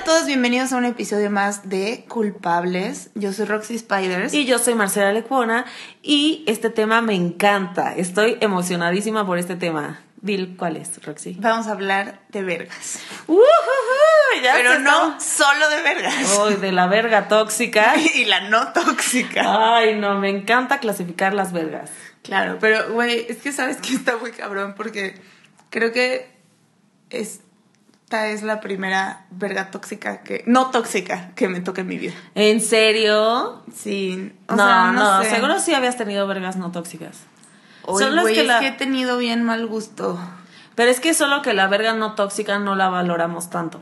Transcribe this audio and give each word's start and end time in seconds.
A 0.00 0.04
todos, 0.04 0.24
bienvenidos 0.24 0.72
a 0.72 0.78
un 0.78 0.86
episodio 0.86 1.30
más 1.30 1.68
de 1.68 2.06
Culpables. 2.08 3.10
Yo 3.14 3.34
soy 3.34 3.44
Roxy 3.44 3.78
Spiders. 3.78 4.32
Y 4.32 4.46
yo 4.46 4.58
soy 4.58 4.74
Marcela 4.74 5.12
Lecuona 5.12 5.66
y 6.02 6.42
este 6.46 6.70
tema 6.70 7.02
me 7.02 7.14
encanta. 7.14 7.94
Estoy 7.94 8.38
emocionadísima 8.40 9.26
por 9.26 9.36
este 9.36 9.56
tema. 9.56 10.00
Dil, 10.22 10.56
¿cuál 10.56 10.78
es, 10.78 11.04
Roxy? 11.04 11.36
Vamos 11.38 11.66
a 11.66 11.72
hablar 11.72 12.22
de 12.30 12.42
vergas. 12.42 13.00
Pero 14.42 14.78
no 14.78 15.20
solo 15.20 15.68
de 15.68 15.82
vergas. 15.82 16.38
Uy, 16.46 16.54
de 16.54 16.72
la 16.72 16.86
verga 16.86 17.28
tóxica. 17.28 17.92
Y 18.14 18.24
la 18.24 18.48
no 18.48 18.72
tóxica. 18.72 19.76
Ay, 19.76 20.00
no, 20.00 20.18
me 20.18 20.30
encanta 20.30 20.78
clasificar 20.78 21.34
las 21.34 21.52
vergas. 21.52 21.90
Claro, 22.22 22.56
pero 22.58 22.90
güey, 22.94 23.26
es 23.28 23.36
que 23.42 23.52
sabes 23.52 23.76
que 23.76 23.96
está 23.96 24.16
muy 24.16 24.32
cabrón 24.32 24.72
porque 24.78 25.20
creo 25.68 25.92
que 25.92 26.26
esta 28.10 28.26
es 28.26 28.42
la 28.42 28.58
primera 28.60 29.24
verga 29.30 29.70
tóxica 29.70 30.22
que. 30.24 30.42
No 30.48 30.72
tóxica 30.72 31.30
que 31.36 31.46
me 31.46 31.60
toca 31.60 31.82
en 31.82 31.86
mi 31.86 31.96
vida. 31.96 32.12
¿En 32.34 32.60
serio? 32.60 33.62
Sí. 33.72 34.32
O 34.48 34.56
no, 34.56 34.64
sea, 34.66 34.90
no, 34.90 35.18
no, 35.18 35.22
sé. 35.22 35.30
seguro 35.30 35.60
sí 35.60 35.74
habías 35.74 35.96
tenido 35.96 36.26
vergas 36.26 36.56
no 36.56 36.72
tóxicas. 36.72 37.18
Oye, 37.84 38.04
Son 38.06 38.16
las 38.16 38.24
que 38.26 38.40
es 38.40 38.46
la- 38.48 38.58
que 38.58 38.66
he 38.66 38.72
tenido 38.72 39.16
bien 39.16 39.44
mal 39.44 39.64
gusto. 39.68 40.18
Pero 40.74 40.90
es 40.90 40.98
que 40.98 41.14
solo 41.14 41.40
que 41.40 41.54
la 41.54 41.68
verga 41.68 41.92
no 41.94 42.16
tóxica 42.16 42.58
no 42.58 42.74
la 42.74 42.88
valoramos 42.88 43.48
tanto. 43.48 43.80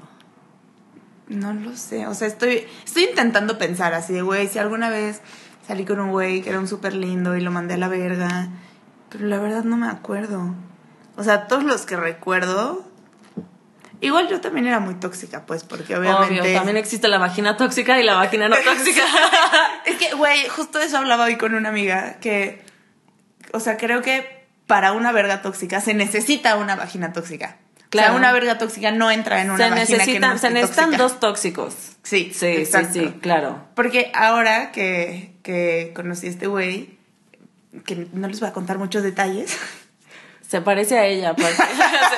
No 1.29 1.55
lo 1.55 1.75
sé, 1.75 2.07
o 2.07 2.13
sea, 2.13 2.29
estoy, 2.29 2.67
estoy 2.85 3.05
intentando 3.05 3.57
pensar 3.57 3.95
así 3.95 4.13
de, 4.13 4.21
güey, 4.21 4.47
si 4.49 4.59
alguna 4.59 4.91
vez 4.91 5.23
salí 5.67 5.87
con 5.87 6.01
un 6.01 6.11
güey 6.11 6.43
que 6.43 6.51
era 6.51 6.59
un 6.59 6.69
súper 6.69 6.93
lindo 6.95 7.35
y 7.35 7.41
lo 7.41 7.51
mandé 7.51 7.75
a 7.75 7.79
la 7.79 7.89
verga, 7.89 8.49
pero 9.09 9.25
la 9.27 9.39
verdad 9.39 9.65
no 9.65 9.79
me 9.79 9.89
acuerdo. 9.89 10.55
O 11.17 11.25
sea, 11.25 11.47
todos 11.47 11.65
los 11.65 11.87
que 11.87 11.97
recuerdo, 11.97 12.88
igual 14.01 14.29
yo 14.29 14.41
también 14.41 14.67
era 14.67 14.81
muy 14.81 14.95
tóxica, 14.95 15.45
pues, 15.47 15.65
porque 15.65 15.97
obviamente... 15.97 16.41
Obvio, 16.41 16.55
también 16.55 16.77
existe 16.77 17.09
la 17.09 17.19
vagina 17.19 17.57
tóxica 17.57 17.99
y 18.01 18.05
la 18.05 18.15
vagina 18.15 18.49
no 18.49 18.57
tóxica. 18.57 19.03
Es 19.87 19.97
que, 19.97 20.15
güey, 20.15 20.47
justo 20.49 20.81
eso 20.81 20.99
hablaba 20.99 21.25
hoy 21.25 21.37
con 21.37 21.55
una 21.55 21.69
amiga, 21.71 22.19
que, 22.21 22.63
o 23.53 23.61
sea, 23.61 23.77
creo 23.77 24.03
que 24.03 24.45
para 24.67 24.93
una 24.93 25.13
verga 25.13 25.41
tóxica 25.43 25.81
se 25.81 25.95
necesita 25.95 26.57
una 26.57 26.77
vagina 26.77 27.13
tóxica. 27.13 27.57
O 27.87 27.91
Claro. 27.91 28.09
sea, 28.09 28.17
una 28.19 28.33
verga 28.33 28.59
tóxica 28.59 28.91
no 28.93 29.11
entra 29.11 29.41
en 29.41 29.51
una 29.51 29.65
se 29.65 29.71
vagina 29.71 30.05
que 30.05 30.21
no 30.21 30.37
se 30.39 30.51
necesitan 30.51 30.85
tóxica. 30.91 31.03
dos 31.03 31.21
tóxicos. 31.21 31.75
Sí, 32.03 32.33
Sí, 32.35 32.47
exacto. 32.49 32.93
sí, 32.93 33.01
sí, 33.07 33.13
claro. 33.23 33.65
Porque 33.75 34.11
ahora 34.15 34.73
que, 34.73 35.33
que 35.43 35.93
conocí 35.95 36.27
a 36.27 36.31
este 36.31 36.47
güey, 36.49 36.99
que 37.87 38.07
no 38.13 38.29
les 38.29 38.41
voy 38.41 38.51
a 38.51 38.53
contar 38.53 38.77
muchos 38.77 39.03
detalles, 39.03 39.57
Se 40.49 40.63
parece 40.63 40.99
a 40.99 41.05
ella, 41.05 41.35
se 41.37 41.45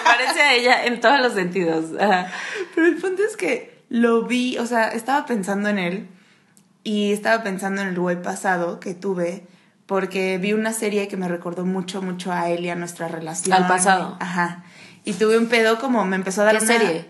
parece 0.05 0.41
a 0.41 0.55
ella 0.55 0.85
en 0.85 1.01
todos 1.01 1.21
los 1.21 1.35
sentidos. 1.35 1.87
Ajá. 2.01 2.31
pero 2.75 2.87
el 2.87 2.97
punto 2.97 3.23
es 3.25 3.37
que 3.37 3.83
lo 3.89 4.23
vi, 4.23 4.57
o 4.59 4.67
sea, 4.67 4.89
estaba 4.89 5.27
pensando 5.27 5.69
en 5.69 5.79
él 5.81 6.09
y 6.85 7.13
estaba 7.13 7.43
pensando 7.43 7.83
en 7.83 7.89
el 7.89 7.99
güey 7.99 8.23
pasado 8.23 8.79
que 8.79 8.95
tuve 8.95 9.47
porque 9.87 10.39
vi 10.39 10.53
una 10.53 10.73
serie 10.73 11.09
que 11.09 11.17
me 11.17 11.27
recordó 11.27 11.67
mucho, 11.67 12.01
mucho 12.01 12.31
a 12.31 12.49
él 12.49 12.65
y 12.65 12.71
a 12.71 12.77
nuestra 12.77 13.09
relación. 13.09 13.53
Al 13.53 13.67
pasado. 13.67 14.17
Ajá. 14.21 14.63
Y 15.05 15.15
tuve 15.15 15.37
un 15.37 15.49
pedo 15.49 15.81
como 15.81 16.05
me 16.05 16.15
empezó 16.15 16.43
a 16.43 16.45
dar 16.45 16.59
¿Qué 16.59 16.65
una... 16.65 16.79
serie? 16.79 17.10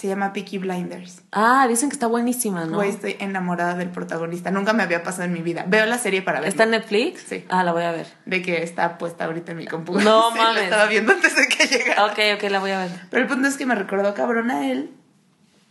Se 0.00 0.08
llama 0.08 0.32
Peaky 0.32 0.56
Blinders. 0.56 1.20
Ah, 1.30 1.66
dicen 1.68 1.90
que 1.90 1.92
está 1.92 2.06
buenísima, 2.06 2.64
¿no? 2.64 2.76
Güey, 2.76 2.88
estoy 2.88 3.16
enamorada 3.18 3.74
del 3.74 3.90
protagonista. 3.90 4.50
Nunca 4.50 4.72
me 4.72 4.82
había 4.82 5.02
pasado 5.02 5.24
en 5.24 5.34
mi 5.34 5.42
vida. 5.42 5.66
Veo 5.68 5.84
la 5.84 5.98
serie 5.98 6.22
para 6.22 6.40
verla. 6.40 6.48
¿Está 6.48 6.62
en 6.62 6.70
Netflix? 6.70 7.22
Sí. 7.28 7.44
Ah, 7.50 7.64
la 7.64 7.72
voy 7.74 7.82
a 7.82 7.92
ver. 7.92 8.06
De 8.24 8.40
que 8.40 8.62
está 8.62 8.96
puesta 8.96 9.26
ahorita 9.26 9.52
en 9.52 9.58
mi 9.58 9.66
computadora. 9.66 10.10
No 10.10 10.30
Sí, 10.32 10.38
mames. 10.38 10.54
La 10.54 10.64
estaba 10.64 10.86
viendo 10.86 11.12
antes 11.12 11.36
de 11.36 11.46
que 11.48 11.66
llegara. 11.66 12.06
Ok, 12.06 12.18
ok, 12.34 12.50
la 12.50 12.60
voy 12.60 12.70
a 12.70 12.78
ver. 12.78 12.90
Pero 13.10 13.22
el 13.24 13.28
punto 13.28 13.46
es 13.46 13.58
que 13.58 13.66
me 13.66 13.74
recordó 13.74 14.14
cabrón 14.14 14.50
a 14.50 14.70
él. 14.70 14.90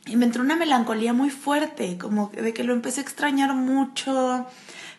Y 0.06 0.16
me 0.16 0.26
entró 0.26 0.44
una 0.44 0.56
melancolía 0.56 1.12
muy 1.12 1.32
fuerte. 1.32 1.98
Como 1.98 2.28
de 2.28 2.54
que 2.54 2.64
lo 2.64 2.74
empecé 2.74 3.00
a 3.00 3.04
extrañar 3.06 3.56
mucho. 3.56 4.46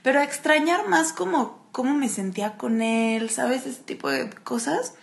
Pero 0.03 0.19
a 0.19 0.25
extrañar 0.25 0.88
más 0.88 1.12
como 1.12 1.69
cómo 1.71 1.94
me 1.94 2.09
sentía 2.09 2.55
con 2.56 2.82
él. 2.82 3.31
¿Sabes? 3.31 3.65
Ese 3.65 3.81
tipo 3.84 4.10
de 4.10 4.28
cosas. 4.43 4.94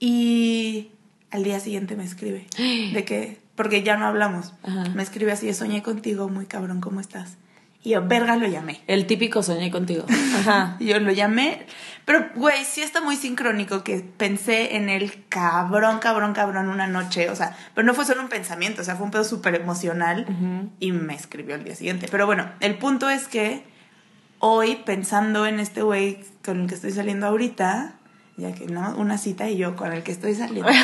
Y 0.00 0.88
al 1.30 1.44
día 1.44 1.60
siguiente 1.60 1.96
me 1.96 2.04
escribe. 2.04 2.46
De 2.94 3.04
que. 3.04 3.41
Porque 3.54 3.82
ya 3.82 3.96
no 3.96 4.06
hablamos. 4.06 4.54
Ajá. 4.62 4.84
Me 4.94 5.02
escribe 5.02 5.32
así: 5.32 5.52
soñé 5.54 5.82
contigo, 5.82 6.28
muy 6.28 6.46
cabrón, 6.46 6.80
¿cómo 6.80 7.00
estás? 7.00 7.36
Y 7.84 7.90
yo, 7.90 8.06
verga, 8.06 8.36
lo 8.36 8.46
llamé. 8.46 8.80
El 8.86 9.06
típico 9.06 9.42
soñé 9.42 9.70
contigo. 9.70 10.04
Ajá. 10.38 10.76
Yo 10.78 11.00
lo 11.00 11.10
llamé. 11.10 11.66
Pero, 12.04 12.28
güey, 12.36 12.64
sí 12.64 12.80
está 12.80 13.00
muy 13.00 13.16
sincrónico 13.16 13.82
que 13.82 14.00
pensé 14.00 14.76
en 14.76 14.88
él 14.88 15.24
cabrón, 15.28 15.98
cabrón, 15.98 16.32
cabrón 16.32 16.68
una 16.68 16.86
noche. 16.86 17.28
O 17.30 17.34
sea, 17.36 17.56
pero 17.74 17.84
no 17.84 17.94
fue 17.94 18.04
solo 18.04 18.22
un 18.22 18.28
pensamiento, 18.28 18.82
o 18.82 18.84
sea, 18.84 18.94
fue 18.94 19.06
un 19.06 19.10
pedo 19.10 19.24
súper 19.24 19.56
emocional. 19.56 20.26
Ujú. 20.28 20.70
Y 20.78 20.92
me 20.92 21.14
escribió 21.14 21.56
al 21.56 21.64
día 21.64 21.74
siguiente. 21.74 22.06
Pero 22.08 22.26
bueno, 22.26 22.48
el 22.60 22.78
punto 22.78 23.10
es 23.10 23.26
que 23.26 23.64
hoy, 24.38 24.76
pensando 24.84 25.46
en 25.46 25.58
este 25.58 25.82
güey 25.82 26.24
con 26.44 26.62
el 26.62 26.68
que 26.68 26.76
estoy 26.76 26.92
saliendo 26.92 27.26
ahorita, 27.26 27.94
ya 28.36 28.52
que 28.52 28.66
no, 28.66 28.94
una 28.96 29.18
cita 29.18 29.48
y 29.48 29.56
yo 29.56 29.74
con 29.74 29.92
el 29.92 30.04
que 30.04 30.12
estoy 30.12 30.34
saliendo. 30.34 30.70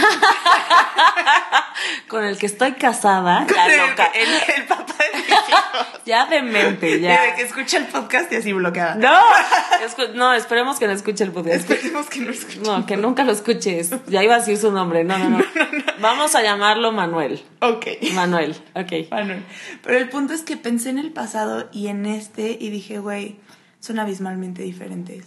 Con 2.08 2.24
el 2.24 2.38
que 2.38 2.46
estoy 2.46 2.72
casada. 2.72 3.46
La 3.54 3.66
el, 3.66 3.90
loca. 3.90 4.06
el- 4.14 4.28
el 4.60 4.66
papá 4.66 4.94
de 5.12 5.18
mis 5.18 5.28
hijos. 5.28 5.86
Ya 6.06 6.26
demente, 6.26 7.00
ya. 7.00 7.22
de 7.22 7.34
que 7.34 7.42
escucha 7.42 7.78
el 7.78 7.86
podcast 7.86 8.32
y 8.32 8.36
así 8.36 8.52
bloqueada. 8.52 8.94
No, 8.94 9.20
escu- 9.86 10.12
no, 10.14 10.32
esperemos 10.34 10.78
que 10.78 10.86
no 10.86 10.92
escuche 10.92 11.24
el 11.24 11.32
podcast. 11.32 11.70
Esperemos 11.70 12.08
que 12.08 12.20
no 12.20 12.30
escuche. 12.30 12.60
No, 12.60 12.86
que 12.86 12.96
nunca 12.96 13.24
lo 13.24 13.32
escuches. 13.32 13.90
Ya 14.06 14.22
iba 14.24 14.34
a 14.36 14.38
decir 14.38 14.56
su 14.56 14.72
nombre. 14.72 15.04
No, 15.08 15.18
no, 15.18 15.28
no. 15.30 15.44
Vamos 16.00 16.34
a 16.34 16.42
llamarlo 16.42 16.92
Manuel. 16.92 17.42
Ok. 17.60 17.86
Manuel, 18.14 18.56
ok. 18.74 19.10
Manuel. 19.10 19.44
Pero 19.82 19.98
el 19.98 20.08
punto 20.08 20.32
es 20.34 20.42
que 20.42 20.56
pensé 20.56 20.90
en 20.90 20.98
el 20.98 21.12
pasado 21.12 21.68
y 21.72 21.88
en 21.88 22.06
este 22.06 22.56
y 22.60 22.70
dije, 22.70 22.98
güey, 22.98 23.38
son 23.80 23.98
abismalmente 23.98 24.62
diferentes. 24.62 25.24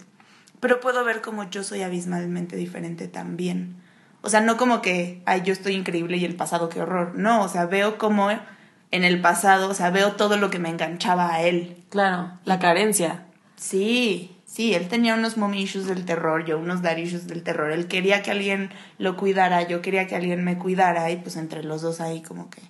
Pero 0.60 0.80
puedo 0.80 1.04
ver 1.04 1.20
como 1.20 1.48
yo 1.50 1.62
soy 1.64 1.82
abismalmente 1.82 2.56
diferente 2.56 3.08
también. 3.08 3.76
O 4.22 4.30
sea, 4.30 4.40
no 4.40 4.56
como 4.56 4.82
que, 4.82 5.22
ay, 5.26 5.42
yo 5.44 5.52
estoy 5.52 5.74
increíble 5.74 6.16
y 6.16 6.24
el 6.24 6.36
pasado, 6.36 6.68
qué 6.68 6.80
horror. 6.80 7.14
No, 7.16 7.42
o 7.42 7.48
sea, 7.48 7.66
veo 7.66 7.98
como 7.98 8.30
en 8.30 9.04
el 9.04 9.20
pasado, 9.20 9.68
o 9.68 9.74
sea, 9.74 9.90
veo 9.90 10.12
todo 10.12 10.36
lo 10.36 10.50
que 10.50 10.60
me 10.60 10.68
enganchaba 10.68 11.34
a 11.34 11.42
él. 11.42 11.84
Claro, 11.90 12.38
la 12.44 12.58
carencia. 12.58 13.26
Sí, 13.56 14.36
sí, 14.44 14.74
él 14.74 14.88
tenía 14.88 15.14
unos 15.14 15.36
mommy 15.36 15.62
issues 15.62 15.86
del 15.86 16.04
terror, 16.04 16.44
yo 16.44 16.58
unos 16.58 16.82
daddy 16.82 17.02
issues 17.02 17.26
del 17.26 17.42
terror. 17.42 17.72
Él 17.72 17.88
quería 17.88 18.22
que 18.22 18.30
alguien 18.30 18.70
lo 18.98 19.16
cuidara, 19.16 19.66
yo 19.66 19.82
quería 19.82 20.06
que 20.06 20.14
alguien 20.14 20.44
me 20.44 20.58
cuidara 20.58 21.10
y 21.10 21.16
pues 21.16 21.36
entre 21.36 21.64
los 21.64 21.82
dos 21.82 22.00
ahí 22.00 22.22
como 22.22 22.48
que... 22.48 22.60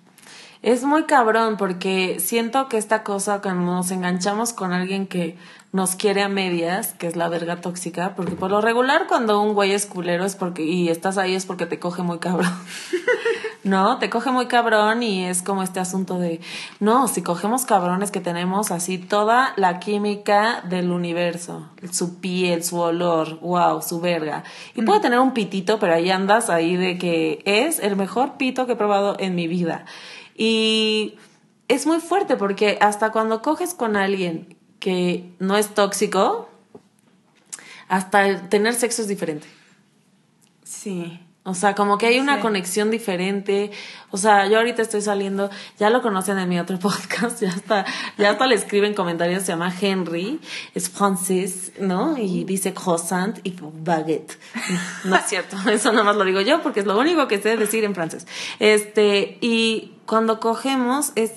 Es 0.63 0.85
muy 0.85 1.05
cabrón 1.05 1.57
porque 1.57 2.21
siento 2.21 2.69
que 2.69 2.79
esta 2.79 3.03
cosa 3.03 3.41
cuando 3.43 3.73
nos 3.73 3.91
enganchamos 3.91 4.53
con 4.53 4.73
alguien 4.73 5.09
que 5.09 5.37
nos 5.73 5.97
quiere 5.97 6.23
a 6.23 6.29
medias, 6.29 6.93
que 6.93 7.07
es 7.07 7.17
la 7.17 7.31
verga 7.31 7.63
tóxica, 7.63 8.15
porque 8.15 8.33
por 8.33 8.51
lo 8.51 8.61
regular 8.61 9.07
cuando 9.09 9.41
un 9.41 9.55
güey 9.55 9.73
es 9.73 9.87
culero 9.87 10.27
es 10.27 10.37
porque 10.37 10.63
y 10.65 10.91
estás 10.91 11.17
ahí 11.17 11.35
es 11.35 11.47
porque 11.47 11.65
te 11.65 11.79
coge 11.79 12.03
muy 12.03 12.19
cabrón. 12.19 12.53
no, 13.65 13.99
te 13.99 14.11
coge 14.11 14.31
muy 14.31 14.47
cabrón 14.49 15.03
y 15.03 15.25
es 15.25 15.41
como 15.41 15.63
este 15.63 15.81
asunto 15.81 16.19
de 16.19 16.43
no, 16.79 17.09
si 17.09 17.23
cogemos 17.23 17.65
cabrones 17.65 18.11
que 18.11 18.21
tenemos 18.21 18.71
así 18.71 18.99
toda 18.99 19.55
la 19.57 19.81
química 19.81 20.63
del 20.69 20.91
universo, 20.91 21.71
su 21.91 22.21
piel, 22.21 22.63
su 22.63 22.79
olor, 22.79 23.41
wow, 23.41 23.81
su 23.81 23.99
verga. 23.99 24.45
Y 24.75 24.83
puede 24.83 25.01
tener 25.01 25.21
un 25.21 25.33
pitito, 25.33 25.79
pero 25.79 25.95
ahí 25.95 26.11
andas 26.11 26.51
ahí 26.51 26.77
de 26.77 26.99
que 26.99 27.41
es 27.47 27.79
el 27.79 27.97
mejor 27.97 28.37
pito 28.37 28.67
que 28.67 28.73
he 28.73 28.77
probado 28.77 29.17
en 29.19 29.35
mi 29.35 29.49
vida. 29.49 29.87
Y 30.37 31.17
es 31.69 31.87
muy 31.87 32.01
fuerte 32.01 32.37
porque 32.37 32.77
hasta 32.83 33.11
cuando 33.11 33.41
coges 33.41 33.73
con 33.73 33.97
alguien 33.97 34.59
que 34.83 35.31
no 35.39 35.57
es 35.57 35.75
tóxico, 35.75 36.49
hasta 37.89 38.49
tener 38.49 38.75
sexo 38.75 39.03
es 39.03 39.09
diferente. 39.09 39.47
Sí. 40.65 41.21
O 41.45 41.55
sea, 41.55 41.75
como 41.77 41.99
que 41.99 42.07
hay 42.07 42.19
una 42.19 42.37
Sí. 42.37 42.43
conexión 42.43 42.91
diferente. 42.91 43.71
O 44.11 44.17
sea, 44.17 44.49
yo 44.49 44.59
ahorita 44.59 44.83
estoy 44.83 45.01
saliendo, 45.01 45.51
ya 45.79 45.89
lo 45.91 46.03
conocen 46.03 46.37
en 46.39 46.49
mi 46.49 46.59
otro 46.59 46.79
podcast, 46.89 47.41
ya 47.41 47.51
hasta, 47.51 47.85
ya 48.19 48.31
hasta 48.31 48.47
le 48.49 48.57
escriben 48.57 48.95
comentarios, 48.95 49.43
se 49.45 49.53
llama 49.53 49.73
Henry, 49.81 50.41
es 50.75 50.89
francés, 50.91 51.71
¿no? 51.81 52.19
Y 52.19 52.43
dice 52.43 52.75
croissant 52.75 53.39
y 53.45 53.55
baguette. 53.61 54.37
No 55.05 55.15
es 55.15 55.27
cierto, 55.27 55.57
eso 55.71 55.93
nada 55.93 56.03
más 56.05 56.17
lo 56.17 56.25
digo 56.25 56.41
yo 56.41 56.61
porque 56.61 56.81
es 56.81 56.87
lo 56.87 56.99
único 56.99 57.29
que 57.29 57.41
sé 57.41 57.57
decir 57.57 57.85
en 57.85 57.95
francés. 57.95 58.27
Este, 58.59 59.39
y 59.41 59.93
cuando 60.07 60.41
cogemos 60.41 61.13
es 61.15 61.35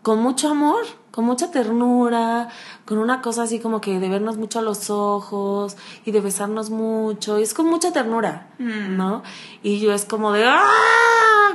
con 0.00 0.20
mucho 0.22 0.50
amor, 0.50 0.84
con 1.10 1.24
mucha 1.24 1.50
ternura, 1.50 2.48
con 2.86 2.98
una 2.98 3.20
cosa 3.20 3.42
así 3.42 3.58
como 3.60 3.80
que 3.80 3.98
de 3.98 4.08
vernos 4.08 4.36
mucho 4.36 4.60
a 4.60 4.62
los 4.62 4.90
ojos 4.90 5.76
y 6.04 6.12
de 6.12 6.20
besarnos 6.20 6.70
mucho, 6.70 7.38
y 7.38 7.42
es 7.42 7.52
con 7.52 7.66
mucha 7.66 7.92
ternura, 7.92 8.48
¿no? 8.58 9.22
Y 9.62 9.80
yo 9.80 9.92
es 9.92 10.04
como 10.04 10.32
de, 10.32 10.44
¡ah! 10.46 10.62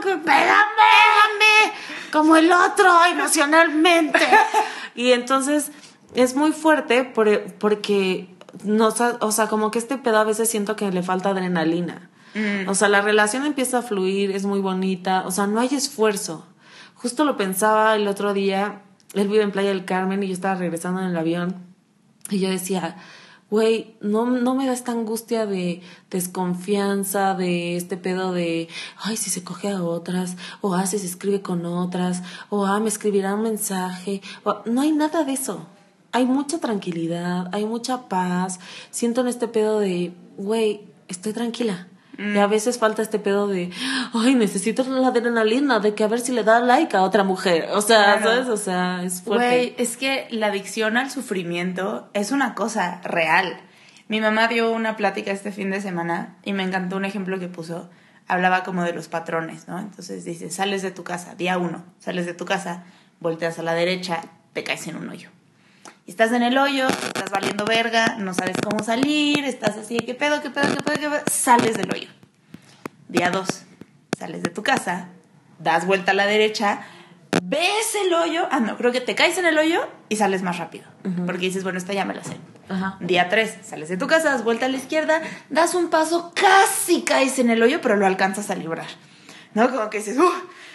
¡Pégame, 0.01 0.21
pégame! 0.25 1.73
Como 2.11 2.35
el 2.35 2.51
otro, 2.51 2.89
emocionalmente. 3.11 4.19
y 4.95 5.11
entonces 5.13 5.71
es 6.15 6.35
muy 6.35 6.51
fuerte 6.51 7.03
por- 7.05 7.53
porque, 7.53 8.27
ha- 8.99 9.17
o 9.25 9.31
sea, 9.31 9.47
como 9.47 9.71
que 9.71 9.79
este 9.79 9.97
pedo 9.97 10.17
a 10.19 10.23
veces 10.25 10.49
siento 10.49 10.75
que 10.75 10.91
le 10.91 11.03
falta 11.03 11.29
adrenalina. 11.29 12.09
O 12.67 12.75
sea, 12.75 12.87
la 12.87 13.01
relación 13.01 13.45
empieza 13.45 13.79
a 13.79 13.81
fluir, 13.81 14.31
es 14.31 14.45
muy 14.45 14.59
bonita, 14.61 15.23
o 15.25 15.31
sea, 15.31 15.47
no 15.47 15.59
hay 15.59 15.69
esfuerzo 15.75 16.45
justo 16.95 17.25
lo 17.25 17.35
pensaba 17.35 17.95
el 17.95 18.07
otro 18.07 18.31
día, 18.31 18.83
él 19.13 19.27
vive 19.27 19.43
en 19.43 19.51
Playa 19.51 19.69
del 19.69 19.85
Carmen 19.85 20.23
y 20.23 20.27
yo 20.27 20.33
estaba 20.33 20.55
regresando 20.55 21.01
en 21.01 21.07
el 21.07 21.17
avión 21.17 21.55
y 22.29 22.39
yo 22.39 22.49
decía, 22.49 22.97
güey, 23.49 23.97
no, 23.99 24.25
no 24.25 24.55
me 24.55 24.65
da 24.65 24.73
esta 24.73 24.93
angustia 24.93 25.45
de 25.45 25.81
desconfianza, 26.09 27.33
de 27.35 27.75
este 27.75 27.97
pedo 27.97 28.31
de, 28.31 28.69
ay, 28.97 29.17
si 29.17 29.29
se 29.29 29.43
coge 29.43 29.69
a 29.69 29.83
otras, 29.83 30.37
o 30.61 30.73
ah, 30.73 30.85
si 30.85 30.97
se 30.97 31.05
escribe 31.05 31.41
con 31.41 31.65
otras, 31.65 32.23
o 32.49 32.65
ah, 32.65 32.79
me 32.79 32.87
escribirá 32.87 33.35
un 33.35 33.43
mensaje, 33.43 34.21
no 34.65 34.81
hay 34.81 34.93
nada 34.93 35.23
de 35.25 35.33
eso. 35.33 35.67
Hay 36.13 36.25
mucha 36.25 36.59
tranquilidad, 36.59 37.49
hay 37.53 37.65
mucha 37.65 38.09
paz. 38.09 38.59
Siento 38.89 39.21
en 39.21 39.27
este 39.27 39.47
pedo 39.47 39.79
de, 39.79 40.13
güey, 40.37 40.81
estoy 41.07 41.31
tranquila. 41.31 41.87
Y 42.21 42.37
a 42.37 42.47
veces 42.47 42.77
falta 42.77 43.01
este 43.01 43.19
pedo 43.19 43.47
de, 43.47 43.71
ay, 44.13 44.35
necesito 44.35 44.83
la 44.83 45.07
adrenalina 45.07 45.79
de 45.79 45.95
que 45.95 46.03
a 46.03 46.07
ver 46.07 46.19
si 46.19 46.31
le 46.31 46.43
da 46.43 46.59
like 46.59 46.95
a 46.95 47.01
otra 47.01 47.23
mujer. 47.23 47.69
O 47.73 47.81
sea, 47.81 48.21
¿sabes? 48.21 48.47
O 48.47 48.57
sea, 48.57 49.03
es 49.03 49.21
fuerte. 49.21 49.47
Güey, 49.47 49.75
es 49.77 49.97
que 49.97 50.27
la 50.29 50.47
adicción 50.47 50.97
al 50.97 51.09
sufrimiento 51.09 52.09
es 52.13 52.31
una 52.31 52.53
cosa 52.53 53.01
real. 53.03 53.59
Mi 54.07 54.21
mamá 54.21 54.47
dio 54.47 54.71
una 54.71 54.95
plática 54.95 55.31
este 55.31 55.51
fin 55.51 55.71
de 55.71 55.81
semana 55.81 56.37
y 56.43 56.53
me 56.53 56.63
encantó 56.63 56.97
un 56.97 57.05
ejemplo 57.05 57.39
que 57.39 57.47
puso. 57.47 57.89
Hablaba 58.27 58.63
como 58.63 58.83
de 58.83 58.93
los 58.93 59.07
patrones, 59.07 59.67
¿no? 59.67 59.79
Entonces 59.79 60.23
dice, 60.23 60.51
sales 60.51 60.81
de 60.81 60.91
tu 60.91 61.03
casa, 61.03 61.35
día 61.35 61.57
uno, 61.57 61.83
sales 61.99 62.25
de 62.25 62.33
tu 62.33 62.45
casa, 62.45 62.83
volteas 63.19 63.59
a 63.59 63.63
la 63.63 63.73
derecha, 63.73 64.21
te 64.53 64.63
caes 64.63 64.87
en 64.87 64.95
un 64.95 65.09
hoyo 65.09 65.29
estás 66.11 66.33
en 66.33 66.43
el 66.43 66.57
hoyo, 66.57 66.89
estás 66.89 67.29
valiendo 67.29 67.63
verga, 67.63 68.17
no 68.19 68.33
sabes 68.33 68.57
cómo 68.61 68.83
salir, 68.83 69.45
estás 69.45 69.77
así, 69.77 69.97
¿qué 69.97 70.13
pedo, 70.13 70.41
qué 70.41 70.49
pedo, 70.49 70.67
qué 70.75 70.83
pedo, 70.83 70.99
qué 70.99 71.09
pedo? 71.09 71.21
Sales 71.31 71.77
del 71.77 71.89
hoyo. 71.89 72.09
Día 73.07 73.31
dos, 73.31 73.63
sales 74.19 74.43
de 74.43 74.49
tu 74.49 74.61
casa, 74.61 75.07
das 75.59 75.85
vuelta 75.85 76.11
a 76.11 76.13
la 76.13 76.25
derecha, 76.25 76.81
ves 77.41 77.95
el 78.05 78.13
hoyo, 78.13 78.45
ah, 78.51 78.59
no, 78.59 78.75
creo 78.75 78.91
que 78.91 78.99
te 78.99 79.15
caes 79.15 79.37
en 79.37 79.45
el 79.45 79.57
hoyo 79.57 79.87
y 80.09 80.17
sales 80.17 80.41
más 80.41 80.57
rápido, 80.57 80.83
porque 81.25 81.45
dices, 81.45 81.63
bueno, 81.63 81.77
esta 81.77 81.93
ya 81.93 82.03
me 82.03 82.13
la 82.13 82.25
sé. 82.25 82.35
Día 82.99 83.29
tres, 83.29 83.55
sales 83.63 83.87
de 83.87 83.95
tu 83.95 84.07
casa, 84.07 84.31
das 84.31 84.43
vuelta 84.43 84.65
a 84.65 84.69
la 84.69 84.77
izquierda, 84.77 85.21
das 85.49 85.75
un 85.75 85.89
paso, 85.89 86.33
casi 86.35 87.03
caes 87.03 87.39
en 87.39 87.49
el 87.49 87.63
hoyo, 87.63 87.79
pero 87.81 87.95
lo 87.95 88.05
alcanzas 88.05 88.49
a 88.49 88.55
librar. 88.55 88.87
¿No? 89.53 89.69
Como 89.69 89.89
que 89.89 89.99
dices, 89.99 90.17
uh, 90.17 90.31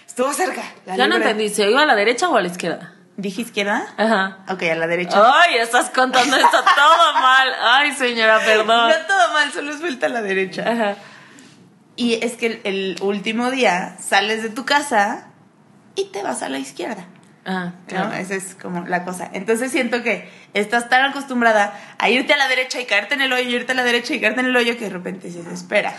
estuvo 0.07 0.33
cerca. 0.33 0.63
ya 0.87 1.07
no 1.07 1.17
entendí, 1.17 1.51
¿se 1.51 1.71
iba 1.71 1.83
a 1.83 1.87
la 1.87 1.95
derecha 1.95 2.29
o 2.31 2.37
a 2.37 2.41
la 2.41 2.49
izquierda? 2.49 2.96
¿Dije 3.17 3.43
izquierda? 3.43 3.87
Ajá. 3.97 4.45
Ok, 4.49 4.63
a 4.65 4.75
la 4.75 4.87
derecha. 4.87 5.23
Ay, 5.25 5.57
estás 5.57 5.89
contando 5.89 6.37
esto 6.37 6.59
todo 6.75 7.13
mal. 7.15 7.49
Ay, 7.63 7.93
señora, 7.93 8.41
perdón. 8.41 8.91
No 8.91 9.07
todo 9.07 9.33
mal, 9.33 9.51
solo 9.53 9.73
es 9.73 9.81
vuelta 9.81 10.07
a 10.07 10.09
la 10.11 10.21
derecha. 10.21 10.71
Ajá. 10.71 10.97
Y 11.97 12.23
es 12.23 12.37
que 12.37 12.61
el, 12.65 12.97
último 13.01 13.51
día 13.51 13.97
sales 13.99 14.43
de 14.43 14.51
tu 14.51 14.67
casa 14.67 15.29
y 15.95 16.11
te 16.11 16.23
vas 16.23 16.43
a 16.43 16.51
la 16.51 16.59
izquierda. 16.59 17.07
Ah, 17.47 17.73
claro. 17.87 18.13
Esa 18.13 18.35
es 18.35 18.55
como 18.55 18.87
la 18.87 19.05
cosa. 19.05 19.31
Entonces 19.33 19.73
siento 19.73 20.03
que 20.03 20.31
estás 20.53 20.91
tan 20.91 21.05
acostumbrada 21.05 21.73
a 21.99 22.11
irte 22.11 22.35
a 22.35 22.37
la 22.37 22.49
derecha 22.49 22.81
y 22.81 22.85
caerte 22.85 23.15
en 23.15 23.23
el 23.23 23.33
hoyo, 23.33 23.49
y 23.49 23.55
irte 23.55 23.73
a 23.73 23.77
la 23.77 23.85
derecha 23.85 24.13
y 24.13 24.21
caerte 24.21 24.41
en 24.41 24.47
el 24.47 24.57
hoyo 24.57 24.77
que 24.77 24.85
de 24.85 24.91
repente 24.91 25.29
dices, 25.29 25.47
espera, 25.47 25.95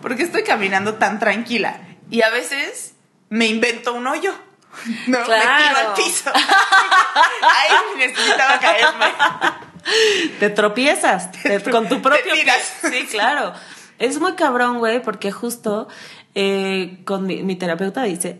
porque 0.00 0.24
estoy 0.24 0.42
caminando 0.42 0.94
tan 0.94 1.20
tranquila? 1.20 1.78
Y 2.10 2.22
a 2.22 2.30
veces 2.30 2.94
me 3.28 3.46
invento 3.46 3.94
un 3.94 4.08
hoyo. 4.08 4.34
No, 5.06 5.22
claro. 5.22 5.50
me 5.50 5.64
tiro 5.64 5.78
al 5.78 5.94
piso. 5.94 6.30
Ay, 7.42 7.70
necesitaba 7.96 8.58
caerme. 8.58 9.06
Te 10.38 10.50
tropiezas 10.50 11.30
con 11.70 11.88
tu 11.88 12.02
propio 12.02 12.32
Te 12.32 12.90
Sí, 12.90 13.06
claro. 13.06 13.54
Es 13.98 14.20
muy 14.20 14.34
cabrón, 14.34 14.78
güey, 14.78 15.02
porque 15.02 15.32
justo 15.32 15.88
eh, 16.34 16.98
con 17.04 17.26
mi, 17.26 17.56
terapeuta 17.56 18.04
dice, 18.04 18.38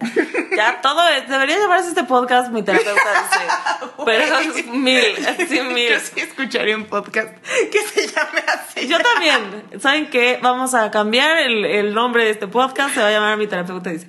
ya 0.57 0.81
todo 0.81 1.09
es, 1.09 1.29
debería 1.29 1.59
llamarse 1.59 1.89
este 1.89 2.05
podcast, 2.05 2.53
mi 2.53 2.63
terapeuta 2.63 3.01
dice, 3.03 3.95
pero 4.05 4.39
es 4.39 4.67
mil, 4.67 5.03
sí, 5.49 5.61
mil. 5.63 5.89
Yo 5.89 5.99
sí 5.99 6.21
escucharía 6.21 6.77
un 6.77 6.85
podcast 6.85 7.37
que 7.73 7.81
se 7.81 8.07
llame 8.07 8.45
así. 8.47 8.87
Yo 8.87 9.01
también. 9.01 9.81
¿Saben 9.81 10.11
qué? 10.11 10.39
Vamos 10.41 10.75
a 10.75 10.93
cambiar 10.93 11.39
el, 11.39 11.65
el 11.65 11.93
nombre 11.93 12.25
de 12.25 12.31
este 12.31 12.47
podcast, 12.47 12.95
se 12.95 13.01
va 13.01 13.09
a 13.09 13.11
llamar 13.11 13.37
mi 13.37 13.49
terapeuta 13.49 13.91
dice. 13.91 14.07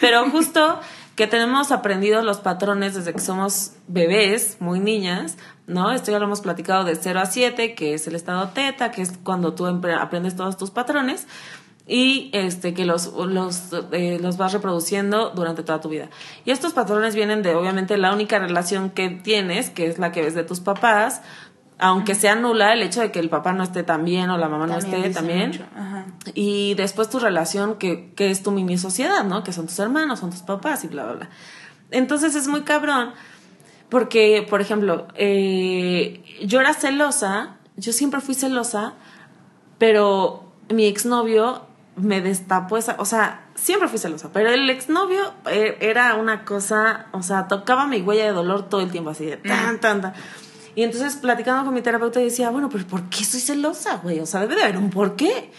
Pero 0.00 0.30
justo 0.30 0.80
que 1.16 1.26
tenemos 1.26 1.72
aprendidos 1.72 2.24
los 2.24 2.38
patrones 2.38 2.94
desde 2.94 3.12
que 3.12 3.20
somos 3.20 3.72
bebés, 3.86 4.56
muy 4.60 4.80
niñas, 4.80 5.36
¿no? 5.66 5.92
Esto 5.92 6.10
ya 6.10 6.18
lo 6.18 6.24
hemos 6.24 6.40
platicado 6.40 6.84
de 6.84 6.96
0 6.96 7.20
a 7.20 7.26
7, 7.26 7.74
que 7.74 7.94
es 7.94 8.06
el 8.06 8.14
estado 8.14 8.48
teta, 8.48 8.90
que 8.90 9.02
es 9.02 9.18
cuando 9.22 9.54
tú 9.54 9.66
aprendes 9.66 10.36
todos 10.36 10.56
tus 10.56 10.70
patrones 10.70 11.26
y 11.86 12.30
este 12.32 12.74
que 12.74 12.84
los 12.84 13.12
los, 13.12 13.72
eh, 13.92 14.18
los 14.20 14.36
vas 14.36 14.52
reproduciendo 14.52 15.30
durante 15.30 15.62
toda 15.62 15.80
tu 15.80 15.88
vida. 15.88 16.08
Y 16.44 16.50
estos 16.50 16.72
patrones 16.72 17.14
vienen 17.14 17.42
de 17.42 17.54
obviamente 17.54 17.98
la 17.98 18.12
única 18.12 18.38
relación 18.38 18.90
que 18.90 19.10
tienes, 19.10 19.70
que 19.70 19.86
es 19.86 19.98
la 19.98 20.12
que 20.12 20.22
ves 20.22 20.34
de 20.34 20.44
tus 20.44 20.60
papás, 20.60 21.22
aunque 21.82 22.14
sea 22.14 22.36
nula 22.36 22.72
el 22.72 22.82
hecho 22.82 23.00
de 23.00 23.10
que 23.10 23.18
el 23.18 23.28
papá 23.28 23.52
no 23.52 23.64
esté 23.64 23.82
tan 23.82 24.04
bien 24.04 24.30
o 24.30 24.38
la 24.38 24.48
mamá 24.48 24.68
no 24.68 24.78
esté 24.78 25.10
también. 25.10 25.66
Y 26.32 26.74
después 26.74 27.10
tu 27.10 27.18
relación 27.18 27.74
que, 27.74 28.12
que 28.14 28.30
es 28.30 28.44
tu 28.44 28.52
mini 28.52 28.78
sociedad, 28.78 29.24
¿no? 29.24 29.42
Que 29.42 29.52
son 29.52 29.66
tus 29.66 29.80
hermanos, 29.80 30.20
son 30.20 30.30
tus 30.30 30.42
papás 30.42 30.84
y 30.84 30.88
bla, 30.88 31.04
bla, 31.04 31.12
bla. 31.14 31.30
Entonces 31.90 32.36
es 32.36 32.46
muy 32.46 32.62
cabrón 32.62 33.10
porque, 33.88 34.46
por 34.48 34.60
ejemplo, 34.60 35.08
eh, 35.16 36.22
yo 36.44 36.60
era 36.60 36.72
celosa, 36.72 37.56
yo 37.76 37.92
siempre 37.92 38.20
fui 38.20 38.36
celosa, 38.36 38.94
pero 39.78 40.52
mi 40.68 40.86
exnovio 40.86 41.66
me 41.96 42.20
destapó 42.20 42.76
esa, 42.76 42.94
o 43.00 43.04
sea, 43.04 43.44
siempre 43.56 43.88
fui 43.88 43.98
celosa, 43.98 44.30
pero 44.32 44.50
el 44.50 44.70
exnovio 44.70 45.34
eh, 45.50 45.78
era 45.80 46.14
una 46.14 46.44
cosa, 46.44 47.06
o 47.10 47.22
sea, 47.22 47.48
tocaba 47.48 47.88
mi 47.88 48.00
huella 48.00 48.24
de 48.24 48.32
dolor 48.32 48.68
todo 48.68 48.82
el 48.82 48.90
tiempo, 48.92 49.10
así 49.10 49.26
de 49.26 49.36
tan, 49.36 49.80
tan, 49.80 50.00
tan. 50.00 50.14
Y 50.74 50.82
entonces 50.82 51.16
platicando 51.16 51.64
con 51.64 51.74
mi 51.74 51.82
terapeuta 51.82 52.20
decía, 52.20 52.50
bueno, 52.50 52.68
pero 52.68 52.86
¿por 52.86 53.02
qué 53.10 53.24
soy 53.24 53.40
celosa, 53.40 53.96
güey? 54.02 54.20
O 54.20 54.26
sea, 54.26 54.40
debe 54.40 54.56
de 54.56 54.62
haber 54.62 54.76
un 54.78 54.90
por 54.90 55.16
qué. 55.16 55.50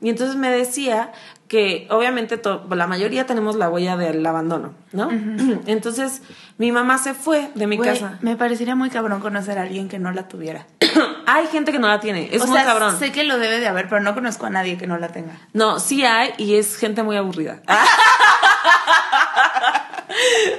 Y 0.00 0.10
entonces 0.10 0.36
me 0.36 0.50
decía 0.50 1.12
que 1.52 1.86
obviamente 1.90 2.40
la 2.70 2.86
mayoría 2.86 3.26
tenemos 3.26 3.56
la 3.56 3.68
huella 3.68 3.96
del 3.98 4.24
abandono, 4.24 4.72
¿no? 4.92 5.10
Entonces 5.66 6.22
mi 6.56 6.72
mamá 6.72 6.96
se 6.96 7.12
fue 7.12 7.50
de 7.54 7.66
mi 7.66 7.78
casa. 7.78 8.18
Me 8.22 8.36
parecería 8.36 8.74
muy 8.74 8.88
cabrón 8.88 9.20
conocer 9.20 9.58
a 9.58 9.62
alguien 9.62 9.90
que 9.90 9.98
no 9.98 10.12
la 10.12 10.28
tuviera. 10.28 10.66
hay 11.26 11.46
gente 11.48 11.70
que 11.70 11.78
no 11.78 11.88
la 11.88 12.00
tiene, 12.00 12.30
es 12.32 12.46
muy 12.46 12.56
cabrón. 12.56 12.98
Sé 12.98 13.12
que 13.12 13.24
lo 13.24 13.38
debe 13.38 13.60
de 13.60 13.68
haber, 13.68 13.88
pero 13.88 14.00
no 14.00 14.14
conozco 14.14 14.46
a 14.46 14.50
nadie 14.50 14.78
que 14.78 14.86
no 14.86 14.96
la 14.96 15.08
tenga. 15.08 15.34
No, 15.52 15.78
sí 15.78 16.04
hay 16.06 16.32
y 16.38 16.54
es 16.54 16.76
gente 16.76 17.02
muy 17.02 17.16
aburrida. 17.16 17.60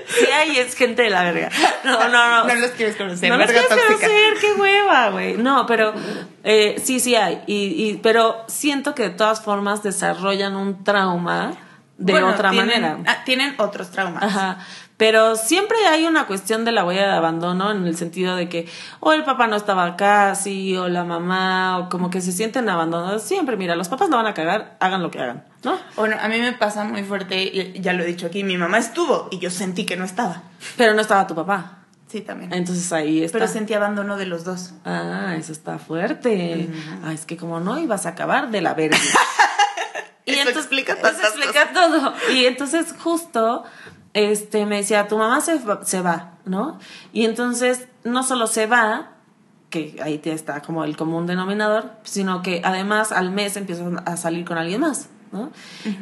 Sí 0.08 0.26
hay, 0.26 0.58
es 0.58 0.76
gente 0.76 1.04
de 1.04 1.10
la 1.10 1.24
verga. 1.24 1.50
No, 1.84 2.08
no, 2.10 2.30
no. 2.30 2.48
No 2.48 2.56
los 2.56 2.72
quieres 2.72 2.96
conocer. 2.96 3.30
No 3.30 3.38
los 3.38 3.50
quieres 3.50 3.68
conocer, 3.68 4.34
qué 4.40 4.54
hueva, 4.54 5.10
güey. 5.10 5.38
No, 5.38 5.66
pero 5.66 5.94
eh, 6.44 6.82
sí, 6.84 7.00
sí 7.00 7.16
hay. 7.16 7.42
Y, 7.48 7.90
y, 7.90 8.00
pero 8.02 8.44
siento 8.48 8.96
que 8.96 9.04
de 9.04 9.10
todas 9.12 9.42
formas 9.42 9.84
desarrollan 9.84 10.56
un 10.56 10.84
trauma 10.84 11.54
de 11.98 12.24
otra 12.24 12.52
manera. 12.52 13.00
Ah, 13.06 13.24
tienen 13.24 13.56
otros 13.58 13.92
traumas. 13.92 14.24
Ajá. 14.24 14.58
Pero 14.98 15.36
siempre 15.36 15.78
hay 15.90 16.06
una 16.06 16.28
cuestión 16.28 16.66
de 16.66 16.72
la 16.72 16.86
huella 16.86 17.08
de 17.08 17.14
abandono 17.14 17.72
en 17.72 17.86
el 17.88 17.98
sentido 17.98 18.36
de 18.36 18.48
que 18.48 18.68
o 19.00 19.14
el 19.14 19.24
papá 19.24 19.48
no 19.48 19.56
estaba 19.56 19.86
acá, 19.86 20.36
sí, 20.36 20.78
o 20.78 20.88
la 20.88 21.04
mamá, 21.04 21.80
o 21.80 21.90
como 21.90 22.10
que 22.10 22.22
se 22.22 22.32
sienten 22.32 22.70
abandonados. 22.70 23.24
Siempre, 23.24 23.58
mira, 23.58 23.76
los 23.76 23.90
papás 23.90 24.10
no 24.10 24.18
van 24.18 24.28
a 24.28 24.34
cagar, 24.34 24.78
hagan 24.80 25.02
lo 25.02 25.10
que 25.10 25.20
hagan, 25.20 25.46
¿no? 25.64 25.78
Bueno, 25.96 26.18
a 26.22 26.28
mí 26.28 26.40
me 26.40 26.54
pasa 26.54 26.84
muy 26.84 27.04
fuerte, 27.04 27.74
ya 27.80 27.94
lo 27.94 28.04
he 28.04 28.06
dicho 28.06 28.28
aquí, 28.28 28.44
mi 28.44 28.58
mamá 28.58 28.78
estuvo 28.78 29.30
y 29.32 29.40
yo 29.40 29.50
sentí 29.50 29.86
que 29.86 29.98
no 29.98 30.06
estaba. 30.06 30.44
Pero 30.78 30.94
no 30.94 31.02
estaba 31.02 31.26
tu 31.26 31.36
papá. 31.36 31.80
Sí, 32.14 32.22
también. 32.22 32.54
Entonces 32.54 32.94
ahí 32.94 33.24
está. 33.24 33.40
Pero 33.40 33.52
sentí 33.52 33.74
abandono 33.74 34.18
de 34.18 34.28
los 34.28 34.44
dos. 34.44 34.74
Ah, 34.86 35.34
eso 35.36 35.52
está 35.52 35.80
fuerte. 35.80 36.70
Ah, 37.04 37.12
es 37.12 37.26
que 37.26 37.38
como 37.38 37.60
no 37.60 37.80
ibas 37.80 38.06
a 38.06 38.10
acabar 38.10 38.52
de 38.52 38.62
la 38.62 38.76
verga. 38.76 39.00
y 40.26 40.34
eso 40.34 40.52
explica 40.52 40.96
todo. 40.96 41.10
Eso 41.10 41.22
explica 41.22 41.74
todo. 41.74 42.14
Y 42.32 42.46
entonces 42.46 42.94
justo 43.00 43.64
este, 44.14 44.66
me 44.66 44.78
decía, 44.78 45.08
tu 45.08 45.18
mamá 45.18 45.42
se, 45.42 45.60
se 45.84 46.02
va, 46.02 46.34
¿no? 46.46 46.80
Y 47.12 47.26
entonces 47.26 47.88
no 48.04 48.24
solo 48.24 48.48
se 48.48 48.68
va, 48.68 49.14
que 49.70 50.00
ahí 50.04 50.22
está 50.26 50.62
como 50.62 50.84
el 50.84 50.96
común 50.96 51.26
denominador, 51.26 51.94
sino 52.04 52.44
que 52.44 52.62
además 52.64 53.12
al 53.12 53.32
mes 53.32 53.58
empieza 53.58 53.84
a 54.06 54.18
salir 54.18 54.46
con 54.46 54.60
alguien 54.60 54.82
más, 54.82 55.10
¿no? 55.32 55.50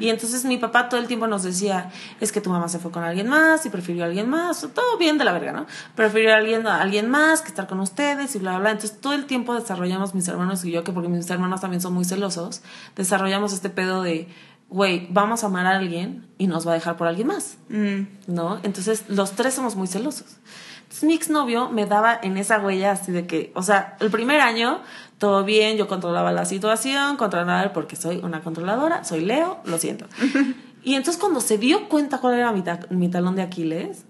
Y 0.01 0.10
entonces 0.10 0.44
mi 0.44 0.58
papá 0.58 0.89
todo 0.89 1.00
el 1.00 1.08
tiempo 1.08 1.25
nos 1.25 1.44
decía, 1.44 1.89
es 2.20 2.34
que 2.34 2.41
tu 2.41 2.50
mamá 2.50 2.68
se 2.68 2.80
fue 2.80 2.91
con 2.91 3.06
alguien 3.06 3.30
más 3.30 3.65
y 3.65 3.70
prefirió 3.70 4.03
a 4.03 4.08
alguien 4.08 4.30
más, 4.30 4.68
todo 4.74 4.98
bien 4.98 5.18
de 5.18 5.24
la 5.24 5.32
verga, 5.32 5.53
¿no? 5.53 5.68
Prefirió 5.96 6.34
a 6.34 6.38
alguien, 6.38 6.68
a 6.68 6.82
alguien 6.82 7.10
más 7.10 7.41
que 7.41 7.48
estar 7.48 7.65
con 7.65 7.80
ustedes 7.80 8.36
y 8.36 8.39
bla, 8.39 8.51
bla, 8.51 8.60
bla. 8.60 8.72
Entonces 8.72 9.00
todo 9.00 9.13
el 9.13 9.25
tiempo 9.25 9.56
desarrollamos 9.56 10.13
mis 10.13 10.27
hermanos 10.27 10.65
y 10.65 10.72
yo, 10.72 10.84
que 10.84 10.91
porque 10.91 11.08
mis 11.08 11.30
hermanos 11.30 11.62
también 11.62 11.80
son 11.80 11.94
muy 11.94 12.03
celosos, 12.03 12.63
desarrollamos 12.98 13.53
este 13.53 13.70
pedo 13.70 14.03
de 14.03 14.27
güey, 14.72 15.08
vamos 15.12 15.44
a 15.44 15.48
amar 15.48 15.68
a 15.68 15.78
alguien 15.78 16.25
y 16.38 16.48
nos 16.48 16.66
va 16.66 16.72
a 16.72 16.75
dejar 16.75 16.98
por 16.98 17.08
alguien 17.08 17.28
más, 17.28 17.58
mm. 17.70 18.01
¿no? 18.34 18.60
Entonces, 18.63 19.04
los 19.10 19.34
tres 19.34 19.54
somos 19.54 19.75
muy 19.75 19.88
celosos. 19.88 20.38
Entonces, 20.84 21.04
mi 21.04 21.13
exnovio 21.13 21.70
me 21.70 21.86
daba 21.86 22.18
en 22.22 22.38
esa 22.38 22.60
huella 22.60 22.92
así 22.92 23.12
de 23.12 23.28
que, 23.28 23.51
o 23.54 23.62
sea, 23.63 23.96
el 24.00 24.10
primer 24.10 24.42
año, 24.42 24.80
todo 25.20 25.44
bien, 25.44 25.78
yo 25.78 25.88
controlaba 25.88 26.32
la 26.32 26.46
situación, 26.46 27.18
controlaba 27.18 27.72
porque 27.74 27.96
soy 27.96 28.18
una 28.24 28.42
controladora, 28.42 29.04
soy 29.04 29.22
Leo, 29.22 29.60
lo 29.66 29.78
siento. 29.78 30.06
Y 30.84 30.96
entonces 30.96 31.22
cuando 31.22 31.42
se 31.42 31.60
dio 31.60 31.88
cuenta 31.90 32.18
cuál 32.18 32.34
era 32.34 32.51
mi, 32.51 32.63
ta- 32.63 32.80
mi 32.90 33.08
talón 33.08 33.36
de 33.36 33.44
Aquiles, 33.44 34.04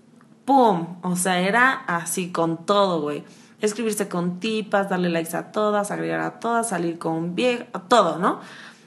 ¡pum! 0.46 1.00
O 1.04 1.18
sea, 1.18 1.42
era 1.42 1.72
así 1.86 2.32
con 2.32 2.66
todo, 2.66 3.02
güey. 3.02 3.26
Escribirse 3.60 4.08
con 4.08 4.40
tipas, 4.40 4.90
darle 4.90 5.10
likes 5.10 5.36
a 5.36 5.52
todas, 5.52 5.92
agregar 5.92 6.22
a 6.22 6.40
todas, 6.40 6.70
salir 6.70 6.98
con 6.98 7.36
vieja, 7.36 7.66
todo, 7.90 8.20
¿no? 8.20 8.40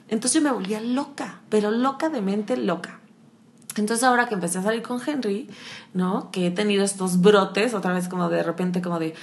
Entonces 0.09 0.41
yo 0.41 0.43
me 0.43 0.53
volvía 0.53 0.81
loca, 0.81 1.41
pero 1.49 1.71
loca 1.71 2.09
de 2.09 2.21
mente 2.21 2.57
loca. 2.57 3.01
Entonces 3.77 4.05
ahora 4.05 4.29
que 4.29 4.35
empecé 4.35 4.59
a 4.59 4.63
salir 4.63 4.83
con 4.83 5.01
Henry, 5.05 5.49
¿no? 5.95 6.31
Que 6.31 6.47
he 6.47 6.51
tenido 6.51 6.85
estos 6.85 7.21
brotes, 7.21 7.75
otra 7.75 7.93
vez 7.93 8.09
como 8.09 8.29
de 8.29 8.43
repente 8.43 8.81
como 8.83 8.99
de 8.99 9.15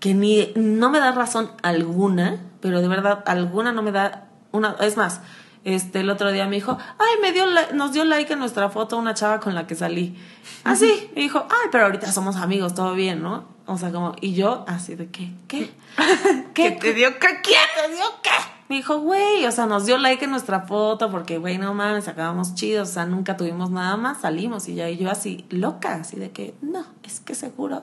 que 0.00 0.14
ni 0.14 0.52
no 0.56 0.90
me 0.90 0.98
da 0.98 1.12
razón 1.12 1.50
alguna, 1.62 2.40
pero 2.60 2.80
de 2.80 2.88
verdad 2.88 3.22
alguna 3.26 3.72
no 3.72 3.82
me 3.82 3.92
da 3.92 4.28
una 4.50 4.74
es 4.80 4.96
más, 4.96 5.20
este 5.62 6.00
el 6.00 6.10
otro 6.10 6.32
día 6.32 6.46
me 6.46 6.56
dijo, 6.56 6.76
"Ay, 6.98 7.20
me 7.20 7.32
dio 7.32 7.44
nos 7.74 7.92
dio 7.92 8.04
like 8.04 8.32
en 8.32 8.38
nuestra 8.38 8.70
foto 8.70 8.96
una 8.96 9.14
chava 9.14 9.38
con 9.40 9.54
la 9.54 9.66
que 9.66 9.74
salí." 9.74 10.16
Así, 10.64 11.10
me 11.14 11.20
dijo, 11.20 11.46
"Ay, 11.50 11.68
pero 11.70 11.84
ahorita 11.84 12.10
somos 12.10 12.36
amigos, 12.36 12.74
todo 12.74 12.94
bien, 12.94 13.22
¿no?" 13.22 13.44
O 13.66 13.78
sea, 13.78 13.92
como 13.92 14.16
y 14.20 14.34
yo 14.34 14.64
así 14.66 14.96
de 14.96 15.08
qué, 15.10 15.30
¿qué? 15.46 15.70
¿Qué 16.54 16.72
te 16.72 16.94
dio 16.94 17.10
qué? 17.18 17.28
¿Qué 17.42 17.54
te 17.76 17.94
dio 17.94 18.04
qué? 18.22 18.59
Me 18.70 18.76
dijo, 18.76 19.00
güey, 19.00 19.44
o 19.46 19.50
sea, 19.50 19.66
nos 19.66 19.84
dio 19.84 19.98
like 19.98 20.24
en 20.24 20.30
nuestra 20.30 20.60
foto 20.60 21.10
porque, 21.10 21.38
güey, 21.38 21.58
no 21.58 21.74
mames, 21.74 22.06
acabamos 22.06 22.54
chidos, 22.54 22.90
o 22.90 22.92
sea, 22.92 23.04
nunca 23.04 23.36
tuvimos 23.36 23.72
nada 23.72 23.96
más, 23.96 24.20
salimos 24.20 24.68
y 24.68 24.76
ya, 24.76 24.88
y 24.88 24.96
yo 24.96 25.10
así, 25.10 25.44
loca, 25.50 25.94
así 25.94 26.20
de 26.20 26.30
que, 26.30 26.54
no, 26.62 26.84
es 27.02 27.18
que 27.18 27.34
seguro, 27.34 27.82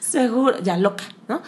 seguro, 0.00 0.58
ya 0.58 0.76
loca, 0.78 1.04
¿no? 1.28 1.42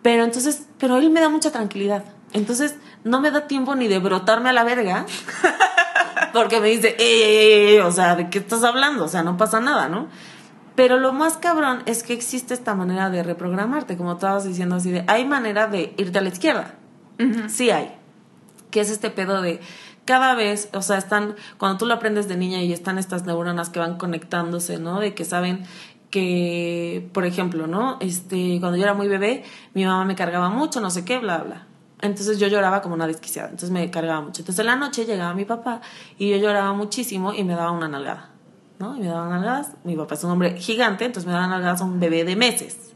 Pero 0.00 0.24
entonces, 0.24 0.68
pero 0.78 0.96
él 0.96 1.10
me 1.10 1.20
da 1.20 1.28
mucha 1.28 1.52
tranquilidad. 1.52 2.02
Entonces, 2.32 2.76
no 3.04 3.20
me 3.20 3.30
da 3.30 3.46
tiempo 3.46 3.74
ni 3.74 3.88
de 3.88 3.98
brotarme 3.98 4.48
a 4.48 4.54
la 4.54 4.64
verga, 4.64 5.04
porque 6.32 6.60
me 6.60 6.68
dice, 6.68 6.96
ey, 6.98 7.22
ey, 7.22 7.74
ey, 7.74 7.78
o 7.80 7.92
sea, 7.92 8.16
¿de 8.16 8.30
qué 8.30 8.38
estás 8.38 8.64
hablando? 8.64 9.04
O 9.04 9.08
sea, 9.08 9.22
no 9.22 9.36
pasa 9.36 9.60
nada, 9.60 9.90
¿no? 9.90 10.08
Pero 10.76 10.98
lo 10.98 11.12
más 11.12 11.36
cabrón 11.36 11.82
es 11.84 12.02
que 12.02 12.14
existe 12.14 12.54
esta 12.54 12.74
manera 12.74 13.10
de 13.10 13.22
reprogramarte, 13.22 13.98
como 13.98 14.14
estabas 14.14 14.44
diciendo 14.44 14.76
así 14.76 14.92
de, 14.92 15.04
hay 15.08 15.26
manera 15.26 15.66
de 15.66 15.92
irte 15.98 16.20
a 16.20 16.22
la 16.22 16.30
izquierda. 16.30 16.76
Sí 17.48 17.68
hay. 17.68 18.02
Que 18.74 18.80
es 18.80 18.90
este 18.90 19.08
pedo 19.08 19.40
de 19.40 19.60
cada 20.04 20.34
vez, 20.34 20.68
o 20.74 20.82
sea, 20.82 20.98
están, 20.98 21.36
cuando 21.58 21.78
tú 21.78 21.86
lo 21.86 21.94
aprendes 21.94 22.26
de 22.26 22.36
niña 22.36 22.60
y 22.60 22.72
están 22.72 22.98
estas 22.98 23.24
neuronas 23.24 23.70
que 23.70 23.78
van 23.78 23.98
conectándose, 23.98 24.78
¿no? 24.80 24.98
De 24.98 25.14
que 25.14 25.24
saben 25.24 25.62
que, 26.10 27.08
por 27.12 27.24
ejemplo, 27.24 27.68
¿no? 27.68 27.98
Este, 28.00 28.58
cuando 28.58 28.76
yo 28.76 28.82
era 28.82 28.94
muy 28.94 29.06
bebé, 29.06 29.44
mi 29.74 29.84
mamá 29.84 30.04
me 30.04 30.16
cargaba 30.16 30.48
mucho, 30.48 30.80
no 30.80 30.90
sé 30.90 31.04
qué, 31.04 31.20
bla, 31.20 31.38
bla. 31.38 31.68
Entonces 32.00 32.40
yo 32.40 32.48
lloraba 32.48 32.82
como 32.82 32.96
una 32.96 33.06
desquiciada, 33.06 33.50
entonces 33.50 33.70
me 33.70 33.88
cargaba 33.92 34.22
mucho. 34.22 34.42
Entonces 34.42 34.58
en 34.58 34.66
la 34.66 34.74
noche 34.74 35.04
llegaba 35.04 35.34
mi 35.34 35.44
papá 35.44 35.80
y 36.18 36.30
yo 36.30 36.36
lloraba 36.38 36.72
muchísimo 36.72 37.32
y 37.32 37.44
me 37.44 37.54
daba 37.54 37.70
una 37.70 37.86
nalgada, 37.86 38.32
¿no? 38.80 38.96
Y 38.96 39.02
me 39.02 39.06
daba 39.06 39.28
nalgadas. 39.28 39.70
Mi 39.84 39.94
papá 39.94 40.16
es 40.16 40.24
un 40.24 40.32
hombre 40.32 40.56
gigante, 40.58 41.04
entonces 41.04 41.28
me 41.28 41.32
daba 41.32 41.46
nalgadas 41.46 41.80
a 41.80 41.84
un 41.84 42.00
bebé 42.00 42.24
de 42.24 42.34
meses 42.34 42.93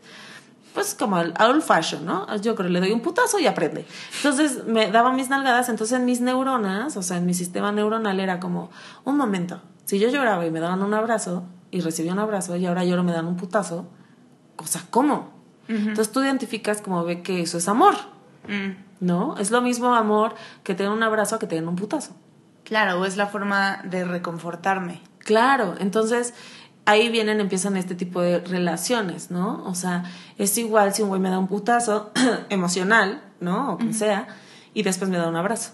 pues 0.74 0.94
como 0.94 1.16
al 1.16 1.34
old 1.40 1.62
fashion, 1.62 2.04
¿no? 2.04 2.34
Yo 2.36 2.54
creo 2.54 2.68
le 2.68 2.80
doy 2.80 2.92
un 2.92 3.00
putazo 3.00 3.38
y 3.38 3.46
aprende. 3.46 3.86
Entonces 4.16 4.64
me 4.66 4.90
daba 4.90 5.12
mis 5.12 5.28
nalgadas, 5.28 5.68
entonces 5.68 5.98
en 5.98 6.04
mis 6.04 6.20
neuronas, 6.20 6.96
o 6.96 7.02
sea, 7.02 7.16
en 7.16 7.26
mi 7.26 7.34
sistema 7.34 7.72
neuronal 7.72 8.20
era 8.20 8.40
como, 8.40 8.70
un 9.04 9.16
momento, 9.16 9.60
si 9.84 9.98
yo 9.98 10.08
lloraba 10.08 10.46
y 10.46 10.50
me 10.50 10.60
daban 10.60 10.82
un 10.82 10.94
abrazo 10.94 11.44
y 11.70 11.80
recibía 11.80 12.12
un 12.12 12.18
abrazo 12.18 12.56
y 12.56 12.66
ahora 12.66 12.84
lloro 12.84 13.02
me 13.02 13.12
dan 13.12 13.26
un 13.26 13.36
putazo, 13.36 13.86
o 14.56 14.66
sea, 14.66 14.82
¿cómo? 14.90 15.36
Entonces 15.68 16.10
tú 16.12 16.22
identificas 16.22 16.80
como 16.80 17.04
ve 17.04 17.20
que 17.20 17.42
eso 17.42 17.58
es 17.58 17.68
amor, 17.68 17.94
Mm, 18.48 18.76
¿no? 19.00 19.36
Es 19.38 19.50
lo 19.50 19.60
mismo 19.60 19.94
amor 19.94 20.34
que 20.64 20.74
te 20.74 20.82
den 20.82 20.92
un 20.92 21.02
abrazo 21.02 21.36
a 21.36 21.38
que 21.38 21.46
te 21.46 21.54
den 21.54 21.68
un 21.68 21.76
putazo. 21.76 22.16
Claro, 22.64 23.00
o 23.00 23.04
es 23.04 23.16
la 23.16 23.26
forma 23.26 23.80
de 23.84 24.04
reconfortarme. 24.04 25.02
Claro, 25.18 25.74
entonces 25.78 26.34
ahí 26.88 27.08
vienen, 27.08 27.40
empiezan 27.40 27.76
este 27.76 27.94
tipo 27.94 28.20
de 28.20 28.40
relaciones, 28.40 29.30
¿no? 29.30 29.62
O 29.66 29.74
sea, 29.74 30.04
es 30.38 30.56
igual 30.58 30.94
si 30.94 31.02
un 31.02 31.08
güey 31.08 31.20
me 31.20 31.30
da 31.30 31.38
un 31.38 31.48
putazo 31.48 32.10
emocional, 32.48 33.22
¿no? 33.40 33.74
O 33.74 33.78
como 33.78 33.92
sea, 33.92 34.28
y 34.74 34.82
después 34.82 35.10
me 35.10 35.16
da 35.18 35.28
un 35.28 35.36
abrazo. 35.36 35.72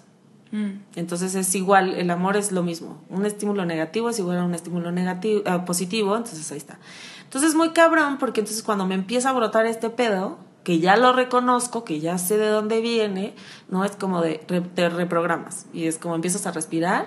Mm, 0.52 0.70
Entonces 0.96 1.34
es 1.34 1.54
igual, 1.54 1.94
el 1.94 2.10
amor 2.10 2.36
es 2.36 2.52
lo 2.52 2.62
mismo. 2.62 3.02
Un 3.08 3.26
estímulo 3.26 3.64
negativo 3.64 4.10
es 4.10 4.18
igual 4.18 4.38
a 4.38 4.44
un 4.44 4.54
estímulo 4.54 4.92
negativo, 4.92 5.42
eh, 5.46 5.60
positivo, 5.66 6.16
entonces 6.16 6.50
ahí 6.52 6.58
está. 6.58 6.78
Entonces 7.24 7.50
es 7.50 7.56
muy 7.56 7.70
cabrón 7.70 8.18
porque 8.18 8.40
entonces 8.40 8.62
cuando 8.62 8.86
me 8.86 8.94
empieza 8.94 9.30
a 9.30 9.32
brotar 9.32 9.66
este 9.66 9.90
pedo, 9.90 10.38
que 10.62 10.78
ya 10.78 10.96
lo 10.96 11.12
reconozco, 11.12 11.84
que 11.84 12.00
ya 12.00 12.16
sé 12.18 12.38
de 12.38 12.48
dónde 12.48 12.80
viene, 12.80 13.34
¿no? 13.68 13.84
Es 13.84 13.96
como 13.96 14.20
de, 14.22 14.40
re- 14.48 14.60
te 14.62 14.88
reprogramas 14.88 15.66
y 15.72 15.86
es 15.86 15.98
como 15.98 16.14
empiezas 16.14 16.46
a 16.46 16.52
respirar, 16.52 17.06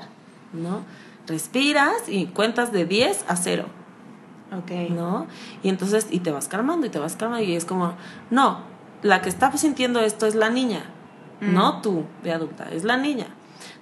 ¿no? 0.54 0.82
Respiras 1.26 1.94
y 2.08 2.28
cuentas 2.28 2.72
de 2.72 2.86
10 2.86 3.26
a 3.28 3.36
0. 3.36 3.66
Ok. 4.52 4.72
¿no? 4.90 5.28
Y 5.64 5.70
entonces, 5.70 6.08
y 6.10 6.20
te 6.20 6.32
vas 6.32 6.48
calmando 6.48 6.88
y 6.88 6.90
te 6.90 7.00
vas 7.00 7.16
calmando 7.16 7.44
y 7.44 7.56
es 7.56 7.66
como, 7.66 7.94
no, 8.30 8.60
la 9.02 9.22
que 9.22 9.30
está 9.30 9.52
sintiendo 9.58 10.00
esto 10.00 10.26
es 10.26 10.36
la 10.36 10.50
niña, 10.50 10.84
no 11.42 11.82
tú 11.82 12.06
de 12.24 12.32
adulta, 12.32 12.68
es 12.72 12.84
la 12.84 12.98
niña. 12.98 13.28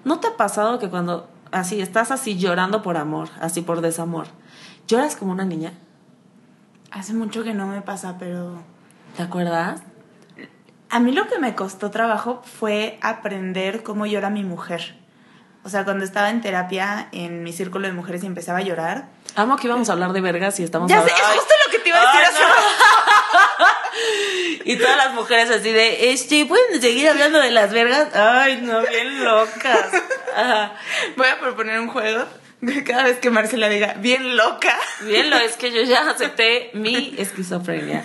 ¿No 0.04 0.20
te 0.20 0.28
ha 0.28 0.38
pasado 0.38 0.80
que 0.80 0.90
cuando 0.90 1.28
así 1.52 1.82
estás 1.82 2.12
así 2.12 2.38
llorando 2.38 2.82
por 2.82 2.98
amor, 2.98 3.30
así 3.40 3.62
por 3.62 3.82
desamor, 3.82 4.28
lloras 4.88 5.16
como 5.16 5.32
una 5.32 5.46
niña? 5.46 5.74
Hace 6.92 7.14
mucho 7.14 7.44
que 7.44 7.54
no 7.54 7.68
me 7.68 7.82
pasa, 7.82 8.18
pero 8.18 8.62
¿Te 9.16 9.24
acuerdas? 9.24 9.82
a 10.90 11.00
mí 11.00 11.12
lo 11.12 11.28
que 11.28 11.40
me 11.40 11.56
costó 11.56 11.92
trabajo 11.92 12.42
fue 12.44 12.98
aprender 13.02 13.84
cómo 13.84 14.06
llora 14.06 14.30
mi 14.30 14.44
mujer. 14.44 15.05
O 15.66 15.70
sea, 15.70 15.84
cuando 15.84 16.06
estaba 16.06 16.30
en 16.30 16.42
terapia 16.42 17.08
en 17.12 17.42
mi 17.42 17.52
círculo 17.52 17.88
de 17.88 17.94
mujeres 17.94 18.24
y 18.24 18.28
empezaba 18.28 18.60
a 18.60 18.62
llorar. 18.62 19.06
Amo 19.36 19.58
que 19.58 19.66
íbamos 19.66 19.90
a 19.90 19.94
hablar 19.94 20.14
de 20.14 20.22
vergas 20.22 20.60
y 20.60 20.64
estamos 20.64 20.92
Ya 20.92 21.02
sé, 21.02 21.08
es 21.08 21.22
justo 21.22 21.54
lo 21.66 21.72
que 21.72 21.80
te 21.80 21.90
iba 21.90 21.98
a 21.98 22.06
decir 22.06 22.22
hace 22.24 22.44
no. 22.44 23.66
Y 24.66 24.78
todas 24.78 24.96
las 24.96 25.14
mujeres 25.16 25.50
así 25.50 25.72
de, 25.72 26.12
este, 26.12 26.46
¿pueden 26.46 26.80
seguir 26.80 27.10
hablando 27.10 27.40
de 27.40 27.50
las 27.50 27.74
vergas? 27.74 28.16
Ay, 28.16 28.62
no, 28.62 28.80
bien 28.82 29.24
locas. 29.24 29.90
Ajá. 30.36 30.74
Voy 31.18 31.28
a 31.28 31.40
proponer 31.40 31.80
un 31.80 31.88
juego. 31.88 32.26
Cada 32.86 33.04
vez 33.06 33.18
que 33.18 33.32
Marcela 33.32 33.68
diga, 33.68 33.96
bien 33.98 34.38
loca. 34.38 34.78
Bien, 35.02 35.32
lo 35.32 35.38
es 35.38 35.58
que 35.58 35.72
yo 35.72 35.82
ya 35.82 36.10
acepté 36.10 36.70
mi 36.74 37.16
esquizofrenia. 37.18 38.04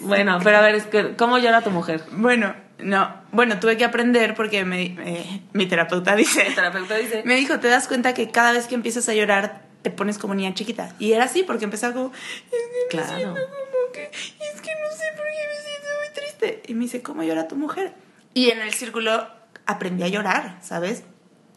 Bueno, 0.00 0.38
pero 0.42 0.58
a 0.58 0.60
ver, 0.62 1.16
¿cómo 1.16 1.38
llora 1.38 1.60
tu 1.60 1.70
mujer? 1.70 2.02
Bueno, 2.10 2.54
no. 2.82 3.14
Bueno, 3.32 3.58
tuve 3.60 3.76
que 3.76 3.84
aprender 3.84 4.34
porque 4.34 4.64
me- 4.64 4.96
eh, 5.04 5.42
mi 5.52 5.66
terapeuta 5.66 6.14
dice. 6.16 6.46
El 6.46 6.54
terapeuta 6.54 6.96
dice, 6.96 7.22
Me 7.24 7.34
dijo, 7.36 7.58
te 7.60 7.68
das 7.68 7.88
cuenta 7.88 8.14
que 8.14 8.30
cada 8.30 8.52
vez 8.52 8.66
que 8.66 8.74
empiezas 8.74 9.08
a 9.08 9.14
llorar 9.14 9.62
te 9.82 9.90
pones 9.90 10.18
como 10.18 10.34
niña 10.34 10.54
chiquita. 10.54 10.94
Y 10.98 11.12
era 11.12 11.24
así 11.24 11.42
porque 11.42 11.64
empezaba 11.64 11.92
como, 11.94 12.12
es 12.14 12.20
que 12.90 12.96
me 12.96 13.02
Claro. 13.02 13.16
siento 13.16 13.34
como 13.34 13.92
que, 13.92 14.04
es 14.04 14.60
que 14.60 14.70
no 14.70 14.96
sé 14.96 15.04
por 15.16 15.26
qué 15.26 15.48
me 15.48 15.60
siento 15.60 15.88
muy 15.98 16.14
triste. 16.14 16.62
Y 16.70 16.74
me 16.74 16.80
dice, 16.84 17.02
¿cómo 17.02 17.22
llora 17.22 17.48
tu 17.48 17.56
mujer? 17.56 17.92
Y 18.34 18.50
en 18.50 18.60
el 18.60 18.72
círculo 18.74 19.26
aprendí 19.66 20.02
a 20.04 20.08
llorar, 20.08 20.58
¿sabes? 20.62 21.02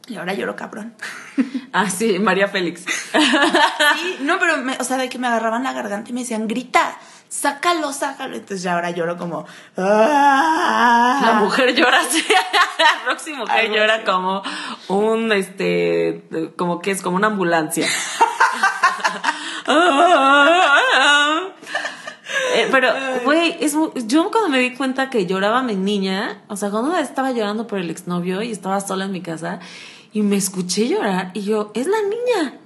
Y 0.08 0.17
ahora 0.17 0.34
lloro 0.34 0.55
cabrón. 0.55 0.96
ah, 1.74 1.89
sí, 1.89 2.20
María 2.20 2.48
Félix. 2.48 2.86
Sí, 3.13 4.17
no, 4.22 4.39
pero, 4.39 4.58
me- 4.58 4.77
o 4.79 4.84
sea, 4.84 4.98
de 4.98 5.08
que 5.10 5.17
me 5.17 5.27
agarraban 5.27 5.63
la 5.63 5.74
garganta 5.74 6.10
y 6.10 6.13
me 6.13 6.22
decían, 6.22 6.48
grita, 6.48 6.98
sácalo, 7.36 7.92
sácalo. 7.94 8.36
Entonces 8.36 8.63
ya 8.63 8.74
ahora 8.74 8.92
lloro 8.92 9.18
como, 9.18 9.46
"Ah". 9.77 11.22
La 11.24 11.34
mujer 11.34 11.75
llora 11.75 12.00
así. 12.08 12.24
Roxy 13.06 13.34
mujer 13.34 13.72
llora 13.72 14.04
como 14.04 14.42
un, 14.88 15.32
este, 15.32 16.24
como 16.58 16.80
que 16.80 16.92
es 16.92 17.01
como 17.01 17.18
una 17.18 17.27
ambulancia. 17.27 17.88
Eh, 22.56 22.70
pero, 22.72 22.89
güey, 23.24 23.58
es 23.60 23.75
yo 24.08 24.32
cuando 24.32 24.50
me 24.50 24.60
di 24.60 24.74
cuenta 24.75 25.10
que 25.10 25.25
lloraba 25.25 25.62
mi 25.62 25.75
niña, 25.75 26.42
o 26.48 26.56
sea, 26.56 26.70
cuando 26.70 26.96
estaba 26.98 27.32
llorando 27.32 27.68
por 27.68 27.80
el 27.80 27.89
exnovio 27.89 28.42
y 28.42 28.51
estaba 28.51 28.80
sola 28.80 29.06
en 29.06 29.12
mi 29.12 29.22
casa 29.22 29.60
y 30.13 30.22
me 30.22 30.38
escuché 30.38 30.88
llorar 30.88 31.32
y 31.34 31.42
yo, 31.44 31.72
es 31.74 31.88
la 31.88 31.98
niña. 32.01 32.60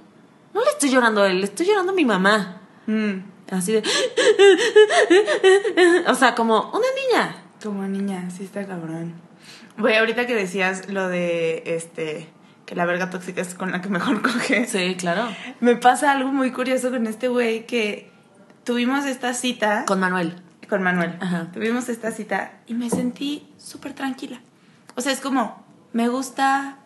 No 0.54 0.60
le 0.62 0.70
estoy 0.70 0.90
llorando 0.90 1.22
a 1.22 1.28
él, 1.28 1.38
le 1.40 1.44
estoy 1.44 1.66
llorando 1.66 1.92
a 1.92 1.94
mi 1.94 2.04
mamá. 2.04 2.60
Mm, 2.86 3.14
Así 3.50 3.72
de... 3.72 3.82
O 6.08 6.14
sea, 6.14 6.34
como 6.34 6.70
una 6.70 6.86
niña. 7.08 7.36
como 7.62 7.82
niña, 7.86 8.28
sí 8.30 8.44
está 8.44 8.66
cabrón. 8.66 9.14
Güey, 9.78 9.96
ahorita 9.96 10.26
que 10.26 10.34
decías 10.34 10.88
lo 10.88 11.08
de, 11.08 11.62
este, 11.66 12.28
que 12.66 12.74
la 12.74 12.84
verga 12.84 13.10
tóxica 13.10 13.40
es 13.40 13.54
con 13.54 13.72
la 13.72 13.80
que 13.80 13.88
mejor 13.88 14.22
coges. 14.26 14.70
Sí, 14.70 14.96
claro. 14.96 15.28
Me 15.60 15.76
pasa 15.76 16.12
algo 16.12 16.32
muy 16.32 16.52
curioso 16.52 16.90
con 16.90 17.06
este 17.06 17.28
güey 17.28 17.66
que 17.66 18.10
tuvimos 18.64 19.04
esta 19.06 19.34
cita 19.34 19.84
Con 19.86 20.00
Manuel. 20.00 20.36
con 20.68 20.82
Manuel. 20.82 21.16
Ajá. 21.20 21.48
Tuvimos 21.52 21.88
esta 21.88 22.10
cita 22.12 22.60
y 22.66 22.74
me 22.74 22.90
sentí 22.90 23.48
súper 23.58 23.94
tranquila. 23.94 24.40
O 24.96 25.00
sea, 25.00 25.12
es 25.12 25.20
como, 25.20 25.64
me 25.92 26.08
gusta 26.08 26.78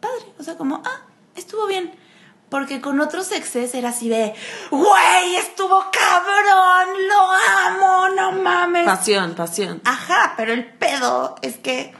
padre. 0.00 0.24
O 0.38 0.42
sea, 0.42 0.56
como, 0.56 0.82
ah, 0.84 1.06
estuvo 1.36 1.66
bien. 1.66 1.92
Porque 2.50 2.80
con 2.80 3.00
otros 3.00 3.30
exes 3.32 3.74
era 3.74 3.90
así 3.90 4.08
de, 4.08 4.34
güey, 4.70 5.36
estuvo 5.36 5.84
cabrón, 5.92 6.96
lo 7.08 7.30
amo, 7.68 8.08
no 8.16 8.32
mames. 8.42 8.84
Pasión, 8.84 9.34
pasión. 9.34 9.80
Ajá, 9.84 10.34
pero 10.36 10.52
el 10.52 10.64
pedo 10.66 11.36
es 11.42 11.56
que 11.58 11.94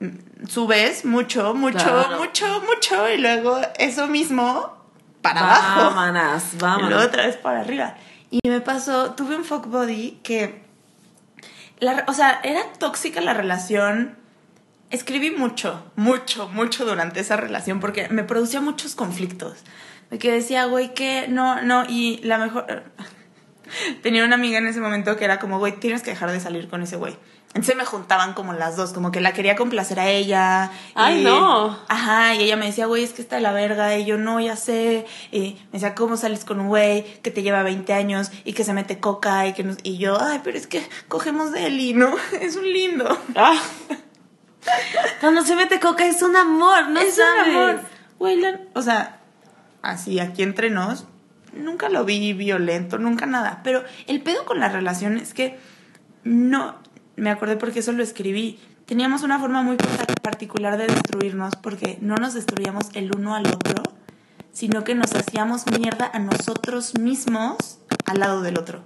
mm, 0.00 0.46
subes 0.48 1.04
mucho, 1.04 1.54
mucho, 1.54 1.78
Claro. 1.78 2.18
mucho, 2.18 2.46
mucho 2.62 3.08
y 3.10 3.18
luego 3.18 3.60
eso 3.78 4.08
mismo 4.08 4.74
para 5.22 5.40
abajo. 5.40 5.94
Vámonos, 5.94 6.42
Y 6.54 6.56
vámonos. 6.58 6.90
luego 6.90 7.04
otra 7.06 7.26
vez 7.26 7.36
para 7.36 7.60
arriba. 7.60 7.94
Y 8.30 8.40
me 8.48 8.60
pasó, 8.60 9.12
tuve 9.12 9.36
un 9.36 9.44
fuck 9.44 9.66
body 9.66 10.18
que, 10.24 10.64
la, 11.78 12.04
o 12.08 12.12
sea, 12.12 12.40
era 12.42 12.72
tóxica 12.78 13.20
la 13.20 13.34
relación. 13.34 14.18
Escribí 14.90 15.30
mucho, 15.32 15.84
mucho, 15.96 16.48
mucho 16.48 16.84
durante 16.84 17.20
esa 17.20 17.36
relación 17.36 17.80
porque 17.80 18.08
me 18.08 18.22
producía 18.24 18.60
muchos 18.60 18.94
conflictos. 18.94 19.58
De 20.10 20.18
que 20.18 20.30
decía, 20.30 20.66
güey, 20.66 20.94
que 20.94 21.26
no, 21.28 21.60
no, 21.62 21.84
y 21.88 22.18
la 22.22 22.38
mejor... 22.38 22.84
Tenía 24.02 24.24
una 24.24 24.36
amiga 24.36 24.58
en 24.58 24.68
ese 24.68 24.80
momento 24.80 25.16
que 25.16 25.24
era 25.24 25.40
como, 25.40 25.58
güey, 25.58 25.80
tienes 25.80 26.02
que 26.02 26.10
dejar 26.10 26.30
de 26.30 26.38
salir 26.38 26.68
con 26.68 26.82
ese 26.82 26.94
güey. 26.96 27.16
Entonces 27.48 27.74
me 27.74 27.84
juntaban 27.84 28.34
como 28.34 28.52
las 28.52 28.76
dos, 28.76 28.92
como 28.92 29.10
que 29.10 29.20
la 29.20 29.32
quería 29.32 29.56
complacer 29.56 29.98
a 29.98 30.08
ella. 30.08 30.70
Ay, 30.94 31.20
y- 31.22 31.24
no. 31.24 31.76
Ajá, 31.88 32.34
y 32.36 32.42
ella 32.42 32.56
me 32.56 32.66
decía, 32.66 32.86
güey, 32.86 33.02
es 33.02 33.12
que 33.12 33.22
está 33.22 33.36
de 33.36 33.42
la 33.42 33.52
verga. 33.52 33.96
Y 33.96 34.04
yo, 34.04 34.18
no, 34.18 34.38
ya 34.40 34.54
sé. 34.54 35.06
Y 35.32 35.54
me 35.72 35.72
decía, 35.72 35.94
¿cómo 35.96 36.16
sales 36.16 36.44
con 36.44 36.60
un 36.60 36.68
güey 36.68 37.02
que 37.22 37.30
te 37.32 37.42
lleva 37.42 37.62
20 37.64 37.92
años 37.92 38.30
y 38.44 38.52
que 38.52 38.62
se 38.62 38.72
mete 38.74 39.00
coca? 39.00 39.46
Y, 39.48 39.54
que 39.54 39.64
nos- 39.64 39.78
y 39.82 39.96
yo, 39.98 40.20
ay, 40.20 40.42
pero 40.44 40.56
es 40.56 40.66
que 40.68 40.86
cogemos 41.08 41.50
de 41.50 41.66
él 41.66 41.80
y 41.80 41.92
no, 41.94 42.14
es 42.40 42.54
un 42.56 42.70
lindo. 42.72 43.18
Ah. 43.34 43.60
Cuando 45.20 45.42
se 45.42 45.56
mete 45.56 45.80
coca 45.80 46.06
es 46.06 46.22
un 46.22 46.36
amor, 46.36 46.88
no 46.90 47.00
es 47.00 47.14
sabes. 47.16 47.48
un 47.48 47.56
amor. 47.56 47.80
O 48.74 48.82
sea, 48.82 49.20
así 49.82 50.20
aquí 50.20 50.42
entre 50.42 50.70
nos, 50.70 51.06
nunca 51.52 51.88
lo 51.88 52.04
vi 52.04 52.32
violento, 52.32 52.98
nunca 52.98 53.26
nada. 53.26 53.60
Pero 53.64 53.84
el 54.06 54.22
pedo 54.22 54.44
con 54.44 54.60
la 54.60 54.68
relación 54.68 55.16
es 55.16 55.34
que 55.34 55.58
no, 56.24 56.76
me 57.16 57.30
acordé 57.30 57.56
porque 57.56 57.80
eso 57.80 57.92
lo 57.92 58.02
escribí. 58.02 58.58
Teníamos 58.86 59.22
una 59.22 59.38
forma 59.40 59.62
muy 59.62 59.76
par- 59.76 60.06
particular 60.22 60.76
de 60.78 60.86
destruirnos 60.86 61.56
porque 61.56 61.98
no 62.00 62.14
nos 62.16 62.34
destruíamos 62.34 62.90
el 62.94 63.14
uno 63.16 63.34
al 63.34 63.46
otro, 63.46 63.82
sino 64.52 64.84
que 64.84 64.94
nos 64.94 65.12
hacíamos 65.14 65.64
mierda 65.78 66.08
a 66.12 66.18
nosotros 66.18 66.98
mismos 66.98 67.80
al 68.06 68.20
lado 68.20 68.42
del 68.42 68.58
otro. 68.58 68.82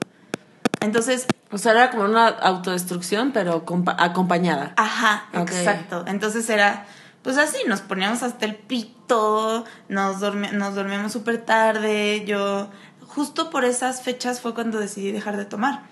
Entonces, 0.80 1.26
O 1.52 1.58
sea, 1.58 1.72
era 1.72 1.90
como 1.90 2.04
una 2.04 2.28
autodestrucción, 2.28 3.32
pero 3.32 3.64
compa- 3.66 3.96
acompañada. 3.98 4.72
Ajá, 4.76 5.24
exacto. 5.32 6.04
Entonces 6.06 6.48
era, 6.48 6.86
pues 7.22 7.38
así, 7.38 7.58
nos 7.66 7.80
poníamos 7.80 8.22
hasta 8.22 8.46
el 8.46 8.54
pito, 8.54 9.64
nos, 9.88 10.20
dormi- 10.20 10.52
nos 10.52 10.74
dormíamos 10.76 11.10
súper 11.12 11.38
tarde. 11.44 12.24
Yo, 12.24 12.70
justo 13.06 13.50
por 13.50 13.64
esas 13.64 14.02
fechas 14.02 14.40
fue 14.40 14.54
cuando 14.54 14.78
decidí 14.78 15.10
dejar 15.10 15.36
de 15.36 15.44
tomar. 15.44 15.82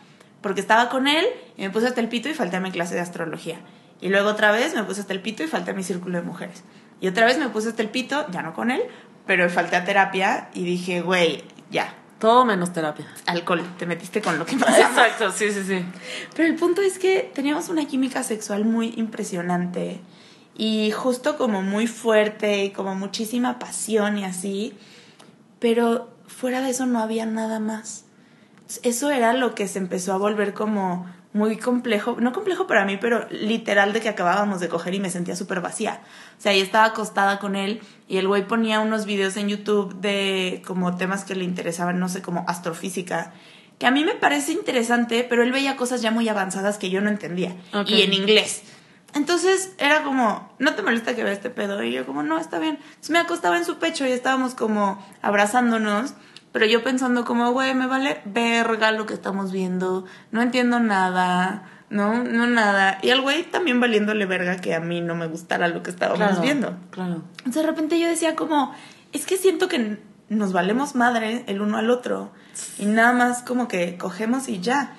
Porque 0.40 0.61
estaba 0.61 0.88
con 0.88 1.09
él 1.09 1.26
y 1.57 1.62
me 1.62 1.71
puse 1.71 1.88
hasta 1.88 2.00
el 2.00 2.09
pito 2.09 2.28
y 2.28 2.35
falté 2.35 2.57
a 2.57 2.61
mi 2.61 2.71
clase 2.71 2.95
de 2.95 3.00
astrología. 3.00 3.59
Y 4.00 4.11
luego 4.11 4.28
otra 4.30 4.52
vez 4.52 4.76
me 4.76 4.85
puse 4.85 5.00
hasta 5.00 5.12
el 5.12 5.21
pito 5.21 5.42
y 5.42 5.49
falté 5.49 5.73
a 5.73 5.75
mi 5.75 5.83
círculo 5.83 6.18
de 6.18 6.25
mujeres. 6.25 6.62
Y 7.00 7.09
otra 7.09 7.26
vez 7.26 7.37
me 7.38 7.49
puse 7.49 7.71
hasta 7.71 7.83
el 7.83 7.90
pito, 7.90 8.25
ya 8.30 8.42
no 8.42 8.54
con 8.54 8.71
él, 8.71 8.83
pero 9.26 9.50
falté 9.50 9.75
a 9.75 9.85
terapia 9.85 10.50
y 10.54 10.64
dije, 10.64 11.00
güey, 11.00 11.42
ya, 11.71 11.92
Todo 12.19 12.45
menos 12.45 12.73
terapia. 12.73 13.07
alcohol, 13.27 13.63
te 13.79 13.87
metiste 13.87 14.21
con 14.21 14.39
lo 14.39 14.47
que 14.47 14.57
pasa. 14.59 14.81
Exacto, 14.81 15.31
sí, 15.31 15.53
sí, 15.53 15.63
sí. 15.65 15.85
Pero 16.35 16.49
el 16.49 16.57
punto 16.57 16.83
es 16.83 16.99
que 16.99 17.31
teníamos 17.35 17.69
una 17.69 17.87
química 17.87 18.23
sexual 18.23 18.65
muy 18.65 18.93
impresionante 18.97 20.01
y 20.57 20.91
justo 20.91 21.39
como 21.39 21.63
muy 21.63 21.87
fuerte 21.87 22.65
y 22.65 22.71
como 22.71 22.95
muchísima 22.97 23.59
pasión 23.61 24.19
y 24.19 24.25
así, 24.25 24.75
pero 25.61 26.11
fuera 26.27 26.61
de 26.61 26.71
eso 26.71 26.87
no 26.87 26.99
había 27.01 27.27
nada 27.27 27.61
más. 27.61 28.05
Eso 28.83 29.11
era 29.11 29.33
lo 29.33 29.55
que 29.55 29.69
se 29.69 29.79
empezó 29.79 30.13
a 30.13 30.19
volver 30.19 30.53
como 30.55 31.07
muy 31.33 31.59
complejo, 31.59 32.17
no 32.21 32.33
complejo 32.33 32.67
para 32.67 32.85
mí, 32.85 32.97
pero 33.01 33.27
literal 33.31 33.93
de 33.93 34.01
que 34.01 34.09
acabábamos 34.09 34.61
de 34.61 34.69
coger 34.69 34.95
y 34.95 35.01
me 35.01 35.11
sentía 35.11 35.37
súper 35.37 35.61
vacía. 35.61 36.01
O 36.38 36.41
sea, 36.41 36.55
yo 36.55 36.62
estaba 36.62 36.87
acostada 36.87 37.38
con 37.38 37.55
él 37.55 37.81
y 38.09 38.17
el 38.17 38.27
güey 38.27 38.47
ponía 38.47 38.81
unos 38.81 39.05
videos 39.05 39.37
en 39.37 39.49
YouTube 39.49 39.95
de 40.01 40.62
como 40.67 40.97
temas 40.97 41.25
que 41.25 41.35
le 41.35 41.45
interesaban, 41.45 41.99
no 41.99 42.09
sé, 42.09 42.23
como 42.23 42.45
astrofísica, 42.49 43.33
que 43.79 43.87
a 43.87 43.91
mí 43.91 44.05
me 44.05 44.14
parece 44.14 44.53
interesante, 44.53 45.25
pero 45.29 45.43
él 45.43 45.53
veía 45.53 45.77
cosas 45.77 46.03
ya 46.03 46.11
muy 46.11 46.29
avanzadas 46.29 46.79
que 46.79 46.91
yo 46.91 47.01
no 47.01 47.11
entendía 47.11 47.55
y 47.87 48.03
en 48.03 48.12
inglés. 48.12 48.62
Entonces 49.14 49.73
era 49.79 50.03
como, 50.03 50.53
no 50.59 50.75
te 50.75 50.83
molesta 50.83 51.14
que 51.14 51.25
vea 51.25 51.33
este 51.33 51.51
pedo. 51.51 51.83
Y 51.83 51.93
yo 51.93 52.05
como, 52.05 52.23
no, 52.23 52.38
está 52.38 52.59
bien. 52.59 52.79
Entonces 52.81 53.11
me 53.11 53.19
acostaba 53.19 53.57
en 53.57 53.64
su 53.64 53.79
pecho 53.79 54.07
y 54.07 54.12
estábamos 54.12 54.55
como 54.55 55.05
abrazándonos. 55.23 56.14
Pero 56.53 56.67
yo 56.67 56.83
pensando 56.83 57.25
como, 57.25 57.53
güey, 57.53 57.75
me 57.75 57.87
vale 57.87 58.21
verga 58.25 58.93
lo 58.93 59.07
que 59.07 59.15
estamos 59.15 59.53
viendo. 59.53 60.05
No 60.31 60.43
entiendo 60.43 60.81
nada. 60.81 61.65
No, 61.91 62.23
no 62.23 62.47
nada. 62.47 62.99
Y 63.03 63.11
al 63.11 63.21
güey 63.21 63.45
también 63.45 63.81
valiéndole 63.81 64.27
verga 64.27 64.57
que 64.57 64.75
a 64.75 64.81
mí 64.81 65.01
no 65.01 65.15
me 65.15 65.27
gustara 65.27 65.69
lo 65.69 65.83
que 65.83 65.91
estábamos 65.91 66.27
Claro, 66.27 66.43
viendo. 66.43 66.77
Claro. 66.91 67.23
Entonces 67.39 67.63
de 67.63 67.69
repente 67.69 67.99
yo 68.01 68.09
decía 68.09 68.37
como, 68.37 68.75
es 69.13 69.27
que 69.27 69.37
siento 69.37 69.69
que 69.69 69.99
nos 70.29 70.53
valemos 70.53 70.95
madre 70.95 71.45
el 71.47 71.61
uno 71.61 71.79
al 71.79 71.91
otro. 71.91 72.31
Y 72.79 72.87
nada 72.87 73.13
más 73.13 73.43
como 73.43 73.69
que 73.69 73.97
cogemos 73.97 74.49
y 74.49 74.61
ya. 74.61 74.95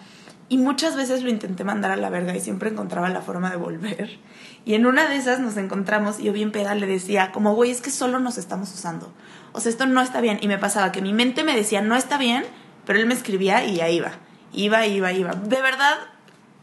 Y 0.51 0.57
muchas 0.57 0.95
veces 0.95 1.21
lo 1.21 1.29
intenté 1.29 1.63
mandar 1.63 1.91
a 1.91 1.95
la 1.95 2.09
verga 2.09 2.35
y 2.35 2.39
siempre 2.39 2.69
encontraba 2.69 3.09
la 3.09 3.21
forma 3.21 3.51
de 3.51 3.57
volver. 3.57 4.17
Y 4.65 4.73
en 4.73 4.87
una 4.87 5.07
de 5.07 5.15
esas 5.15 5.39
nos 5.39 5.57
encontramos 5.57 6.19
y 6.19 6.23
yo 6.23 6.33
bien 6.33 6.51
peda 6.51 6.73
le 6.73 6.87
decía, 6.87 7.31
como, 7.31 7.53
güey, 7.53 7.69
es 7.69 7.81
que 7.81 7.91
solo 7.91 8.19
nos 8.19 8.39
estamos 8.39 8.73
usando. 8.73 9.13
O 9.51 9.59
sea, 9.59 9.69
esto 9.69 9.85
no 9.85 10.01
está 10.01 10.21
bien. 10.21 10.39
Y 10.41 10.47
me 10.47 10.57
pasaba 10.57 10.91
que 10.91 11.01
mi 11.01 11.13
mente 11.13 11.43
me 11.43 11.55
decía, 11.55 11.81
no 11.81 11.95
está 11.95 12.17
bien, 12.17 12.45
pero 12.85 12.99
él 12.99 13.05
me 13.05 13.13
escribía 13.13 13.65
y 13.65 13.81
ahí 13.81 13.97
iba. 13.97 14.11
Iba, 14.53 14.85
iba, 14.85 15.11
iba. 15.11 15.33
De 15.33 15.61
verdad, 15.61 15.97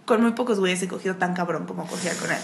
con 0.05 0.22
muy 0.22 0.33
pocos 0.33 0.59
güeyes 0.59 0.83
he 0.83 0.88
cogido 0.88 1.16
tan 1.16 1.35
cabrón 1.35 1.66
como 1.66 1.87
cogía 1.87 2.14
con 2.14 2.31
él. 2.31 2.38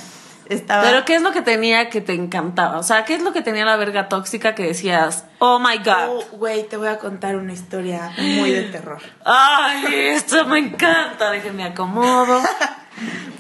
Estaba... 0.47 0.83
Pero 0.83 1.05
¿qué 1.05 1.15
es 1.15 1.23
lo 1.23 1.33
que 1.33 1.41
tenía 1.41 1.89
que 1.89 2.01
te 2.01 2.15
encantaba? 2.15 2.79
O 2.79 2.83
sea, 2.83 3.05
¿qué 3.05 3.15
es 3.15 3.23
lo 3.23 3.33
que 3.33 3.43
tenía 3.43 3.65
la 3.65 3.77
verga 3.77 4.09
tóxica 4.09 4.55
que 4.55 4.65
decías, 4.65 5.25
oh 5.39 5.59
my 5.59 5.79
god? 5.79 6.09
Oh, 6.09 6.25
güey, 6.37 6.69
te 6.69 6.77
voy 6.77 6.89
a 6.89 6.99
contar 6.99 7.37
una 7.37 7.53
historia 7.53 8.13
muy 8.19 8.51
de 8.51 8.63
terror. 8.65 9.01
Ay, 9.25 9.85
esto 10.11 10.45
me 10.47 10.59
encanta, 10.59 11.31
déjenme 11.31 11.65
acomodo. 11.65 12.43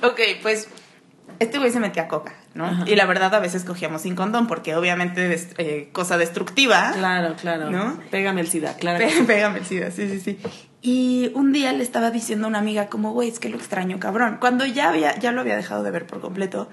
Ok, 0.03 0.19
pues 0.43 0.69
este 1.38 1.59
güey 1.59 1.71
se 1.71 1.81
metía 1.81 2.09
coca, 2.09 2.35
¿no? 2.55 2.87
Y 2.87 2.97
la 2.97 3.07
verdad 3.07 3.35
a 3.35 3.40
veces 3.40 3.64
cogíamos 3.64 4.03
sin 4.03 4.14
condón 4.14 4.47
porque 4.47 4.75
obviamente 4.75 5.33
es 5.33 5.49
eh, 5.59 5.88
cosa 5.92 6.18
destructiva. 6.18 6.92
Claro, 6.92 7.35
claro. 7.40 7.71
¿No? 7.71 7.99
Pégame 8.11 8.40
el 8.40 8.49
SIDA, 8.49 8.75
claro. 8.77 9.05
Pégame 9.27 9.59
el 9.59 9.64
SIDA, 9.64 9.90
sí, 9.90 10.09
sí, 10.09 10.21
sí. 10.21 10.38
Y 10.83 11.31
un 11.35 11.53
día 11.53 11.73
le 11.73 11.85
estaba 11.85 12.11
diciendo 12.11 12.47
a 12.47 12.49
una 12.49 12.59
amiga 12.59 12.88
como, 12.88 13.12
güey, 13.12 13.29
es 13.29 13.38
que 13.38 13.49
lo 13.49 13.57
extraño, 13.57 14.01
cabrón. 14.01 14.38
Cuando 14.40 14.66
ya, 14.66 14.88
había, 14.88 15.16
ya 15.18 15.31
lo 15.31 15.40
había 15.40 15.57
dejado 15.57 15.85
de 15.85 15.92
ver 15.92 16.07
por 16.07 16.21
completo, 16.21 16.68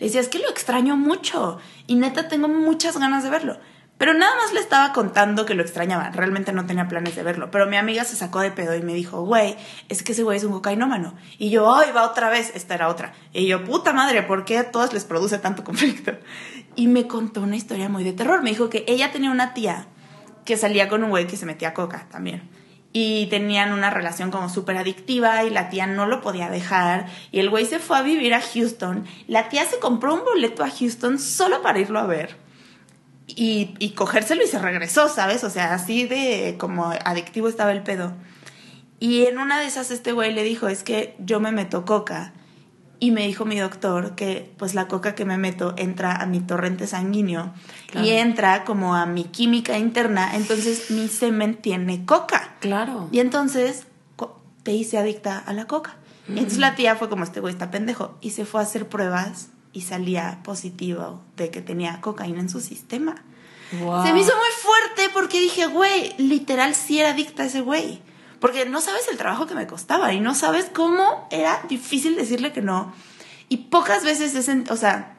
le 0.00 0.06
decía, 0.06 0.20
es 0.20 0.28
que 0.28 0.40
lo 0.40 0.50
extraño 0.50 0.96
mucho. 0.96 1.58
Y 1.86 1.94
neta, 1.94 2.26
tengo 2.26 2.48
muchas 2.48 2.98
ganas 2.98 3.22
de 3.22 3.30
verlo. 3.30 3.58
Pero 4.02 4.14
nada 4.14 4.34
más 4.34 4.52
le 4.52 4.58
estaba 4.58 4.92
contando 4.92 5.46
que 5.46 5.54
lo 5.54 5.62
extrañaba. 5.62 6.10
Realmente 6.10 6.52
no 6.52 6.66
tenía 6.66 6.88
planes 6.88 7.14
de 7.14 7.22
verlo. 7.22 7.52
Pero 7.52 7.68
mi 7.68 7.76
amiga 7.76 8.02
se 8.02 8.16
sacó 8.16 8.40
de 8.40 8.50
pedo 8.50 8.74
y 8.74 8.82
me 8.82 8.94
dijo, 8.94 9.22
güey, 9.22 9.56
es 9.88 10.02
que 10.02 10.10
ese 10.10 10.24
güey 10.24 10.38
es 10.38 10.42
un 10.42 10.50
cocainómano. 10.50 11.14
Y 11.38 11.50
yo, 11.50 11.72
ay, 11.72 11.92
va 11.94 12.02
otra 12.02 12.28
vez. 12.28 12.50
Esta 12.56 12.74
era 12.74 12.88
otra. 12.88 13.12
Y 13.32 13.46
yo, 13.46 13.62
puta 13.62 13.92
madre, 13.92 14.24
¿por 14.24 14.44
qué 14.44 14.58
a 14.58 14.72
todos 14.72 14.92
les 14.92 15.04
produce 15.04 15.38
tanto 15.38 15.62
conflicto? 15.64 16.14
Y 16.74 16.88
me 16.88 17.06
contó 17.06 17.42
una 17.42 17.54
historia 17.54 17.88
muy 17.88 18.02
de 18.02 18.12
terror. 18.12 18.42
Me 18.42 18.50
dijo 18.50 18.68
que 18.68 18.84
ella 18.88 19.12
tenía 19.12 19.30
una 19.30 19.54
tía 19.54 19.86
que 20.44 20.56
salía 20.56 20.88
con 20.88 21.04
un 21.04 21.10
güey 21.10 21.28
que 21.28 21.36
se 21.36 21.46
metía 21.46 21.72
coca 21.72 22.08
también. 22.10 22.50
Y 22.92 23.26
tenían 23.26 23.72
una 23.72 23.90
relación 23.90 24.32
como 24.32 24.48
súper 24.48 24.78
adictiva 24.78 25.44
y 25.44 25.50
la 25.50 25.68
tía 25.68 25.86
no 25.86 26.06
lo 26.06 26.22
podía 26.22 26.50
dejar. 26.50 27.06
Y 27.30 27.38
el 27.38 27.50
güey 27.50 27.66
se 27.66 27.78
fue 27.78 27.98
a 27.98 28.02
vivir 28.02 28.34
a 28.34 28.40
Houston. 28.40 29.04
La 29.28 29.48
tía 29.48 29.64
se 29.64 29.78
compró 29.78 30.12
un 30.14 30.24
boleto 30.24 30.64
a 30.64 30.70
Houston 30.70 31.20
solo 31.20 31.62
para 31.62 31.78
irlo 31.78 32.00
a 32.00 32.06
ver. 32.06 32.41
Y, 33.26 33.74
y 33.78 33.90
cogérselo 33.90 34.42
y 34.44 34.46
se 34.46 34.58
regresó, 34.58 35.08
¿sabes? 35.08 35.44
O 35.44 35.50
sea, 35.50 35.74
así 35.74 36.06
de 36.06 36.56
como 36.58 36.92
adictivo 37.04 37.48
estaba 37.48 37.72
el 37.72 37.82
pedo. 37.82 38.12
Y 39.00 39.26
en 39.26 39.38
una 39.38 39.58
de 39.58 39.66
esas 39.66 39.90
este 39.90 40.12
güey 40.12 40.32
le 40.32 40.42
dijo, 40.44 40.68
es 40.68 40.82
que 40.82 41.16
yo 41.18 41.40
me 41.40 41.50
meto 41.52 41.84
coca. 41.84 42.32
Y 43.00 43.10
me 43.10 43.26
dijo 43.26 43.44
mi 43.44 43.58
doctor 43.58 44.14
que 44.14 44.52
pues 44.58 44.74
la 44.74 44.86
coca 44.86 45.16
que 45.16 45.24
me 45.24 45.36
meto 45.36 45.74
entra 45.76 46.14
a 46.14 46.26
mi 46.26 46.38
torrente 46.38 46.86
sanguíneo 46.86 47.52
Claro. 47.90 48.06
y 48.06 48.10
entra 48.10 48.62
como 48.64 48.94
a 48.94 49.06
mi 49.06 49.24
química 49.24 49.76
interna, 49.76 50.36
entonces 50.36 50.92
mi 50.92 51.08
semen 51.08 51.56
tiene 51.56 52.04
coca. 52.06 52.54
Claro. 52.60 53.08
Y 53.10 53.18
entonces 53.18 53.86
te 54.62 54.72
hice 54.72 54.98
adicta 54.98 55.36
a 55.38 55.52
la 55.52 55.66
coca. 55.66 55.96
Y 56.28 56.34
entonces 56.34 56.58
la 56.60 56.76
tía 56.76 56.94
fue 56.94 57.08
como 57.08 57.24
este 57.24 57.40
güey 57.40 57.52
está 57.52 57.72
pendejo 57.72 58.16
y 58.20 58.30
se 58.30 58.44
fue 58.44 58.60
a 58.60 58.62
hacer 58.62 58.88
pruebas 58.88 59.48
y 59.72 59.82
salía 59.82 60.40
positivo 60.42 61.22
de 61.36 61.50
que 61.50 61.62
tenía 61.62 62.00
cocaína 62.00 62.40
en 62.40 62.48
su 62.48 62.60
sistema. 62.60 63.14
Wow. 63.80 64.04
Se 64.04 64.12
me 64.12 64.20
hizo 64.20 64.34
muy 64.36 64.50
fuerte 64.60 65.10
porque 65.14 65.40
dije, 65.40 65.66
güey, 65.66 66.14
literal 66.18 66.74
sí 66.74 67.00
era 67.00 67.10
adicta 67.10 67.42
a 67.42 67.46
ese 67.46 67.62
güey. 67.62 68.02
Porque 68.38 68.66
no 68.66 68.80
sabes 68.80 69.08
el 69.08 69.16
trabajo 69.16 69.46
que 69.46 69.54
me 69.54 69.66
costaba 69.66 70.12
y 70.12 70.20
no 70.20 70.34
sabes 70.34 70.66
cómo 70.72 71.28
era 71.30 71.62
difícil 71.68 72.16
decirle 72.16 72.52
que 72.52 72.60
no. 72.60 72.92
Y 73.48 73.58
pocas 73.68 74.04
veces, 74.04 74.34
o 74.68 74.76
sea, 74.76 75.16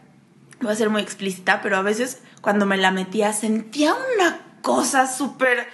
voy 0.62 0.72
a 0.72 0.76
ser 0.76 0.90
muy 0.90 1.02
explícita, 1.02 1.62
pero 1.62 1.78
a 1.78 1.82
veces 1.82 2.20
cuando 2.42 2.66
me 2.66 2.78
la 2.78 2.92
metía 2.92 3.32
sentía 3.32 3.96
una 4.18 4.58
cosa 4.62 5.08
súper 5.08 5.68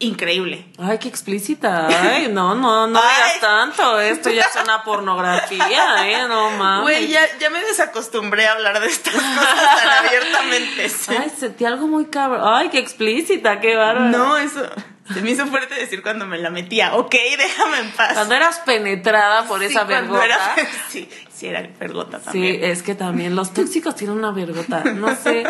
increíble. 0.00 0.66
Ay, 0.78 0.98
qué 0.98 1.08
explícita. 1.08 1.86
Ay, 1.86 2.28
no, 2.28 2.54
no, 2.54 2.86
no 2.88 2.98
Ay. 3.02 3.08
digas 3.14 3.40
tanto. 3.40 4.00
Esto 4.00 4.30
ya 4.30 4.42
es 4.42 4.56
una 4.62 4.82
pornografía, 4.82 6.08
¿eh? 6.10 6.26
No 6.28 6.50
mames. 6.50 6.82
Güey, 6.82 7.08
ya, 7.08 7.20
ya 7.38 7.48
me 7.50 7.62
desacostumbré 7.64 8.46
a 8.48 8.52
hablar 8.52 8.80
de 8.80 8.88
estas 8.88 9.14
cosas 9.14 9.76
tan 9.78 10.06
abiertamente. 10.06 10.88
sí. 10.88 11.14
Ay, 11.16 11.30
sentí 11.30 11.64
algo 11.64 11.86
muy 11.86 12.06
cabrón. 12.06 12.40
Ay, 12.44 12.70
qué 12.70 12.78
explícita, 12.78 13.60
qué 13.60 13.76
bárbaro. 13.76 14.08
No, 14.10 14.36
eso 14.36 14.68
se 15.12 15.22
me 15.22 15.30
hizo 15.30 15.46
fuerte 15.46 15.74
decir 15.74 16.02
cuando 16.02 16.26
me 16.26 16.38
la 16.38 16.50
metía. 16.50 16.94
Ok, 16.96 17.14
déjame 17.36 17.78
en 17.80 17.90
paz. 17.92 18.14
Cuando 18.14 18.34
eras 18.34 18.60
penetrada 18.60 19.44
por 19.46 19.60
Sí, 19.60 19.66
esa 19.66 19.84
vergota. 19.84 20.24
era- 20.24 20.54
sí, 20.88 21.08
sí, 21.32 21.46
era 21.46 21.68
vergota 21.78 22.18
Sí, 22.18 22.24
también. 22.24 22.64
es 22.64 22.82
que 22.82 22.94
también 22.94 23.34
los 23.36 23.52
tóxicos 23.52 23.94
tienen 23.96 24.16
una 24.18 24.30
vergota. 24.32 24.84
No 24.84 25.14
sé 25.16 25.44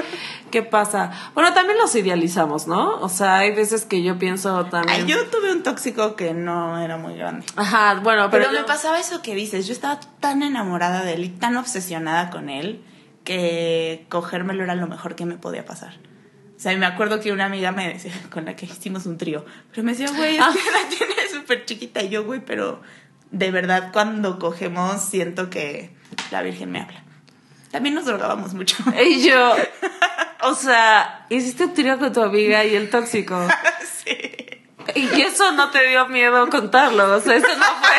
qué 0.50 0.62
pasa. 0.62 1.10
Bueno, 1.34 1.52
también 1.54 1.78
los 1.78 1.94
idealizamos, 1.94 2.66
¿no? 2.66 2.98
O 3.00 3.08
sea, 3.08 3.38
hay 3.38 3.54
veces 3.54 3.84
que 3.84 4.02
yo 4.02 4.18
pienso 4.18 4.64
también. 4.66 5.00
Ay, 5.02 5.06
yo 5.06 5.26
tuve 5.26 5.52
un 5.52 5.62
tóxico 5.62 6.16
que 6.16 6.32
no 6.34 6.78
era 6.80 6.96
muy 6.96 7.16
grande. 7.16 7.46
Ajá, 7.56 7.94
bueno, 8.02 8.30
pero. 8.30 8.46
Pero, 8.48 8.58
me 8.60 8.64
pasaba 8.66 8.98
eso 8.98 9.22
que 9.22 9.34
dices. 9.34 9.66
Yo 9.66 9.72
estaba 9.72 10.00
tan 10.20 10.42
enamorada 10.42 11.02
de 11.04 11.14
él 11.14 11.24
y 11.24 11.28
tan 11.28 11.56
obsesionada 11.56 12.30
con 12.30 12.48
él 12.50 12.82
que 13.24 14.06
cogérmelo 14.08 14.64
era 14.64 14.74
lo 14.74 14.86
mejor 14.86 15.14
que 15.14 15.26
me 15.26 15.36
podía 15.36 15.64
pasar. 15.64 15.94
O 16.60 16.62
sea, 16.62 16.76
me 16.76 16.84
acuerdo 16.84 17.20
que 17.20 17.32
una 17.32 17.46
amiga 17.46 17.72
me 17.72 17.88
decía, 17.94 18.12
con 18.30 18.44
la 18.44 18.54
que 18.54 18.66
hicimos 18.66 19.06
un 19.06 19.16
trío, 19.16 19.46
pero 19.70 19.82
me 19.82 19.92
decía, 19.92 20.10
güey, 20.14 20.36
es 20.36 20.42
Ah. 20.42 20.52
que 20.52 20.70
la 20.70 20.88
tiene 20.90 21.14
súper 21.32 21.64
chiquita. 21.64 22.02
Y 22.02 22.10
yo, 22.10 22.24
güey, 22.24 22.40
pero 22.44 22.82
de 23.30 23.50
verdad 23.50 23.90
cuando 23.92 24.38
cogemos 24.38 25.02
siento 25.02 25.48
que 25.48 25.90
la 26.30 26.42
Virgen 26.42 26.70
me 26.70 26.80
habla. 26.82 27.02
También 27.70 27.94
nos 27.94 28.04
drogábamos 28.04 28.52
mucho. 28.52 28.76
Y 29.02 29.22
yo. 29.26 29.56
O 30.42 30.54
sea, 30.54 31.24
hiciste 31.30 31.64
un 31.64 31.72
trío 31.74 31.98
con 31.98 32.12
tu 32.12 32.20
amiga 32.22 32.62
y 32.64 32.74
el 32.76 32.90
tóxico. 32.90 33.48
sí. 34.04 34.18
Y 34.96 35.20
eso 35.22 35.52
no 35.52 35.70
te 35.70 35.86
dio 35.86 36.08
miedo 36.08 36.48
contarlo, 36.50 37.14
o 37.14 37.20
sea, 37.20 37.36
eso 37.36 37.46
no 37.56 37.64
fue. 37.80 37.90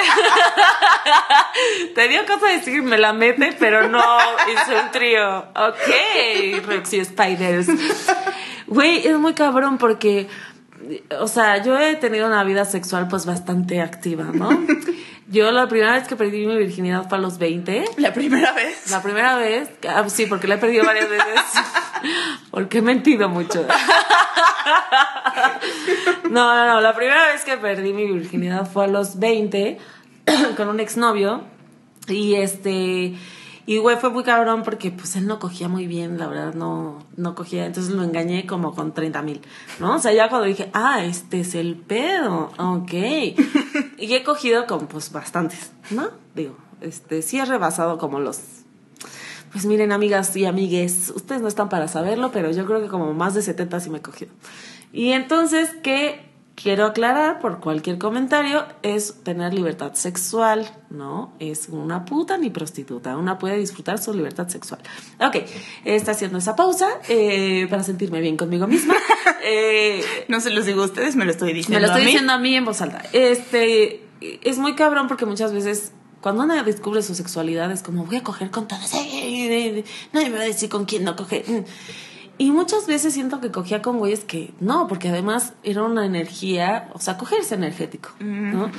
te 1.95 2.07
dio 2.09 2.25
cosa 2.25 2.47
decir, 2.47 2.81
me 2.83 2.97
la 2.97 3.13
mete, 3.13 3.55
pero 3.59 3.87
no 3.87 4.03
hice 4.51 4.75
un 4.75 4.91
trío. 4.91 5.37
Ok, 5.55 6.65
Roxy 6.67 7.05
Spiders. 7.05 7.67
Güey, 8.71 9.05
es 9.05 9.19
muy 9.19 9.33
cabrón 9.33 9.77
porque, 9.77 10.29
o 11.19 11.27
sea, 11.27 11.61
yo 11.61 11.77
he 11.77 11.97
tenido 11.97 12.25
una 12.25 12.41
vida 12.45 12.63
sexual 12.63 13.09
pues 13.09 13.25
bastante 13.25 13.81
activa, 13.81 14.29
¿no? 14.33 14.49
Yo 15.27 15.49
la 15.51 15.67
primera 15.67 15.93
vez 15.93 16.07
que 16.07 16.15
perdí 16.15 16.45
mi 16.45 16.57
virginidad 16.57 17.07
fue 17.07 17.17
a 17.17 17.21
los 17.21 17.37
20. 17.37 17.85
La 17.97 18.13
primera 18.13 18.53
vez. 18.53 18.89
La 18.89 19.01
primera 19.01 19.35
vez, 19.37 19.69
ah, 19.87 20.03
sí, 20.09 20.25
porque 20.25 20.47
la 20.47 20.55
he 20.55 20.57
perdido 20.57 20.85
varias 20.85 21.09
veces. 21.09 21.41
Porque 22.51 22.79
he 22.79 22.81
mentido 22.81 23.29
mucho. 23.29 23.65
No, 26.29 26.55
no, 26.55 26.65
no. 26.65 26.81
La 26.81 26.95
primera 26.95 27.27
vez 27.27 27.43
que 27.43 27.57
perdí 27.57 27.91
mi 27.91 28.09
virginidad 28.09 28.69
fue 28.69 28.85
a 28.85 28.87
los 28.87 29.19
20 29.19 29.77
con 30.57 30.69
un 30.69 30.79
exnovio. 30.79 31.43
Y 32.07 32.35
este. 32.35 33.15
Y 33.65 33.77
güey, 33.77 33.97
fue 33.97 34.09
muy 34.09 34.23
cabrón 34.23 34.63
porque 34.63 34.91
pues 34.91 35.15
él 35.15 35.27
no 35.27 35.39
cogía 35.39 35.67
muy 35.67 35.87
bien, 35.87 36.17
la 36.17 36.27
verdad, 36.27 36.53
no, 36.53 36.99
no 37.15 37.35
cogía. 37.35 37.65
Entonces 37.65 37.93
lo 37.93 38.03
engañé 38.03 38.45
como 38.45 38.73
con 38.73 38.93
30 38.93 39.21
mil, 39.21 39.41
¿no? 39.79 39.95
O 39.95 39.99
sea, 39.99 40.13
ya 40.13 40.29
cuando 40.29 40.47
dije, 40.47 40.69
ah, 40.73 41.03
este 41.03 41.41
es 41.41 41.55
el 41.55 41.75
pedo, 41.75 42.51
ok. 42.57 42.93
y 43.97 44.13
he 44.13 44.23
cogido 44.23 44.65
con 44.65 44.87
pues 44.87 45.11
bastantes, 45.11 45.71
¿no? 45.91 46.09
Digo, 46.35 46.57
este, 46.81 47.21
sí 47.21 47.39
he 47.39 47.45
rebasado 47.45 47.97
como 47.97 48.19
los 48.19 48.39
pues 49.51 49.65
miren, 49.65 49.91
amigas 49.91 50.35
y 50.37 50.45
amigues, 50.45 51.11
ustedes 51.13 51.41
no 51.41 51.49
están 51.49 51.67
para 51.67 51.89
saberlo, 51.89 52.31
pero 52.31 52.51
yo 52.51 52.65
creo 52.65 52.81
que 52.81 52.87
como 52.87 53.13
más 53.13 53.33
de 53.33 53.41
70 53.41 53.81
sí 53.81 53.89
me 53.89 53.97
he 53.97 54.01
cogido. 54.01 54.31
Y 54.93 55.11
entonces, 55.11 55.69
¿qué 55.83 56.30
quiero 56.61 56.85
aclarar 56.85 57.39
por 57.39 57.59
cualquier 57.59 57.97
comentario? 57.97 58.65
Es 58.83 59.23
tener 59.23 59.53
libertad 59.53 59.93
sexual, 59.93 60.69
no 60.89 61.33
es 61.39 61.69
una 61.69 62.05
puta 62.05 62.37
ni 62.37 62.49
prostituta. 62.49 63.17
Una 63.17 63.37
puede 63.37 63.57
disfrutar 63.57 63.97
su 64.01 64.13
libertad 64.13 64.47
sexual. 64.49 64.81
Ok, 65.19 65.37
está 65.85 66.11
haciendo 66.11 66.37
esa 66.37 66.55
pausa 66.55 66.87
eh, 67.09 67.67
para 67.69 67.83
sentirme 67.83 68.21
bien 68.21 68.37
conmigo 68.37 68.67
misma. 68.67 68.95
Eh, 69.43 70.03
No 70.27 70.39
se 70.39 70.51
los 70.51 70.67
digo 70.67 70.83
a 70.83 70.85
ustedes, 70.85 71.15
me 71.15 71.25
lo 71.25 71.31
estoy 71.31 71.51
diciendo. 71.53 71.79
me 71.79 71.81
lo 71.81 71.87
estoy 71.87 72.01
a 72.01 72.05
mí. 72.05 72.11
diciendo 72.11 72.33
a 72.33 72.37
mí 72.37 72.55
en 72.55 72.63
voz 72.63 72.79
alta. 72.81 73.01
Este 73.11 74.03
es 74.21 74.59
muy 74.59 74.75
cabrón 74.75 75.07
porque 75.07 75.25
muchas 75.25 75.51
veces 75.51 75.93
cuando 76.21 76.43
una 76.43 76.61
descubre 76.61 77.01
su 77.01 77.15
sexualidad 77.15 77.71
es 77.71 77.81
como 77.81 78.05
voy 78.05 78.17
a 78.17 78.23
coger 78.23 78.51
con 78.51 78.67
todas. 78.67 78.93
Nadie 78.93 79.83
me 80.13 80.29
va 80.29 80.41
a 80.41 80.45
decir 80.45 80.69
con 80.69 80.85
quién 80.85 81.03
no 81.03 81.15
coger. 81.15 81.43
Y 82.41 82.49
muchas 82.49 82.87
veces 82.87 83.13
siento 83.13 83.39
que 83.39 83.51
cogía 83.51 83.83
con 83.83 83.99
güeyes 83.99 84.23
que 84.23 84.51
no, 84.59 84.87
porque 84.87 85.09
además 85.09 85.53
era 85.61 85.83
una 85.83 86.07
energía, 86.07 86.89
o 86.95 86.99
sea, 86.99 87.15
coger 87.15 87.41
es 87.41 87.51
energético, 87.51 88.09
¿no? 88.19 88.71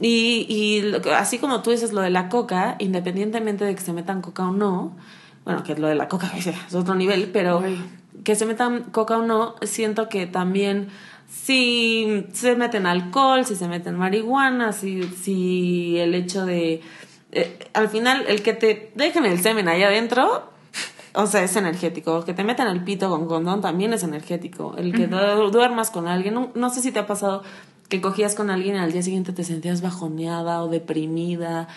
Y, 0.00 0.46
y 0.48 0.94
así 1.12 1.36
como 1.36 1.60
tú 1.60 1.72
dices 1.72 1.92
lo 1.92 2.00
de 2.00 2.08
la 2.08 2.30
coca, 2.30 2.76
independientemente 2.78 3.66
de 3.66 3.74
que 3.74 3.82
se 3.82 3.92
metan 3.92 4.22
coca 4.22 4.48
o 4.48 4.52
no, 4.52 4.96
bueno, 5.44 5.62
que 5.62 5.74
lo 5.74 5.88
de 5.88 5.94
la 5.94 6.08
coca 6.08 6.32
es 6.38 6.74
otro 6.74 6.94
nivel, 6.94 7.28
pero 7.34 7.62
que 8.24 8.34
se 8.34 8.46
metan 8.46 8.84
coca 8.84 9.18
o 9.18 9.22
no, 9.26 9.56
siento 9.60 10.08
que 10.08 10.26
también 10.26 10.88
si 11.28 12.24
se 12.32 12.56
meten 12.56 12.86
alcohol, 12.86 13.44
si 13.44 13.56
se 13.56 13.68
meten 13.68 13.94
marihuana, 13.94 14.72
si, 14.72 15.02
si 15.02 15.98
el 15.98 16.14
hecho 16.14 16.46
de... 16.46 16.80
eh, 17.32 17.58
al 17.74 17.90
final, 17.90 18.24
el 18.26 18.42
que 18.42 18.54
te 18.54 18.90
dejen 18.94 19.26
el 19.26 19.38
semen 19.38 19.68
ahí 19.68 19.82
adentro, 19.82 20.51
o 21.14 21.26
sea, 21.26 21.42
es 21.42 21.54
energético. 21.56 22.24
Que 22.24 22.34
te 22.34 22.44
metan 22.44 22.68
el 22.68 22.84
pito 22.84 23.08
con 23.10 23.26
condón 23.26 23.60
también 23.60 23.92
es 23.92 24.02
energético. 24.02 24.74
El 24.76 24.92
que 24.94 25.06
du- 25.06 25.50
duermas 25.50 25.90
con 25.90 26.06
alguien, 26.08 26.34
no, 26.34 26.50
no 26.54 26.70
sé 26.70 26.80
si 26.82 26.92
te 26.92 26.98
ha 26.98 27.06
pasado 27.06 27.42
que 27.88 28.00
cogías 28.00 28.34
con 28.34 28.48
alguien 28.50 28.76
y 28.76 28.78
al 28.78 28.92
día 28.92 29.02
siguiente 29.02 29.32
te 29.32 29.44
sentías 29.44 29.82
bajoneada 29.82 30.62
o 30.62 30.68
deprimida, 30.68 31.68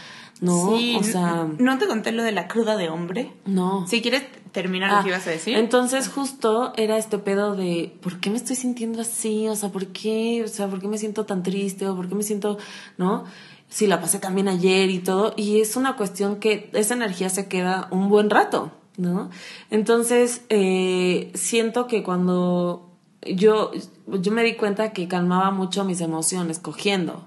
¿no? 0.41 0.78
Sí, 0.78 0.95
o 0.98 1.04
sea, 1.04 1.48
¿no 1.60 1.78
te 1.78 1.88
conté 1.88 2.12
lo 2.13 2.24
de 2.24 2.32
la 2.32 2.48
cruda 2.48 2.78
de 2.78 2.89
hombre? 2.89 3.34
no. 3.45 3.86
Si 3.88 4.02
quieres 4.02 4.24
terminar 4.54 4.89
Ah, 4.91 4.98
lo 5.00 5.04
que 5.04 5.10
ibas 5.10 5.28
a 5.28 5.32
decir. 5.32 5.58
Entonces 5.58 6.08
justo 6.08 6.71
era 6.78 6.98
este 6.98 7.17
pedo 7.17 7.56
de 7.58 7.93
¿por 8.02 8.21
qué 8.21 8.30
me 8.30 8.38
estoy 8.38 8.56
sintiendo 8.56 9.02
así? 9.02 9.50
O 9.50 9.56
sea, 9.58 9.69
¿por 9.69 9.88
qué? 9.88 10.43
O 10.45 10.48
sea, 10.48 10.67
¿por 10.69 10.80
qué 10.80 10.88
me 10.88 10.98
siento 10.98 11.26
tan 11.26 11.43
triste? 11.43 11.86
¿O 11.89 11.95
por 11.98 12.08
qué 12.08 12.15
me 12.15 12.24
siento, 12.24 12.58
no? 12.98 13.26
Sí, 13.67 13.86
la 13.88 14.00
pasé 14.00 14.19
también 14.19 14.48
ayer 14.48 14.89
y 14.89 15.00
todo. 15.00 15.34
Y 15.36 15.60
es 15.60 15.76
una 15.76 15.98
cuestión 15.98 16.38
que 16.38 16.69
esa 16.71 16.93
energía 16.93 17.30
se 17.30 17.50
queda 17.50 17.89
un 17.91 18.08
buen 18.08 18.30
rato, 18.30 18.71
¿no? 18.97 19.29
Entonces, 19.71 20.41
eh, 20.49 21.31
siento 21.34 21.88
que 21.88 22.03
cuando 22.03 22.89
yo, 23.25 23.71
yo 24.08 24.31
me 24.31 24.43
di 24.43 24.53
cuenta 24.55 24.93
que 24.93 25.08
calmaba 25.08 25.51
mucho 25.51 25.84
mis 25.84 26.01
emociones 26.01 26.60
cogiendo. 26.60 27.25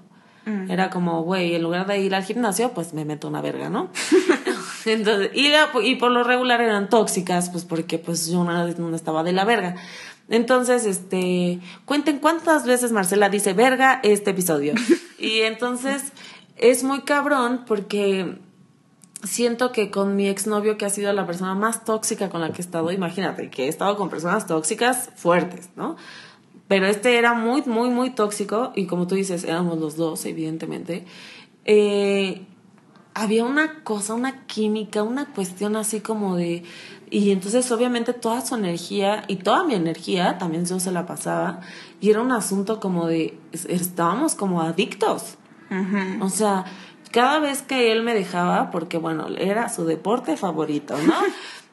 Era 0.67 0.89
como, 0.89 1.21
güey, 1.21 1.53
en 1.53 1.61
lugar 1.61 1.85
de 1.85 1.99
ir 1.99 2.15
al 2.15 2.23
gimnasio, 2.23 2.71
pues 2.71 2.95
me 2.95 3.05
meto 3.05 3.27
una 3.27 3.39
verga, 3.39 3.69
¿no? 3.69 3.91
Entonces, 4.85 5.29
y, 5.35 5.49
la- 5.49 5.69
y 5.83 5.95
por 5.97 6.09
lo 6.11 6.23
regular 6.23 6.59
eran 6.59 6.89
tóxicas, 6.89 7.51
pues 7.51 7.65
porque 7.65 7.99
pues 7.99 8.27
yo 8.31 8.39
una 8.39 8.63
vez 8.65 8.79
no 8.79 8.95
estaba 8.95 9.21
de 9.23 9.31
la 9.31 9.45
verga. 9.45 9.75
Entonces, 10.27 10.85
este, 10.87 11.59
cuenten 11.85 12.17
cuántas 12.17 12.65
veces 12.65 12.91
Marcela 12.91 13.29
dice 13.29 13.53
verga 13.53 13.99
este 14.01 14.31
episodio. 14.31 14.73
y 15.19 15.41
entonces 15.41 16.13
es 16.57 16.83
muy 16.83 17.01
cabrón 17.01 17.65
porque 17.67 18.39
siento 19.23 19.71
que 19.71 19.91
con 19.91 20.15
mi 20.15 20.27
exnovio, 20.27 20.77
que 20.77 20.85
ha 20.85 20.89
sido 20.89 21.11
la 21.13 21.25
persona 21.25 21.53
más 21.55 21.83
tóxica 21.85 22.29
con 22.29 22.41
la 22.41 22.51
que 22.51 22.57
he 22.61 22.65
estado, 22.65 22.91
imagínate, 22.91 23.49
que 23.49 23.65
he 23.65 23.67
estado 23.67 23.97
con 23.97 24.09
personas 24.09 24.47
tóxicas 24.47 25.09
fuertes, 25.15 25.69
¿no? 25.75 25.95
Pero 26.67 26.85
este 26.85 27.17
era 27.17 27.33
muy, 27.33 27.63
muy, 27.65 27.89
muy 27.89 28.11
tóxico 28.11 28.71
y 28.75 28.85
como 28.85 29.07
tú 29.07 29.15
dices, 29.15 29.43
éramos 29.43 29.79
los 29.79 29.95
dos, 29.95 30.25
evidentemente. 30.25 31.05
Eh, 31.65 32.45
había 33.13 33.43
una 33.43 33.83
cosa, 33.83 34.13
una 34.13 34.45
química, 34.45 35.03
una 35.03 35.25
cuestión 35.33 35.75
así 35.75 35.99
como 35.99 36.35
de... 36.35 36.63
Y 37.11 37.31
entonces 37.31 37.71
obviamente 37.71 38.13
toda 38.13 38.45
su 38.45 38.53
energía 38.53 39.23
y 39.27 39.37
toda 39.37 39.63
mi 39.63 39.73
energía 39.73 40.37
también 40.37 40.65
yo 40.65 40.79
se 40.79 40.91
la 40.91 41.07
pasaba 41.07 41.59
y 41.99 42.11
era 42.11 42.21
un 42.21 42.31
asunto 42.31 42.79
como 42.79 43.07
de... 43.07 43.37
es- 43.51 43.65
Estábamos 43.65 44.35
como 44.35 44.61
adictos. 44.61 45.35
O 46.21 46.29
sea, 46.29 46.65
cada 47.11 47.39
vez 47.39 47.61
que 47.61 47.91
él 47.91 48.03
me 48.03 48.13
dejaba, 48.13 48.71
porque 48.71 48.97
bueno, 48.97 49.27
era 49.37 49.69
su 49.69 49.85
deporte 49.85 50.37
favorito, 50.37 50.95
¿no? 51.05 51.13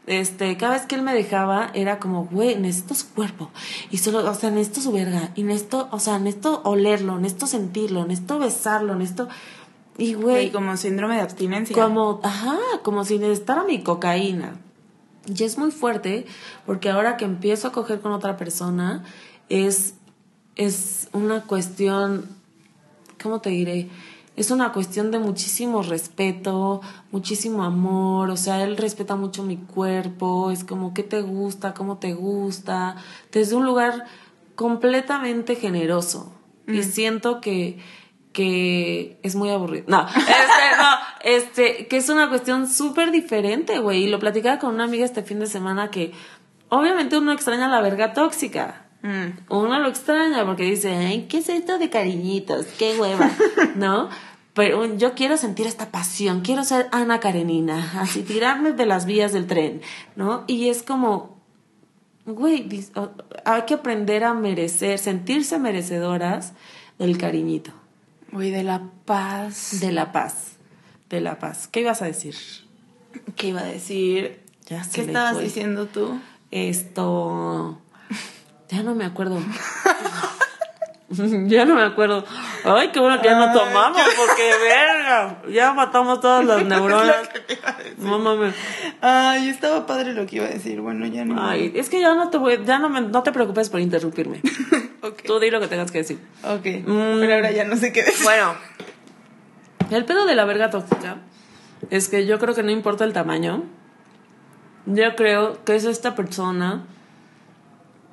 Este, 0.07 0.57
cada 0.57 0.75
vez 0.75 0.87
que 0.87 0.95
él 0.95 1.03
me 1.03 1.15
dejaba 1.15 1.73
era 1.75 1.99
como, 1.99 2.27
güey, 2.27 2.55
necesito 2.55 2.95
su 2.95 3.09
cuerpo. 3.09 3.51
Y 3.91 3.99
solo, 3.99 4.19
o 4.31 4.35
sea, 4.35 4.53
necesito 4.53 4.81
su 4.81 4.93
verga. 4.93 5.33
Y 5.35 5.43
necesito, 5.43 5.89
o 5.91 5.99
sea, 5.99 6.21
necesito 6.21 6.63
olerlo, 6.63 7.19
necesito 7.19 7.49
sentirlo, 7.49 8.07
necesito 8.07 8.39
besarlo, 8.39 8.95
necesito. 8.95 9.29
Y 9.99 10.15
güey, 10.15 10.53
como 10.53 10.77
síndrome 10.77 11.17
de 11.17 11.23
abstinencia. 11.23 11.75
como, 11.75 12.21
ajá, 12.23 12.57
como 12.85 13.05
si 13.05 13.19
necesitara 13.19 13.65
mi 13.65 13.83
cocaína. 13.83 14.61
Y 15.27 15.43
es 15.43 15.59
muy 15.59 15.73
fuerte 15.73 16.27
porque 16.67 16.89
ahora 16.89 17.17
que 17.17 17.25
empiezo 17.25 17.67
a 17.67 17.73
coger 17.73 18.01
con 18.01 18.13
otra 18.13 18.37
persona 18.37 19.03
es, 19.49 19.95
es 20.55 21.09
una 21.13 21.43
cuestión, 21.43 22.29
¿cómo 23.21 23.41
te 23.41 23.51
diré? 23.51 23.89
Es 24.37 24.51
una 24.51 24.73
cuestión 24.73 25.11
de 25.11 25.19
muchísimo 25.19 25.83
respeto, 25.83 26.83
muchísimo 27.11 27.65
amor, 27.65 28.31
o 28.31 28.37
sea, 28.37 28.63
él 28.63 28.77
respeta 28.77 29.17
mucho 29.17 29.43
mi 29.43 29.57
cuerpo, 29.57 30.51
es 30.51 30.63
como 30.63 30.93
qué 30.93 31.03
te 31.03 31.23
gusta, 31.23 31.73
cómo 31.73 31.97
te 31.97 32.13
gusta, 32.13 32.97
desde 33.33 33.57
un 33.57 33.65
lugar 33.65 34.05
completamente 34.55 35.55
generoso, 35.57 36.33
Y 36.67 36.83
siento 36.83 37.41
que, 37.41 37.79
que 38.33 39.19
es 39.23 39.37
muy 39.37 39.51
aburrido. 39.51 39.85
No, 39.89 40.07
este, 40.17 40.77
no, 40.77 40.97
este, 41.23 41.87
que 41.87 41.97
es 41.97 42.09
una 42.09 42.29
cuestión 42.29 42.69
súper 42.69 43.13
diferente, 43.13 43.79
güey. 43.79 44.05
Y 44.05 44.09
lo 44.09 44.19
platicaba 44.19 44.59
con 44.59 44.75
una 44.75 44.85
amiga 44.85 45.05
este 45.05 45.23
fin 45.23 45.39
de 45.39 45.47
semana 45.47 45.91
que 45.91 46.13
obviamente 46.69 47.17
uno 47.17 47.33
extraña 47.33 47.69
la 47.69 47.81
verga 47.81 48.13
tóxica. 48.13 48.86
Mm. 49.03 49.39
Uno 49.51 49.79
lo 49.79 49.89
extraña 49.89 50.45
porque 50.45 50.65
dice, 50.65 50.95
Ay, 50.95 51.27
¿qué 51.29 51.39
es 51.39 51.49
esto 51.49 51.79
de 51.79 51.91
cariñitos? 51.91 52.67
¿Qué 52.79 52.99
hueva? 52.99 53.31
¿No? 53.77 54.09
Pero 54.55 54.97
yo 54.97 55.15
quiero 55.15 55.37
sentir 55.37 55.67
esta 55.67 55.91
pasión, 55.91 56.41
quiero 56.41 56.65
ser 56.65 56.89
Ana 56.91 57.21
Karenina, 57.21 58.01
así 58.01 58.23
tirarme 58.23 58.73
de 58.73 58.87
las 58.87 59.05
vías 59.05 59.33
del 59.35 59.47
tren, 59.47 59.83
¿no? 60.17 60.45
Y 60.47 60.71
es 60.71 60.83
como, 60.83 61.37
güey, 62.25 62.67
hay 63.45 63.63
que 63.67 63.75
aprender 63.75 64.25
a 64.25 64.33
merecer, 64.33 64.99
sentirse 64.99 65.59
merecedoras 65.59 66.55
del 66.99 67.19
cariñito, 67.19 67.71
Güey, 68.33 68.51
de 68.51 68.63
la 68.63 68.83
paz. 69.05 69.79
de 69.79 69.93
la 69.93 70.11
paz, 70.11 70.53
de 71.11 71.21
la 71.21 71.39
paz. 71.39 71.69
¿Qué 71.69 71.81
ibas 71.81 72.01
a 72.01 72.07
decir? 72.07 72.35
¿Qué 73.37 73.49
iba 73.49 73.61
a 73.61 73.65
decir? 73.67 74.41
Ya 74.71 74.83
se 74.85 74.91
¿Qué 74.93 75.01
estabas 75.03 75.35
fue. 75.35 75.45
diciendo 75.45 75.85
tú? 75.85 76.19
Esto. 76.51 77.79
Ya 78.69 78.83
no 78.83 78.95
me 78.95 79.05
acuerdo. 79.05 79.39
ya 81.09 81.65
no 81.65 81.77
me 81.77 81.83
acuerdo. 81.83 82.25
Ay, 82.65 82.91
qué 82.93 82.99
bueno 82.99 83.21
que 83.21 83.29
ya 83.29 83.39
no 83.39 83.53
tomamos, 83.53 84.03
porque 84.17 84.51
verga. 84.61 85.43
Ya 85.49 85.73
matamos 85.73 86.21
todas 86.21 86.45
las 86.45 86.65
neuronas. 86.67 87.29
No 87.99 88.19
mames. 88.19 88.55
Ay, 89.01 89.49
estaba 89.49 89.87
padre 89.87 90.15
lo 90.15 90.27
que 90.27 90.37
iba 90.37 90.47
a 90.47 90.49
decir. 90.49 90.81
Bueno, 90.81 91.07
ya 91.07 91.25
no. 91.25 91.41
Ay, 91.41 91.73
es 91.77 91.89
que 91.89 92.01
ya 92.01 92.15
no 92.15 92.31
te 92.31 92.39
voy, 92.39 92.61
ya 92.65 92.79
no 92.79 92.89
me, 92.89 93.03
no 93.03 93.23
te 93.23 93.31
preocupes 93.31 93.71
por 93.71 93.81
interrumpirme. 93.81 94.41
Tú 95.27 95.39
di 95.39 95.51
lo 95.51 95.61
que 95.61 95.69
tengas 95.69 95.93
que 95.93 95.99
decir. 95.99 96.19
Ok. 96.43 96.67
Mm. 96.87 97.21
Pero 97.21 97.35
ahora 97.35 97.53
ya 97.53 97.65
no 97.65 97.77
sé 97.77 97.93
qué 97.93 98.03
decir. 98.03 98.25
Bueno, 98.25 98.55
el 99.91 100.05
pedo 100.05 100.27
de 100.27 100.35
la 100.35 100.45
verga 100.45 100.71
tóxica 100.71 101.19
es 101.91 102.09
que 102.09 102.27
yo 102.27 102.41
creo 102.41 102.55
que 102.55 102.65
no 102.65 102.73
importa 102.73 103.05
el 103.05 103.13
tamaño. 103.13 103.63
Yo 104.87 105.15
creo 105.17 105.65
que 105.65 105.77
es 105.77 105.85
esta 105.85 106.15
persona 106.15 106.85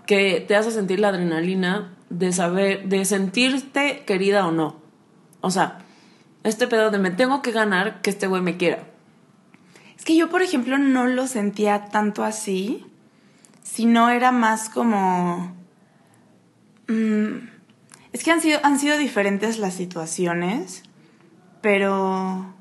que 0.06 0.44
te 0.48 0.56
hace 0.56 0.72
sentir 0.72 1.00
la 1.00 1.10
adrenalina 1.10 1.94
de 2.10 2.32
saber, 2.32 2.88
de 2.88 3.06
sentirte 3.06 4.04
querida 4.06 4.48
o 4.48 4.52
no. 4.52 4.76
O 5.42 5.50
sea, 5.50 5.80
este 6.44 6.68
pedo 6.68 6.92
de 6.92 7.00
me 7.00 7.12
tengo 7.12 7.42
que 7.42 7.52
ganar 7.52 8.02
que 8.02 8.10
este 8.10 8.28
güey 8.28 8.42
me 8.42 8.58
quiera. 8.58 8.84
Es 9.98 10.06
que 10.06 10.16
yo, 10.16 10.30
por 10.30 10.42
ejemplo, 10.42 10.78
no 10.78 11.08
lo 11.08 11.28
sentía 11.28 11.86
tanto 11.86 12.24
así, 12.24 12.86
sino 13.62 14.10
era 14.10 14.32
más 14.32 14.70
como... 14.70 15.56
mm, 16.88 17.50
es 18.12 18.24
que 18.24 18.32
han 18.32 18.42
sido, 18.42 18.60
han 18.64 18.80
sido 18.80 18.98
diferentes 18.98 19.58
las 19.58 19.74
situaciones, 19.74 20.84
pero... 21.62 22.54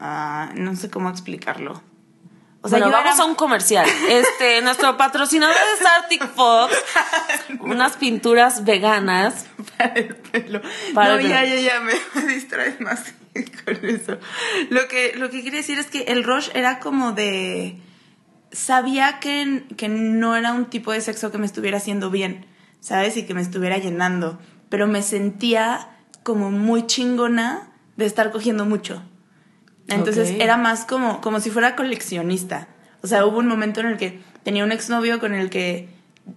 ah, 0.00 0.52
no 0.56 0.74
sé 0.74 0.90
cómo 0.90 1.10
explicarlo. 1.10 1.82
O 2.66 2.68
sea, 2.68 2.78
yo 2.80 2.90
vamos 2.90 3.14
era- 3.14 3.22
a 3.22 3.26
un 3.26 3.34
comercial. 3.34 3.86
Este, 4.08 4.60
nuestro 4.62 4.96
patrocinador 4.96 5.56
es 5.78 5.86
Arctic 5.86 6.26
Fox. 6.34 6.74
Unas 7.60 7.96
pinturas 7.96 8.64
veganas. 8.64 9.46
para 9.78 9.94
el 9.94 10.14
pelo. 10.16 10.60
Para 10.94 11.14
no, 11.14 11.20
el 11.20 11.28
ya, 11.28 11.40
pelo. 11.42 11.54
ya, 11.54 11.60
ya, 11.60 11.80
me, 11.80 11.92
me 12.22 12.32
distraes 12.34 12.80
más 12.80 13.04
con 13.64 13.84
eso. 13.84 14.18
Lo 14.70 14.88
que, 14.88 15.14
lo 15.16 15.30
que 15.30 15.42
quería 15.42 15.58
decir 15.60 15.78
es 15.78 15.86
que 15.86 16.02
el 16.04 16.24
rush 16.24 16.48
era 16.54 16.78
como 16.80 17.12
de... 17.12 17.78
Sabía 18.52 19.18
que, 19.20 19.64
que 19.76 19.88
no 19.88 20.36
era 20.36 20.52
un 20.52 20.66
tipo 20.66 20.92
de 20.92 21.00
sexo 21.00 21.30
que 21.30 21.38
me 21.38 21.44
estuviera 21.46 21.76
haciendo 21.78 22.10
bien, 22.10 22.46
¿sabes? 22.80 23.16
Y 23.16 23.24
que 23.26 23.34
me 23.34 23.42
estuviera 23.42 23.76
llenando. 23.78 24.38
Pero 24.70 24.86
me 24.86 25.02
sentía 25.02 25.88
como 26.22 26.50
muy 26.50 26.86
chingona 26.86 27.68
de 27.96 28.06
estar 28.06 28.30
cogiendo 28.30 28.64
mucho. 28.64 29.02
Entonces 29.88 30.34
era 30.40 30.56
más 30.56 30.84
como, 30.84 31.20
como 31.20 31.40
si 31.40 31.50
fuera 31.50 31.76
coleccionista. 31.76 32.68
O 33.02 33.06
sea, 33.06 33.24
hubo 33.24 33.38
un 33.38 33.46
momento 33.46 33.80
en 33.80 33.86
el 33.86 33.96
que 33.96 34.20
tenía 34.42 34.64
un 34.64 34.72
exnovio 34.72 35.20
con 35.20 35.34
el 35.34 35.50
que 35.50 35.88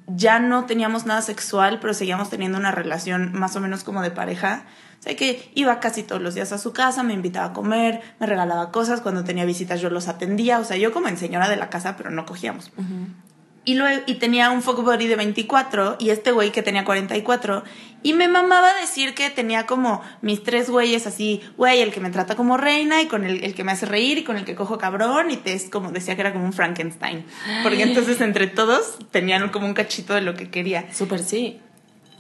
ya 0.08 0.40
no 0.40 0.66
teníamos 0.66 1.06
nada 1.06 1.22
sexual, 1.22 1.80
pero 1.80 1.94
seguíamos 1.94 2.30
teniendo 2.30 2.58
una 2.58 2.72
relación 2.72 3.32
más 3.34 3.56
o 3.56 3.60
menos 3.60 3.84
como 3.84 4.02
de 4.02 4.12
pareja. 4.12 4.66
O 5.00 5.04
sea, 5.04 5.16
que 5.16 5.52
iba 5.56 5.80
casi 5.80 6.04
todos 6.04 6.22
los 6.22 6.36
días 6.36 6.52
a 6.52 6.58
su 6.58 6.74
casa, 6.74 7.04
me 7.04 7.14
invitaba 7.14 7.48
a 7.48 7.54
comer, 7.54 8.02
me 8.20 8.28
regalaba 8.28 8.72
cosas, 8.72 9.02
cuando 9.02 9.24
tenía 9.24 9.46
visitas 9.46 9.82
yo 9.82 9.90
los 9.90 10.08
atendía. 10.08 10.60
O 10.60 10.64
sea, 10.64 10.78
yo 10.78 10.92
como 10.92 11.08
en 11.08 11.18
señora 11.18 11.50
de 11.50 11.56
la 11.56 11.70
casa, 11.70 11.96
pero 11.98 12.12
no 12.12 12.26
cogíamos. 12.26 12.72
Y, 13.70 13.76
luego, 13.76 14.02
y 14.08 14.16
tenía 14.16 14.50
un 14.50 14.64
fuck 14.64 14.84
body 14.84 15.06
de 15.06 15.16
24 15.16 15.98
y 16.00 16.10
este 16.10 16.32
güey 16.32 16.52
que 16.52 16.64
tenía 16.64 16.84
44. 16.84 17.64
Y 18.02 18.14
me 18.14 18.28
mamaba 18.28 18.74
decir 18.82 19.14
que 19.14 19.30
tenía 19.30 19.68
como 19.68 20.02
mis 20.24 20.42
tres 20.42 20.72
güeyes 20.72 21.06
así, 21.06 21.44
güey, 21.56 21.82
el 21.82 21.94
que 21.94 22.00
me 22.00 22.10
trata 22.10 22.36
como 22.36 22.58
reina 22.58 23.00
y 23.04 23.06
con 23.06 23.24
el, 23.24 23.44
el 23.44 23.54
que 23.54 23.64
me 23.64 23.72
hace 23.72 23.86
reír 23.86 24.18
y 24.18 24.24
con 24.24 24.38
el 24.38 24.44
que 24.44 24.56
cojo 24.56 24.80
cabrón. 24.80 25.30
Y 25.30 25.38
te 25.38 25.54
es 25.54 25.70
como 25.70 25.92
decía 25.92 26.16
que 26.16 26.22
era 26.22 26.34
como 26.34 26.46
un 26.46 26.54
Frankenstein. 26.54 27.24
Porque 27.62 27.84
entonces 27.84 28.20
entre 28.22 28.48
todos 28.48 28.98
tenían 29.12 29.50
como 29.50 29.68
un 29.68 29.76
cachito 29.76 30.16
de 30.16 30.22
lo 30.22 30.34
que 30.34 30.50
quería. 30.50 30.92
Súper 30.92 31.20
sí. 31.20 31.60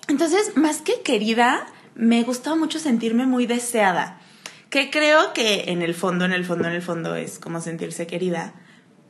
Entonces, 0.07 0.55
más 0.55 0.83
que 0.83 1.01
querida, 1.01 1.65
me 1.95 2.21
gustaba 2.21 2.57
mucho 2.57 2.77
sentirme 2.77 3.25
muy 3.25 3.47
deseada. 3.47 4.21
Que 4.69 4.91
creo 4.91 5.33
que 5.33 5.71
en 5.71 5.81
el 5.81 5.95
fondo, 5.95 6.25
en 6.25 6.31
el 6.33 6.45
fondo, 6.45 6.67
en 6.67 6.75
el 6.75 6.83
fondo 6.83 7.15
es 7.15 7.39
como 7.39 7.59
sentirse 7.59 8.05
querida. 8.05 8.53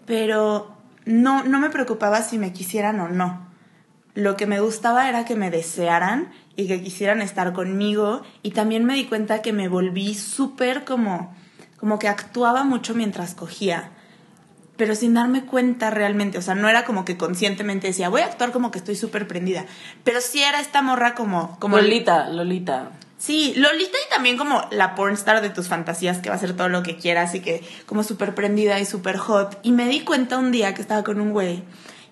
Pero 0.05 0.78
no, 1.09 1.43
no 1.43 1.59
me 1.59 1.69
preocupaba 1.69 2.21
si 2.21 2.37
me 2.37 2.53
quisieran 2.53 2.99
o 2.99 3.09
no. 3.09 3.47
Lo 4.13 4.37
que 4.37 4.45
me 4.45 4.59
gustaba 4.59 5.09
era 5.09 5.25
que 5.25 5.35
me 5.35 5.49
desearan 5.49 6.29
y 6.55 6.67
que 6.67 6.81
quisieran 6.81 7.21
estar 7.21 7.51
conmigo. 7.53 8.21
Y 8.43 8.51
también 8.51 8.85
me 8.85 8.93
di 8.93 9.05
cuenta 9.05 9.41
que 9.41 9.51
me 9.51 9.67
volví 9.67 10.13
súper 10.13 10.85
como, 10.85 11.35
como 11.77 11.97
que 11.97 12.07
actuaba 12.07 12.63
mucho 12.63 12.93
mientras 12.93 13.33
cogía 13.33 13.91
pero 14.79 14.95
sin 14.95 15.13
darme 15.13 15.45
cuenta 15.45 15.89
realmente, 15.89 16.37
o 16.37 16.41
sea, 16.41 16.55
no 16.55 16.69
era 16.69 16.85
como 16.85 17.03
que 17.03 17.17
conscientemente 17.17 17.87
decía, 17.87 18.07
voy 18.07 18.21
a 18.21 18.27
actuar 18.27 18.53
como 18.53 18.71
que 18.71 18.77
estoy 18.77 18.95
súper 18.95 19.27
prendida, 19.27 19.65
pero 20.05 20.21
sí 20.21 20.41
era 20.41 20.61
esta 20.61 20.81
morra 20.81 21.15
como... 21.15 21.59
como 21.59 21.75
Lolita, 21.75 22.29
Lolita. 22.29 22.91
Sí, 23.19 23.53
Lolita 23.57 23.97
y 24.07 24.09
también 24.09 24.37
como 24.37 24.65
la 24.71 24.95
pornstar 24.95 25.41
de 25.41 25.49
tus 25.49 25.67
fantasías 25.67 26.17
que 26.19 26.29
va 26.29 26.35
a 26.35 26.37
hacer 26.37 26.55
todo 26.55 26.69
lo 26.69 26.81
que 26.83 26.95
quieras 26.95 27.35
y 27.35 27.41
que 27.41 27.61
como 27.85 28.03
súper 28.03 28.33
prendida 28.33 28.79
y 28.79 28.85
súper 28.85 29.17
hot. 29.17 29.59
Y 29.61 29.71
me 29.73 29.87
di 29.89 29.99
cuenta 30.01 30.37
un 30.39 30.51
día 30.51 30.73
que 30.73 30.81
estaba 30.81 31.03
con 31.03 31.19
un 31.19 31.31
güey 31.31 31.61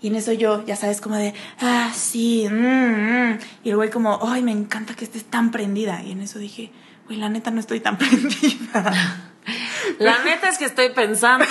y 0.02 0.10
en 0.10 0.15
eso 0.15 0.32
yo, 0.34 0.63
ya 0.65 0.76
sabes, 0.76 1.02
como 1.02 1.15
de, 1.15 1.34
ah, 1.62 1.91
sí, 1.96 2.48
mm, 2.52 3.32
mm. 3.32 3.39
y 3.63 3.70
el 3.72 3.78
güey 3.78 3.89
como, 3.89 4.20
ay, 4.22 4.43
me 4.43 4.52
encanta 4.52 4.93
que 4.96 5.06
estés 5.06 5.24
tan 5.24 5.50
prendida. 5.50 6.04
Y 6.04 6.12
en 6.12 6.22
eso 6.22 6.38
dije, 6.39 6.72
güey, 7.08 7.17
la 7.17 7.30
neta 7.30 7.50
no 7.52 7.60
estoy 7.60 7.80
tan 7.80 7.98
prendida. 7.98 9.24
La 10.00 10.24
neta 10.24 10.50
es 10.50 10.58
que 10.58 10.65
estoy 10.65 10.89
pensando 10.89 11.48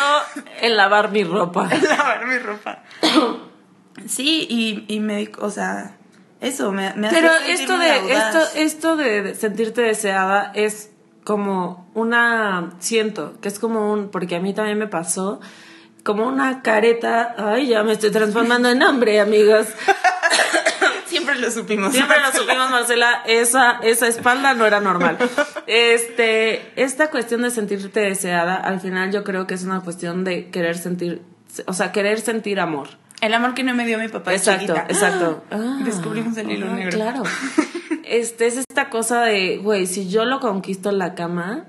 en 0.60 0.76
lavar 0.76 1.10
mi 1.10 1.24
ropa. 1.24 1.68
lavar 1.82 2.26
mi 2.26 2.38
ropa. 2.38 2.82
Sí, 4.06 4.46
y, 4.50 4.84
y 4.94 5.00
me, 5.00 5.16
di- 5.16 5.32
o 5.38 5.50
sea, 5.50 5.96
eso 6.40 6.72
me, 6.72 6.92
me 6.94 7.08
hace 7.08 7.16
Pero 7.16 7.32
sentir 7.32 7.60
esto 7.60 7.78
de 7.78 8.12
esto 8.12 8.38
esto 8.56 8.96
de 8.96 9.34
sentirte 9.34 9.82
deseada 9.82 10.52
es 10.54 10.90
como 11.24 11.88
una 11.94 12.74
siento 12.78 13.34
que 13.40 13.48
es 13.48 13.58
como 13.58 13.92
un 13.92 14.10
porque 14.10 14.36
a 14.36 14.40
mí 14.40 14.54
también 14.54 14.78
me 14.78 14.86
pasó 14.86 15.40
como 16.06 16.24
una 16.24 16.62
careta, 16.62 17.34
ay, 17.36 17.66
ya 17.66 17.82
me 17.82 17.92
estoy 17.92 18.12
transformando 18.12 18.70
en 18.70 18.80
hombre, 18.82 19.20
amigos. 19.20 19.66
Siempre 21.06 21.36
lo 21.38 21.50
supimos. 21.50 21.92
Siempre 21.92 22.16
lo 22.20 22.30
supimos, 22.30 22.70
Marcela, 22.70 23.22
esa, 23.26 23.80
esa 23.82 24.06
espalda 24.06 24.54
no 24.54 24.66
era 24.66 24.80
normal. 24.80 25.18
Este, 25.66 26.72
esta 26.80 27.10
cuestión 27.10 27.42
de 27.42 27.50
sentirte 27.50 28.00
deseada, 28.00 28.54
al 28.54 28.80
final 28.80 29.10
yo 29.10 29.24
creo 29.24 29.48
que 29.48 29.54
es 29.54 29.64
una 29.64 29.80
cuestión 29.80 30.22
de 30.22 30.48
querer 30.50 30.78
sentir, 30.78 31.22
o 31.66 31.72
sea, 31.72 31.90
querer 31.90 32.20
sentir 32.20 32.60
amor. 32.60 32.88
El 33.20 33.34
amor 33.34 33.54
que 33.54 33.64
no 33.64 33.74
me 33.74 33.86
dio 33.86 33.98
mi 33.98 34.08
papá 34.08 34.34
Exacto, 34.34 34.74
chiquita. 34.74 34.86
exacto. 34.88 35.44
Ah, 35.50 35.80
Descubrimos 35.84 36.36
el 36.36 36.50
hilo 36.50 36.66
ah, 36.70 36.74
negro. 36.74 36.90
Claro. 36.96 37.22
Este 38.04 38.46
es 38.46 38.58
esta 38.58 38.88
cosa 38.88 39.22
de, 39.22 39.58
güey, 39.58 39.86
si 39.86 40.08
yo 40.08 40.24
lo 40.24 40.38
conquisto 40.38 40.90
en 40.90 40.98
la 40.98 41.16
cama, 41.16 41.66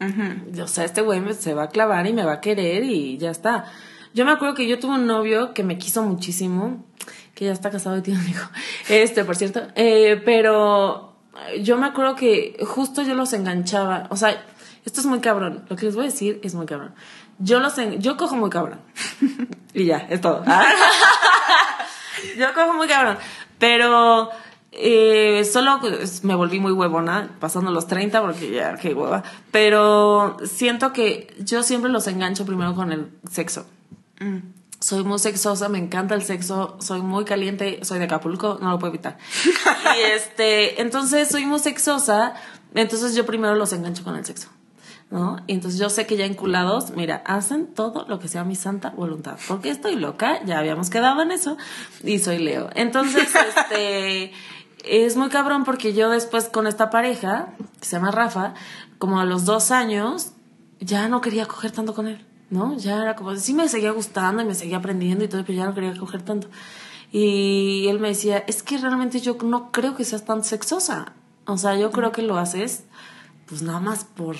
Ujú. 0.00 0.62
o 0.62 0.68
sea, 0.68 0.84
este 0.84 1.02
güey 1.02 1.20
se 1.34 1.52
va 1.52 1.64
a 1.64 1.68
clavar 1.68 2.06
y 2.06 2.14
me 2.14 2.24
va 2.24 2.32
a 2.34 2.40
querer 2.40 2.84
y 2.84 3.18
ya 3.18 3.30
está. 3.30 3.66
Yo 4.14 4.24
me 4.24 4.30
acuerdo 4.32 4.54
que 4.54 4.66
yo 4.66 4.78
tuve 4.78 4.94
un 4.94 5.06
novio 5.06 5.52
que 5.52 5.64
me 5.64 5.76
quiso 5.76 6.02
muchísimo, 6.02 6.86
que 7.34 7.44
ya 7.44 7.52
está 7.52 7.70
casado 7.70 7.98
y 7.98 8.00
tiene 8.00 8.20
un 8.20 8.26
hijo, 8.28 8.48
este, 8.88 9.22
por 9.26 9.36
cierto, 9.36 9.66
eh, 9.74 10.20
pero 10.24 11.18
yo 11.60 11.76
me 11.76 11.86
acuerdo 11.86 12.16
que 12.16 12.56
justo 12.66 13.02
yo 13.02 13.14
los 13.14 13.34
enganchaba, 13.34 14.06
o 14.08 14.16
sea, 14.16 14.42
esto 14.86 15.00
es 15.00 15.06
muy 15.06 15.20
cabrón, 15.20 15.66
lo 15.68 15.76
que 15.76 15.84
les 15.84 15.94
voy 15.94 16.04
a 16.04 16.08
decir 16.08 16.40
es 16.42 16.54
muy 16.54 16.64
cabrón. 16.64 16.94
Yo 17.38 17.60
los, 17.60 17.76
en- 17.78 18.00
yo 18.00 18.16
cojo 18.16 18.36
muy 18.36 18.50
cabrón. 18.50 18.80
y 19.74 19.84
ya, 19.86 19.98
es 20.08 20.20
todo. 20.20 20.42
yo 22.38 22.54
cojo 22.54 22.72
muy 22.74 22.88
cabrón, 22.88 23.18
pero 23.58 24.30
eh, 24.72 25.44
solo 25.50 25.80
me 26.22 26.34
volví 26.34 26.60
muy 26.60 26.72
huevona 26.72 27.30
pasando 27.40 27.70
los 27.70 27.86
30 27.86 28.20
porque 28.22 28.50
ya, 28.52 28.74
qué 28.76 28.94
hueva. 28.94 29.22
Pero 29.50 30.36
siento 30.44 30.92
que 30.92 31.34
yo 31.38 31.62
siempre 31.62 31.90
los 31.90 32.06
engancho 32.06 32.44
primero 32.46 32.74
con 32.74 32.92
el 32.92 33.10
sexo. 33.30 33.66
Mm. 34.18 34.38
soy 34.80 35.04
muy 35.04 35.18
sexosa, 35.18 35.68
me 35.68 35.76
encanta 35.78 36.14
el 36.14 36.22
sexo, 36.22 36.78
soy 36.80 37.02
muy 37.02 37.26
caliente, 37.26 37.80
soy 37.84 37.98
de 37.98 38.06
Acapulco, 38.06 38.58
no 38.62 38.70
lo 38.70 38.78
puedo 38.78 38.94
evitar. 38.94 39.18
y 39.98 40.00
este, 40.12 40.80
entonces 40.80 41.28
soy 41.28 41.44
muy 41.44 41.58
sexosa, 41.58 42.32
entonces 42.74 43.14
yo 43.14 43.26
primero 43.26 43.54
los 43.56 43.74
engancho 43.74 44.04
con 44.04 44.16
el 44.16 44.24
sexo. 44.24 44.48
¿No? 45.08 45.36
Y 45.46 45.52
entonces 45.52 45.78
yo 45.78 45.88
sé 45.88 46.04
que 46.06 46.16
ya 46.16 46.26
enculados, 46.26 46.90
mira, 46.90 47.22
hacen 47.26 47.68
todo 47.68 48.06
lo 48.08 48.18
que 48.18 48.26
sea 48.26 48.42
mi 48.42 48.56
santa 48.56 48.90
voluntad. 48.90 49.38
Porque 49.46 49.70
estoy 49.70 49.94
loca, 49.94 50.44
ya 50.44 50.58
habíamos 50.58 50.90
quedado 50.90 51.22
en 51.22 51.30
eso, 51.30 51.56
y 52.02 52.18
soy 52.18 52.38
Leo. 52.38 52.70
Entonces, 52.74 53.28
este, 53.56 54.32
es 54.84 55.16
muy 55.16 55.28
cabrón 55.28 55.64
porque 55.64 55.94
yo 55.94 56.10
después 56.10 56.48
con 56.48 56.66
esta 56.66 56.90
pareja, 56.90 57.54
que 57.78 57.86
se 57.86 57.96
llama 57.96 58.10
Rafa, 58.10 58.54
como 58.98 59.20
a 59.20 59.24
los 59.24 59.44
dos 59.44 59.70
años, 59.70 60.32
ya 60.80 61.08
no 61.08 61.20
quería 61.20 61.46
coger 61.46 61.70
tanto 61.70 61.94
con 61.94 62.08
él. 62.08 62.26
¿no? 62.50 62.76
Ya 62.76 63.02
era 63.02 63.16
como, 63.16 63.34
sí 63.36 63.54
me 63.54 63.68
seguía 63.68 63.90
gustando 63.90 64.42
y 64.42 64.44
me 64.44 64.54
seguía 64.54 64.78
aprendiendo 64.78 65.24
y 65.24 65.28
todo, 65.28 65.44
pero 65.44 65.58
ya 65.58 65.66
no 65.66 65.74
quería 65.74 65.96
coger 65.96 66.22
tanto. 66.22 66.48
Y 67.12 67.86
él 67.88 68.00
me 68.00 68.08
decía, 68.08 68.38
es 68.46 68.62
que 68.62 68.78
realmente 68.78 69.20
yo 69.20 69.36
no 69.44 69.72
creo 69.72 69.96
que 69.96 70.04
seas 70.04 70.24
tan 70.24 70.44
sexosa. 70.44 71.12
O 71.46 71.56
sea, 71.58 71.76
yo 71.76 71.90
creo 71.90 72.12
que 72.12 72.22
lo 72.22 72.36
haces, 72.38 72.84
pues 73.46 73.62
nada 73.62 73.80
más 73.80 74.04
por, 74.04 74.36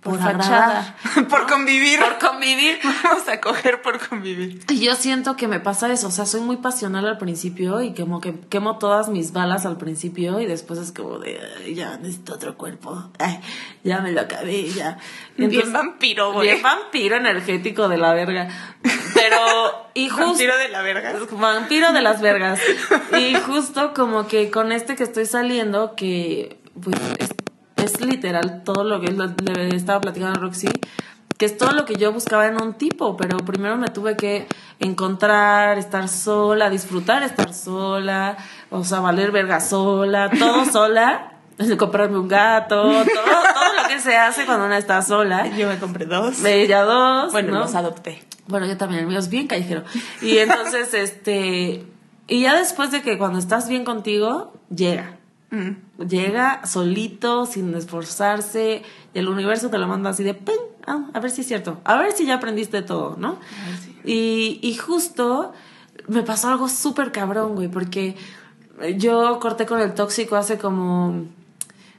por, 0.00 0.18
fachada. 0.20 0.96
por 1.28 1.46
convivir. 1.48 1.98
Por 1.98 2.18
convivir. 2.18 2.78
Vamos 3.02 3.28
a 3.28 3.40
coger 3.40 3.82
por 3.82 3.98
convivir. 4.08 4.60
Y 4.68 4.80
yo 4.80 4.94
siento 4.94 5.36
que 5.36 5.48
me 5.48 5.58
pasa 5.58 5.92
eso. 5.92 6.06
O 6.06 6.10
sea, 6.10 6.24
soy 6.24 6.40
muy 6.40 6.58
pasional 6.58 7.06
al 7.06 7.18
principio 7.18 7.82
y 7.82 7.94
como 7.94 8.20
que 8.20 8.38
quemo 8.48 8.78
todas 8.78 9.08
mis 9.08 9.32
balas 9.32 9.66
al 9.66 9.76
principio 9.76 10.40
y 10.40 10.46
después 10.46 10.78
es 10.78 10.92
como 10.92 11.18
de, 11.18 11.40
ya 11.74 11.96
necesito 11.96 12.34
otro 12.34 12.56
cuerpo. 12.56 13.10
Ay, 13.18 13.40
ya 13.82 14.00
me 14.00 14.12
lo 14.12 14.20
acabé, 14.20 14.68
ya. 14.68 14.98
bien 15.36 15.72
vampiro, 15.72 16.32
güey. 16.32 16.48
Bien 16.50 16.62
vampiro 16.62 17.16
energético 17.16 17.88
de 17.88 17.98
la 17.98 18.14
verga. 18.14 18.48
Pero, 19.14 19.90
y 19.94 20.08
justo. 20.08 20.26
Vampiro 20.26 20.56
de 20.58 20.68
la 20.68 20.82
verga. 20.82 21.14
Vampiro 21.32 21.92
de 21.92 22.02
las 22.02 22.20
vergas. 22.20 22.60
Y 23.18 23.34
justo 23.34 23.94
como 23.94 24.28
que 24.28 24.50
con 24.50 24.70
este 24.70 24.94
que 24.94 25.02
estoy 25.02 25.26
saliendo, 25.26 25.96
que 25.96 26.60
pues 26.80 26.96
es 27.88 28.00
literal 28.00 28.62
todo 28.64 28.84
lo 28.84 29.00
que 29.00 29.10
le 29.10 29.74
estaba 29.74 30.00
platicando 30.00 30.38
a 30.38 30.42
Roxy, 30.42 30.68
que 31.36 31.46
es 31.46 31.56
todo 31.56 31.72
lo 31.72 31.84
que 31.84 31.94
yo 31.94 32.12
buscaba 32.12 32.46
en 32.46 32.60
un 32.60 32.74
tipo, 32.74 33.16
pero 33.16 33.38
primero 33.38 33.76
me 33.76 33.88
tuve 33.88 34.16
que 34.16 34.46
encontrar, 34.80 35.78
estar 35.78 36.08
sola, 36.08 36.68
disfrutar 36.68 37.22
estar 37.22 37.54
sola, 37.54 38.36
o 38.70 38.84
sea, 38.84 39.00
valer 39.00 39.30
verga 39.30 39.60
sola, 39.60 40.30
todo 40.30 40.64
sola, 40.72 41.32
comprarme 41.78 42.18
un 42.18 42.28
gato, 42.28 42.82
todo, 42.82 43.02
todo 43.04 43.82
lo 43.82 43.88
que 43.88 44.00
se 44.00 44.16
hace 44.16 44.46
cuando 44.46 44.66
una 44.66 44.78
está 44.78 45.00
sola. 45.02 45.46
Yo 45.56 45.68
me 45.68 45.78
compré 45.78 46.06
dos. 46.06 46.40
Me 46.40 46.66
ya 46.66 46.82
dos. 46.82 47.32
Bueno, 47.32 47.58
los 47.58 47.74
adopté. 47.74 48.22
Bueno, 48.48 48.66
yo 48.66 48.76
también, 48.76 49.02
el 49.02 49.06
mío 49.06 49.18
es 49.18 49.28
bien 49.28 49.46
callejero. 49.46 49.84
Y 50.22 50.38
entonces, 50.38 50.92
este, 50.94 51.84
y 52.26 52.42
ya 52.42 52.56
después 52.56 52.90
de 52.90 53.02
que 53.02 53.16
cuando 53.16 53.38
estás 53.38 53.68
bien 53.68 53.84
contigo, 53.84 54.52
llega. 54.74 55.17
Mm. 55.50 56.06
Llega 56.06 56.66
solito, 56.66 57.46
sin 57.46 57.74
esforzarse, 57.74 58.82
y 59.14 59.18
el 59.18 59.28
universo 59.28 59.70
te 59.70 59.78
lo 59.78 59.86
manda 59.86 60.10
así 60.10 60.22
de 60.22 60.34
¡ping! 60.34 60.54
Ah, 60.86 61.06
a 61.14 61.20
ver 61.20 61.30
si 61.30 61.40
es 61.40 61.46
cierto, 61.48 61.80
a 61.84 61.96
ver 61.96 62.12
si 62.12 62.26
ya 62.26 62.34
aprendiste 62.34 62.82
todo, 62.82 63.16
¿no? 63.18 63.38
y, 64.04 64.58
y 64.62 64.74
justo 64.76 65.52
me 66.06 66.22
pasó 66.22 66.48
algo 66.48 66.68
súper 66.68 67.12
cabrón, 67.12 67.54
güey, 67.54 67.68
porque 67.68 68.16
yo 68.96 69.38
corté 69.40 69.66
con 69.66 69.80
el 69.80 69.94
tóxico 69.94 70.36
hace 70.36 70.58
como, 70.58 71.26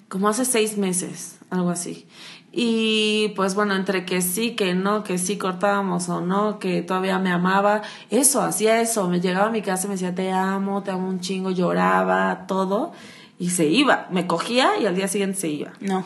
como 0.08 0.28
hace 0.28 0.46
seis 0.46 0.78
meses, 0.78 1.40
algo 1.50 1.70
así. 1.70 2.08
Y 2.52 3.30
pues 3.36 3.54
bueno, 3.54 3.76
entre 3.76 4.06
que 4.06 4.22
sí, 4.22 4.56
que 4.56 4.74
no, 4.74 5.04
que 5.04 5.20
sí 5.20 5.38
cortábamos 5.38 6.10
o 6.10 6.20
no, 6.22 6.58
que 6.58 6.82
todavía 6.82 7.20
me 7.20 7.32
amaba, 7.32 7.84
eso, 8.10 8.42
hacía 8.42 8.82
eso, 8.82 9.08
me 9.08 9.22
llegaba 9.22 9.48
a 9.48 9.52
mi 9.52 9.62
casa 9.62 9.86
y 9.86 9.90
me 9.90 9.96
decía 9.96 10.16
te 10.16 10.32
amo, 10.32 10.82
te 10.82 10.90
amo 10.90 11.08
un 11.08 11.20
chingo, 11.20 11.52
lloraba, 11.52 12.46
todo 12.48 12.92
y 13.40 13.50
se 13.50 13.66
iba. 13.66 14.08
Me 14.12 14.28
cogía 14.28 14.78
y 14.80 14.86
al 14.86 14.96
día 14.96 15.08
siguiente 15.08 15.40
se 15.40 15.48
iba. 15.48 15.72
No. 15.80 16.04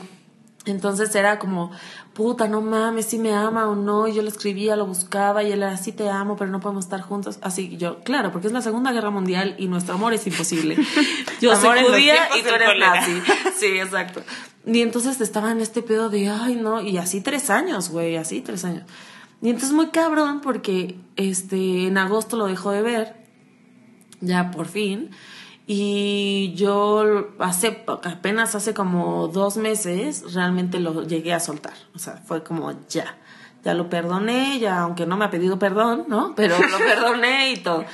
Entonces 0.65 1.13
era 1.13 1.39
como, 1.39 1.71
puta, 2.13 2.47
no 2.47 2.61
mames, 2.61 3.07
si 3.07 3.17
me 3.17 3.33
ama 3.33 3.67
o 3.67 3.75
no. 3.75 4.07
Y 4.07 4.13
yo 4.13 4.21
lo 4.21 4.29
escribía, 4.29 4.77
lo 4.77 4.85
buscaba 4.85 5.43
y 5.43 5.51
él 5.51 5.63
era, 5.63 5.75
sí 5.75 5.91
te 5.91 6.09
amo, 6.09 6.37
pero 6.37 6.51
no 6.51 6.61
podemos 6.61 6.85
estar 6.85 7.01
juntos. 7.01 7.39
Así 7.41 7.75
yo, 7.75 7.99
claro, 8.03 8.31
porque 8.31 8.47
es 8.47 8.53
la 8.53 8.61
Segunda 8.61 8.93
Guerra 8.93 9.09
Mundial 9.09 9.55
y 9.57 9.67
nuestro 9.67 9.95
amor 9.95 10.13
es 10.13 10.25
imposible. 10.25 10.77
Yo 11.41 11.55
soy 11.57 11.83
judía 11.83 12.29
y 12.39 12.43
tú 12.43 12.53
eres 12.53 12.69
nazi. 12.79 13.21
Sí, 13.57 13.77
exacto. 13.77 14.21
Y 14.65 14.81
entonces 14.81 15.19
estaba 15.19 15.51
en 15.51 15.59
este 15.59 15.81
pedo 15.81 16.09
de, 16.09 16.29
ay, 16.29 16.55
no, 16.55 16.81
y 16.81 16.97
así 16.97 17.19
tres 17.19 17.49
años, 17.49 17.89
güey, 17.89 18.15
así 18.15 18.39
tres 18.39 18.63
años. 18.63 18.83
Y 19.41 19.49
entonces 19.49 19.73
muy 19.73 19.87
cabrón 19.87 20.39
porque 20.39 20.95
este, 21.17 21.87
en 21.87 21.97
agosto 21.97 22.37
lo 22.37 22.47
dejó 22.47 22.71
de 22.71 22.81
ver, 22.81 23.15
ya 24.21 24.51
por 24.51 24.67
fin. 24.67 25.09
Y 25.65 26.53
yo 26.55 27.29
hace, 27.39 27.85
apenas 27.87 28.53
hace 28.55 28.73
como 28.73 29.29
dos 29.29 29.55
meses, 29.55 30.33
realmente 30.33 30.79
lo 30.79 31.03
llegué 31.03 31.33
a 31.33 31.39
soltar. 31.39 31.73
O 31.95 31.99
sea, 31.99 32.17
fue 32.17 32.43
como 32.43 32.73
ya. 32.89 33.17
Ya 33.63 33.73
lo 33.73 33.89
perdoné, 33.89 34.59
ya, 34.59 34.81
aunque 34.81 35.05
no 35.05 35.15
me 35.15 35.23
ha 35.23 35.29
pedido 35.29 35.57
perdón, 35.57 36.05
¿no? 36.09 36.33
Pero 36.35 36.57
lo 36.59 36.77
perdoné 36.79 37.51
y 37.51 37.57
todo. 37.57 37.85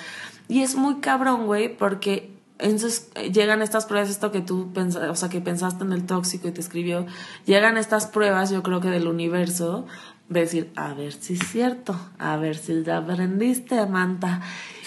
Y 0.48 0.64
es 0.64 0.76
muy 0.76 1.00
cabrón, 1.00 1.46
güey, 1.46 1.78
porque 1.78 2.40
entonces 2.58 3.12
llegan 3.32 3.62
estas 3.62 3.86
pruebas, 3.86 4.10
esto 4.10 4.32
que 4.32 4.42
tú 4.42 4.74
pensaste, 4.74 5.08
o 5.08 5.16
sea, 5.16 5.30
que 5.30 5.40
pensaste 5.40 5.84
en 5.84 5.94
el 5.94 6.06
tóxico 6.06 6.48
y 6.48 6.52
te 6.52 6.60
escribió, 6.60 7.06
llegan 7.46 7.78
estas 7.78 8.08
pruebas, 8.08 8.50
yo 8.50 8.64
creo 8.64 8.82
que 8.82 8.90
del 8.90 9.08
universo, 9.08 9.86
decir, 10.30 10.72
a 10.76 10.94
ver 10.94 11.12
si 11.12 11.34
es 11.34 11.48
cierto, 11.48 12.00
a 12.20 12.38
ver 12.38 12.56
si 12.56 12.84
ya 12.84 12.98
aprendiste, 12.98 13.86
Manta, 13.88 14.42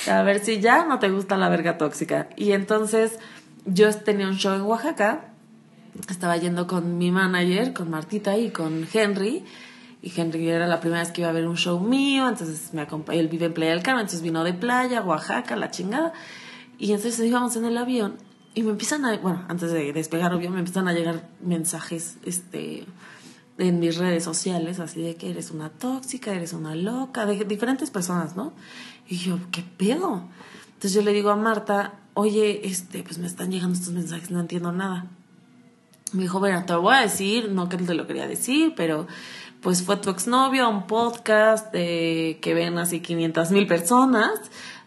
a 0.09 0.22
ver 0.22 0.44
si 0.44 0.61
ya 0.61 0.85
no 0.85 0.98
te 0.98 1.11
gusta 1.11 1.37
la 1.37 1.48
verga 1.48 1.78
tóxica. 1.78 2.28
Y 2.37 2.52
entonces 2.52 3.18
yo 3.66 3.92
tenía 3.94 4.28
un 4.28 4.37
show 4.37 4.55
en 4.55 4.62
Oaxaca, 4.62 5.33
estaba 6.09 6.37
yendo 6.37 6.66
con 6.66 6.96
mi 6.96 7.11
manager, 7.11 7.72
con 7.72 7.90
Martita 7.90 8.37
y 8.38 8.50
con 8.50 8.87
Henry, 8.92 9.44
y 10.00 10.12
Henry 10.18 10.48
era 10.48 10.66
la 10.66 10.81
primera 10.81 11.02
vez 11.02 11.12
que 11.12 11.20
iba 11.20 11.31
a 11.31 11.33
ver 11.33 11.46
un 11.46 11.57
show 11.57 11.78
mío, 11.78 12.28
entonces 12.28 12.72
me 12.72 12.83
acompañó, 12.83 13.20
él 13.20 13.28
vive 13.28 13.46
en 13.46 13.55
Playa 13.55 13.72
del 13.72 13.83
Carmen, 13.83 14.02
entonces 14.02 14.22
vino 14.22 14.42
de 14.42 14.52
playa, 14.52 15.02
Oaxaca, 15.02 15.55
la 15.55 15.70
chingada, 15.70 16.12
y 16.78 16.92
entonces 16.92 17.24
íbamos 17.26 17.55
en 17.57 17.64
el 17.64 17.76
avión 17.76 18.16
y 18.55 18.62
me 18.62 18.70
empiezan 18.70 19.05
a, 19.05 19.16
bueno, 19.18 19.44
antes 19.48 19.72
de 19.72 19.92
despegar, 19.92 20.35
obvio, 20.35 20.50
me 20.50 20.59
empiezan 20.59 20.88
a 20.88 20.92
llegar 20.92 21.28
mensajes, 21.40 22.18
este, 22.24 22.85
en 23.62 23.79
mis 23.79 23.96
redes 23.96 24.25
sociales, 24.25 24.81
así 24.81 25.01
de 25.01 25.14
que 25.14 25.31
eres 25.31 25.53
una 25.53 25.70
tóxica, 25.70 26.33
eres 26.33 26.53
una 26.53 26.75
loca, 26.75 27.27
de 27.27 27.44
diferentes 27.44 27.90
personas, 27.90 28.35
¿no? 28.35 28.53
Y 29.09 29.18
yo, 29.18 29.38
¿qué 29.53 29.62
pedo? 29.62 30.25
Entonces 30.66 30.94
yo 30.94 31.03
le 31.03 31.12
digo 31.12 31.31
a 31.31 31.37
Marta, 31.37 31.94
oye, 32.14 32.66
este, 32.66 33.05
pues 33.05 33.18
me 33.18 33.29
están 33.29 33.53
llegando 33.53 33.79
estos 33.79 33.94
mensajes, 33.94 34.33
no 34.33 34.40
entiendo 34.40 34.72
nada. 34.72 35.07
Me 36.12 36.22
dijo, 36.22 36.40
bueno, 36.40 36.64
te 36.66 36.72
lo 36.72 36.83
voy 36.83 36.96
a 36.96 37.03
decir, 37.03 37.51
no 37.51 37.68
que 37.68 37.77
te 37.77 37.94
lo 37.94 38.09
quería 38.09 38.27
decir, 38.27 38.75
pero 38.77 39.07
pues 39.61 39.85
fue 39.85 39.96
tu 39.96 40.11
exnovio 40.11 40.64
a 40.64 40.68
un 40.68 40.88
podcast 40.88 41.72
de, 41.72 42.40
que 42.42 42.55
ven 42.55 42.79
así 42.79 42.98
500 42.98 43.53
mil 43.53 43.68
personas 43.68 44.33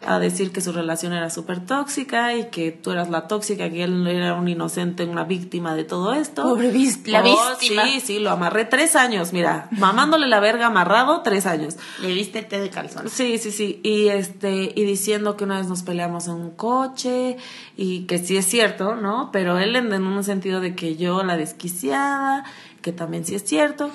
a 0.08 0.20
decir 0.20 0.52
que 0.52 0.62
su 0.62 0.72
relación 0.72 1.13
era 1.13 1.30
súper 1.30 1.65
tóxica 1.65 2.34
y 2.36 2.50
que 2.50 2.72
tú 2.72 2.91
eras 2.91 3.10
la 3.10 3.28
tóxica, 3.28 3.70
que 3.70 3.84
él 3.84 4.08
era 4.08 4.36
un 4.36 4.48
inocente, 4.48 5.06
una 5.06 5.24
víctima 5.24 5.76
de 5.76 5.84
todo 5.84 6.13
esto. 6.13 6.44
Pobre 6.44 6.72
la 7.06 7.22
oh, 7.22 7.24
víctima. 7.24 7.86
Sí, 7.86 8.00
sí, 8.00 8.20
lo 8.20 8.32
amarré 8.32 8.65
tres 8.65 8.96
años, 8.96 9.34
mira, 9.34 9.68
mamándole 9.72 10.28
la 10.28 10.39
verga 10.39 10.68
amarrado 10.68 11.22
tres 11.22 11.46
años. 11.46 11.76
Le 12.02 12.10
diste 12.10 12.44
té 12.44 12.60
de 12.60 12.70
calzón. 12.70 13.10
Sí, 13.10 13.38
sí, 13.38 13.52
sí. 13.52 13.80
Y 13.84 14.08
este, 14.08 14.72
y 14.76 14.84
diciendo 14.84 15.38
que 15.38 15.44
una 15.44 15.58
vez 15.58 15.68
nos 15.68 15.84
peleamos 15.84 16.28
en 16.28 16.34
un 16.34 16.52
coche 16.52 17.38
y 17.78 18.06
que 18.06 18.20
sí 18.20 18.38
es 18.38 18.46
cierto, 18.46 18.96
¿no? 18.96 19.30
Pero 19.32 19.58
él 19.58 19.76
en, 19.76 19.91
en 19.94 20.04
un 20.04 20.24
sentido 20.24 20.62
de 20.62 20.76
que 20.76 20.96
yo 20.96 21.24
la 21.24 21.38
desquiciada 21.38 22.46
que 22.86 22.91
también 22.91 23.26
sí 23.26 23.34
es 23.34 23.43
cierto. 23.43 23.89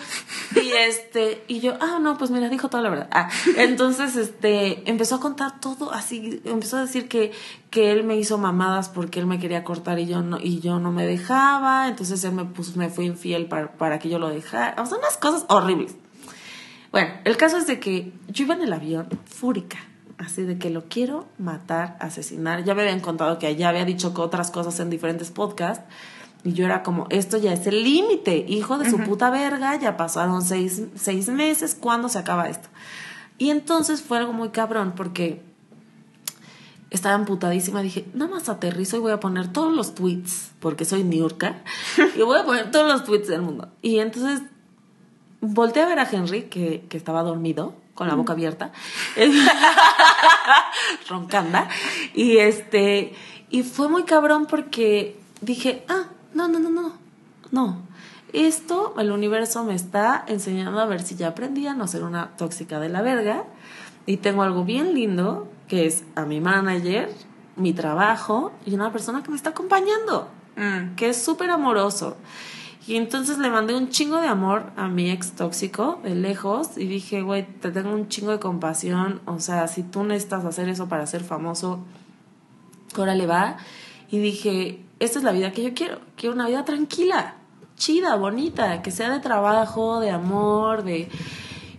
Y 0.56 0.72
este, 0.72 1.44
y 1.46 1.60
yo, 1.60 1.74
ah, 1.80 2.00
no, 2.00 2.18
pues 2.18 2.32
mira, 2.32 2.48
dijo 2.48 2.68
toda 2.68 2.82
la 2.82 2.90
verdad. 2.90 3.08
Ah, 3.12 3.30
entonces, 3.56 4.16
este, 4.16 4.90
empezó 4.90 5.14
a 5.14 5.20
contar 5.20 5.60
todo 5.60 5.92
así, 5.92 6.42
empezó 6.44 6.78
a 6.78 6.80
decir 6.80 7.06
que, 7.06 7.30
que 7.70 7.92
él 7.92 8.02
me 8.02 8.16
hizo 8.16 8.36
mamadas 8.36 8.88
porque 8.88 9.20
él 9.20 9.26
me 9.26 9.38
quería 9.38 9.62
cortar 9.62 10.00
y 10.00 10.06
yo 10.06 10.22
no, 10.22 10.40
y 10.40 10.58
yo 10.58 10.80
no 10.80 10.90
me 10.90 11.06
dejaba, 11.06 11.86
entonces 11.86 12.24
él 12.24 12.32
me 12.32 12.44
puso, 12.46 12.76
me 12.76 12.88
fue 12.88 13.04
infiel 13.04 13.46
para, 13.46 13.74
para 13.74 14.00
que 14.00 14.08
yo 14.08 14.18
lo 14.18 14.28
dejara. 14.28 14.82
O 14.82 14.86
sea, 14.86 14.98
unas 14.98 15.16
cosas 15.18 15.44
horribles. 15.48 15.94
Bueno, 16.90 17.12
el 17.24 17.36
caso 17.36 17.58
es 17.58 17.68
de 17.68 17.78
que 17.78 18.12
yo 18.26 18.44
iba 18.44 18.56
en 18.56 18.62
el 18.62 18.72
avión 18.72 19.08
fúrica 19.24 19.78
así 20.18 20.42
de 20.42 20.58
que 20.58 20.68
lo 20.68 20.84
quiero 20.88 21.28
matar, 21.38 21.96
asesinar. 22.00 22.64
Ya 22.64 22.74
me 22.74 22.82
habían 22.82 23.00
contado 23.00 23.38
que 23.38 23.54
ya 23.56 23.68
había 23.70 23.84
dicho 23.84 24.12
otras 24.16 24.50
cosas 24.50 24.78
en 24.80 24.90
diferentes 24.90 25.30
podcasts, 25.30 25.84
y 26.42 26.52
yo 26.52 26.64
era 26.64 26.82
como, 26.82 27.06
esto 27.10 27.36
ya 27.36 27.52
es 27.52 27.66
el 27.66 27.82
límite, 27.84 28.44
hijo 28.48 28.78
de 28.78 28.88
su 28.88 28.98
puta 28.98 29.30
verga, 29.30 29.76
ya 29.76 29.96
pasaron 29.96 30.42
seis, 30.42 30.82
seis 30.94 31.28
meses, 31.28 31.76
¿cuándo 31.78 32.08
se 32.08 32.18
acaba 32.18 32.48
esto? 32.48 32.68
Y 33.36 33.50
entonces 33.50 34.02
fue 34.02 34.18
algo 34.18 34.32
muy 34.32 34.50
cabrón 34.50 34.94
porque 34.96 35.42
estaba 36.90 37.14
amputadísima. 37.14 37.82
Dije, 37.82 38.06
nada 38.14 38.30
más 38.30 38.48
aterrizo 38.48 38.96
y 38.96 39.00
voy 39.00 39.12
a 39.12 39.20
poner 39.20 39.52
todos 39.52 39.72
los 39.72 39.94
tweets, 39.94 40.52
porque 40.60 40.84
soy 40.84 41.04
Niurka, 41.04 41.62
y 42.16 42.22
voy 42.22 42.38
a 42.38 42.44
poner 42.44 42.70
todos 42.70 42.90
los 42.90 43.04
tweets 43.04 43.28
del 43.28 43.42
mundo. 43.42 43.68
Y 43.82 43.98
entonces 43.98 44.42
volteé 45.40 45.82
a 45.82 45.86
ver 45.86 45.98
a 45.98 46.08
Henry, 46.10 46.44
que, 46.44 46.84
que 46.88 46.96
estaba 46.96 47.22
dormido, 47.22 47.74
con 47.94 48.08
la 48.08 48.14
boca 48.14 48.32
abierta, 48.32 48.72
roncanda, 51.08 51.68
y 52.14 52.38
este, 52.38 53.14
y 53.50 53.62
fue 53.62 53.88
muy 53.88 54.04
cabrón 54.04 54.46
porque 54.46 55.20
dije, 55.42 55.84
ah, 55.88 56.06
no, 56.34 56.48
no, 56.48 56.58
no, 56.58 56.70
no, 56.70 56.92
no, 57.50 57.76
esto 58.32 58.94
el 58.98 59.10
universo 59.10 59.64
me 59.64 59.74
está 59.74 60.24
enseñando 60.28 60.80
a 60.80 60.86
ver 60.86 61.02
si 61.02 61.16
ya 61.16 61.28
aprendí 61.28 61.66
a 61.66 61.74
no 61.74 61.86
ser 61.86 62.04
una 62.04 62.36
tóxica 62.36 62.80
de 62.80 62.88
la 62.88 63.02
verga, 63.02 63.44
y 64.06 64.16
tengo 64.18 64.42
algo 64.42 64.64
bien 64.64 64.94
lindo, 64.94 65.48
que 65.68 65.86
es 65.86 66.04
a 66.16 66.24
mi 66.24 66.40
manager, 66.40 67.10
mi 67.56 67.72
trabajo, 67.72 68.52
y 68.66 68.74
una 68.74 68.92
persona 68.92 69.22
que 69.22 69.30
me 69.30 69.36
está 69.36 69.50
acompañando, 69.50 70.28
Mm. 70.56 70.94
que 70.96 71.08
es 71.08 71.22
súper 71.22 71.50
amoroso. 71.50 72.16
Y 72.86 72.96
entonces 72.96 73.38
le 73.38 73.50
mandé 73.50 73.74
un 73.74 73.88
chingo 73.88 74.20
de 74.20 74.26
amor 74.26 74.72
a 74.76 74.88
mi 74.88 75.10
ex 75.10 75.32
tóxico 75.32 76.00
de 76.02 76.14
lejos 76.14 76.76
y 76.76 76.86
dije, 76.86 77.22
güey, 77.22 77.46
te 77.46 77.70
tengo 77.70 77.92
un 77.92 78.08
chingo 78.08 78.32
de 78.32 78.40
compasión. 78.40 79.20
O 79.26 79.38
sea, 79.38 79.68
si 79.68 79.82
tú 79.82 80.02
necesitas 80.02 80.44
hacer 80.44 80.68
eso 80.68 80.88
para 80.88 81.06
ser 81.06 81.22
famoso, 81.22 81.80
órale 82.96 83.26
va. 83.26 83.58
Y 84.10 84.18
dije, 84.18 84.82
esta 85.00 85.18
es 85.18 85.24
la 85.24 85.32
vida 85.32 85.50
que 85.52 85.62
yo 85.62 85.74
quiero. 85.74 86.00
Quiero 86.16 86.34
una 86.34 86.46
vida 86.46 86.64
tranquila, 86.64 87.34
chida, 87.76 88.14
bonita, 88.16 88.82
que 88.82 88.90
sea 88.90 89.10
de 89.10 89.18
trabajo, 89.18 89.98
de 89.98 90.10
amor, 90.10 90.84
de... 90.84 91.08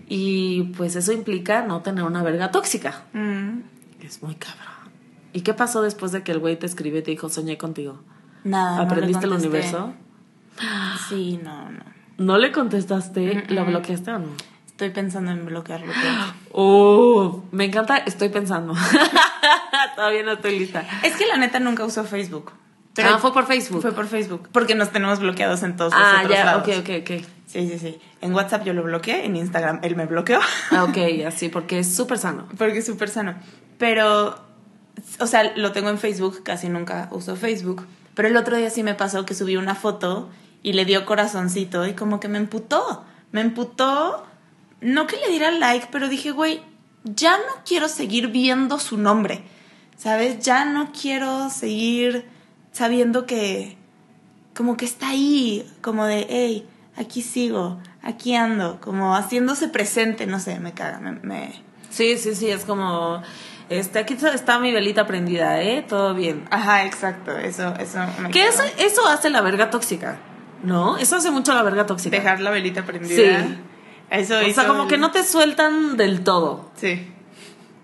Y 0.10 0.64
pues 0.76 0.98
eso 0.98 1.14
implica 1.14 1.62
no 1.62 1.82
tener 1.82 2.04
una 2.04 2.22
verga 2.22 2.52
tóxica. 2.52 3.06
Mm. 3.14 3.60
Es 4.02 4.22
muy 4.22 4.36
cabrón. 4.36 4.92
¿Y 5.32 5.42
qué 5.42 5.54
pasó 5.54 5.82
después 5.82 6.12
de 6.12 6.24
que 6.24 6.34
el 6.34 6.40
güey 6.40 6.60
te 6.60 6.66
escribió 6.66 7.00
y 7.00 7.04
te 7.04 7.12
dijo, 7.12 7.30
soñé 7.30 7.58
contigo? 7.58 8.02
Nada. 8.44 8.78
no 8.78 8.82
¿Aprendiste 8.82 9.26
el 9.26 9.34
universo? 9.34 9.94
Sí, 11.08 11.40
no, 11.42 11.70
no. 11.70 11.84
¿No 12.18 12.38
le 12.38 12.52
contestaste? 12.52 13.46
¿Lo 13.50 13.66
bloqueaste 13.66 14.12
o 14.12 14.20
no? 14.20 14.28
Estoy 14.68 14.90
pensando 14.90 15.32
en 15.32 15.46
bloquearlo. 15.46 15.94
Oh, 16.52 17.44
me 17.52 17.66
encanta, 17.66 17.98
estoy 17.98 18.30
pensando. 18.30 18.74
Todavía 19.96 20.24
no 20.24 20.34
estoy 20.34 20.58
lista. 20.58 20.84
Es 21.04 21.16
que 21.16 21.28
la 21.28 21.38
neta 21.38 21.60
nunca 21.60 21.86
usó 21.86 22.04
Facebook. 22.04 22.52
Ah, 22.98 23.18
fue 23.20 23.34
por 23.34 23.46
Facebook. 23.46 23.82
Fue 23.82 23.94
por 23.94 24.08
Facebook. 24.08 24.50
Porque 24.52 24.76
nos 24.76 24.92
tenemos 24.92 25.20
bloqueados 25.20 25.64
en 25.64 25.76
todos 25.76 25.94
los 25.94 26.02
ah, 26.02 26.22
otros 26.24 26.38
ya, 26.38 26.46
lados. 26.46 26.68
ok, 26.68 26.76
ok, 26.80 26.90
ok. 27.02 27.26
Sí, 27.48 27.68
sí, 27.70 27.80
sí. 27.80 28.00
En 28.22 28.34
WhatsApp 28.34 28.64
yo 28.66 28.74
lo 28.74 28.84
bloqueé, 28.84 29.26
en 29.26 29.36
Instagram 29.36 29.80
él 29.84 29.96
me 29.96 30.06
bloqueó. 30.06 30.40
Ah, 30.72 30.84
ok, 30.84 30.98
así, 31.28 31.50
porque 31.50 31.80
es 31.80 31.94
súper 31.94 32.18
sano. 32.18 32.48
porque 32.58 32.80
es 32.80 32.86
súper 32.86 33.10
sano. 33.10 33.36
Pero, 33.78 34.36
o 35.20 35.28
sea, 35.28 35.56
lo 35.56 35.72
tengo 35.72 35.90
en 35.90 35.98
Facebook, 35.98 36.44
casi 36.44 36.70
nunca 36.70 37.10
uso 37.12 37.36
Facebook. 37.36 37.86
Pero 38.14 38.28
el 38.28 38.38
otro 38.38 38.58
día 38.58 38.70
sí 38.70 38.84
me 38.84 38.94
pasó 38.94 39.26
que 39.26 39.34
subí 39.34 39.58
una 39.58 39.76
foto 39.76 40.30
y 40.64 40.74
le 40.74 40.86
dio 40.86 41.06
corazoncito 41.06 41.88
y 41.88 41.94
como 41.94 42.20
que 42.20 42.28
me 42.28 42.38
emputó. 42.38 43.04
Me 43.32 43.42
emputó, 43.42 44.26
no 44.82 45.08
que 45.08 45.18
le 45.18 45.30
diera 45.30 45.52
like, 45.52 45.88
pero 45.92 46.10
dije, 46.10 46.32
güey, 46.32 46.62
ya 47.04 47.38
no 47.38 47.64
quiero 47.66 47.88
seguir 47.88 48.28
viendo 48.28 48.80
su 48.80 48.98
nombre. 48.98 49.44
¿Sabes? 49.98 50.40
Ya 50.40 50.66
no 50.66 50.92
quiero 50.92 51.50
seguir 51.50 52.26
sabiendo 52.72 53.26
que, 53.26 53.78
como 54.56 54.78
que 54.78 54.86
está 54.86 55.10
ahí, 55.10 55.70
como 55.82 56.06
de, 56.06 56.26
hey, 56.30 56.68
aquí 56.98 57.22
sigo, 57.22 57.80
aquí 58.02 58.36
ando, 58.36 58.80
como 58.82 59.16
haciéndose 59.16 59.68
presente, 59.68 60.26
no 60.28 60.40
sé, 60.40 60.60
me 60.60 60.74
caga, 60.74 61.00
me- 61.00 61.14
me, 61.22 61.54
Sí, 61.90 62.18
sí, 62.18 62.36
sí, 62.36 62.50
es 62.50 62.64
como, 62.64 63.22
este, 63.70 64.00
aquí 64.00 64.16
está 64.34 64.60
mi 64.60 64.72
velita 64.72 65.06
prendida, 65.06 65.62
¿eh? 65.62 65.86
Todo 65.88 66.14
bien. 66.14 66.46
Ajá, 66.50 66.86
exacto, 66.86 67.38
eso, 67.38 67.74
eso 67.80 68.00
me 68.22 68.30
Que 68.32 68.48
eso, 68.48 68.64
eso 68.78 69.06
hace 69.08 69.30
la 69.30 69.42
verga 69.42 69.70
tóxica, 69.70 70.18
¿no? 70.64 70.98
Eso 70.98 71.18
hace 71.18 71.32
mucho 71.32 71.54
la 71.54 71.64
verga 71.64 71.86
tóxica. 71.86 72.16
Dejar 72.16 72.40
la 72.40 72.50
velita 72.52 72.86
prendida. 72.86 73.42
Sí. 73.46 73.58
Eso 74.10 74.38
o 74.38 74.42
hizo 74.42 74.62
sea, 74.62 74.70
como 74.70 74.84
el- 74.84 74.90
que 74.90 74.98
no 74.98 75.12
te 75.12 75.24
sueltan 75.24 75.98
del 75.98 76.24
todo. 76.24 76.72
Sí. 76.76 77.12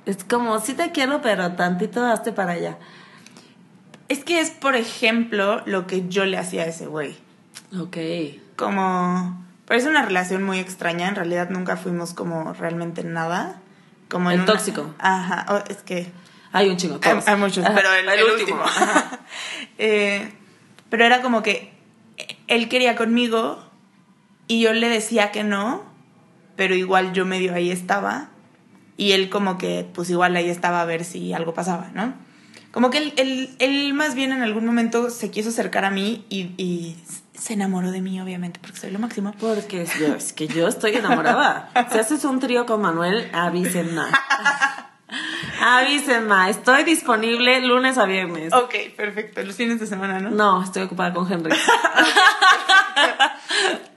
Es 0.06 0.24
como, 0.24 0.60
sí 0.62 0.74
te 0.74 0.92
quiero, 0.92 1.22
pero 1.22 1.52
tantito 1.54 2.06
hazte 2.06 2.32
para 2.32 2.54
allá. 2.54 2.78
Es 4.10 4.24
que 4.24 4.39
es, 4.39 4.51
por 4.51 4.76
ejemplo, 4.76 5.62
lo 5.66 5.86
que 5.88 6.08
yo 6.08 6.26
le 6.26 6.38
hacía 6.38 6.64
a 6.64 6.66
ese 6.68 6.88
güey. 6.88 7.16
Ok. 7.78 7.97
Como... 8.55 9.45
Parece 9.66 9.89
una 9.89 10.01
relación 10.05 10.43
muy 10.43 10.60
extraña, 10.60 11.10
en 11.10 11.16
realidad 11.16 11.49
nunca 11.49 11.76
fuimos 11.76 12.14
como 12.14 12.53
realmente 12.53 13.03
nada. 13.03 13.60
Como 14.10 14.30
en 14.32 14.36
El 14.39 14.43
una- 14.45 14.53
tóxico. 14.53 14.93
Ajá, 14.99 15.45
oh, 15.49 15.62
es 15.70 15.78
que... 15.84 16.10
Hay 16.53 16.70
un 16.70 16.78
chingo. 16.78 16.99
Hay, 17.03 17.20
hay 17.26 17.36
muchos, 17.36 17.66
Ajá, 17.66 17.76
pero 17.76 17.93
el, 17.93 18.08
el 18.08 18.24
último. 18.39 18.62
Eh, 19.80 20.32
pero 20.89 21.05
era 21.05 21.22
como 21.22 21.43
que 21.43 21.72
él 22.47 22.68
quería 22.70 22.95
conmigo 22.95 23.64
y 24.47 24.62
yo 24.62 24.74
le 24.74 24.89
decía 24.89 25.32
que 25.32 25.43
no, 25.43 25.84
pero 26.55 26.74
igual 26.74 27.14
yo 27.14 27.26
medio 27.26 27.53
ahí 27.53 27.70
estaba 27.70 28.30
y 28.95 29.12
él 29.12 29.30
como 29.30 29.58
que 29.60 29.88
pues 29.93 30.10
igual 30.10 30.36
ahí 30.36 30.49
estaba 30.49 30.82
a 30.82 30.86
ver 30.86 31.03
si 31.05 31.34
algo 31.34 31.53
pasaba, 31.53 31.91
¿no? 31.93 32.16
Como 32.78 32.92
que 32.92 33.00
él, 33.00 33.14
él, 33.18 33.50
él 33.58 33.96
más 33.96 34.14
bien 34.14 34.32
en 34.32 34.44
algún 34.44 34.64
momento 34.64 35.10
se 35.10 35.32
quiso 35.32 35.50
acercar 35.50 35.84
a 35.84 35.90
mí 35.90 36.28
y, 36.30 36.52
y 36.62 36.96
se 37.34 37.54
enamoró 37.54 37.90
de 37.90 38.02
mí, 38.02 38.22
obviamente, 38.22 38.60
porque 38.62 38.78
soy 38.78 38.92
lo 38.92 39.00
máximo. 39.00 39.34
Porque 39.40 39.88
yo, 40.00 40.14
es 40.14 40.32
que 40.32 40.48
yo 40.48 40.68
estoy 40.68 40.94
enamorada. 40.94 41.72
Si 41.92 41.98
haces 41.98 42.24
un 42.24 42.40
trío 42.40 42.68
con 42.68 42.82
Manuel, 42.82 43.32
avísenme. 43.34 44.04
Avísenme. 45.60 46.52
Estoy 46.52 46.84
disponible 46.84 47.62
lunes 47.62 47.98
a 47.98 48.06
viernes. 48.06 48.54
Ok, 48.54 48.76
perfecto, 48.96 49.42
los 49.42 49.56
fines 49.56 49.80
de 49.80 49.88
semana, 49.88 50.20
¿no? 50.20 50.30
No, 50.30 50.62
estoy 50.62 50.84
ocupada 50.84 51.12
con 51.16 51.34
Henry. 51.34 51.58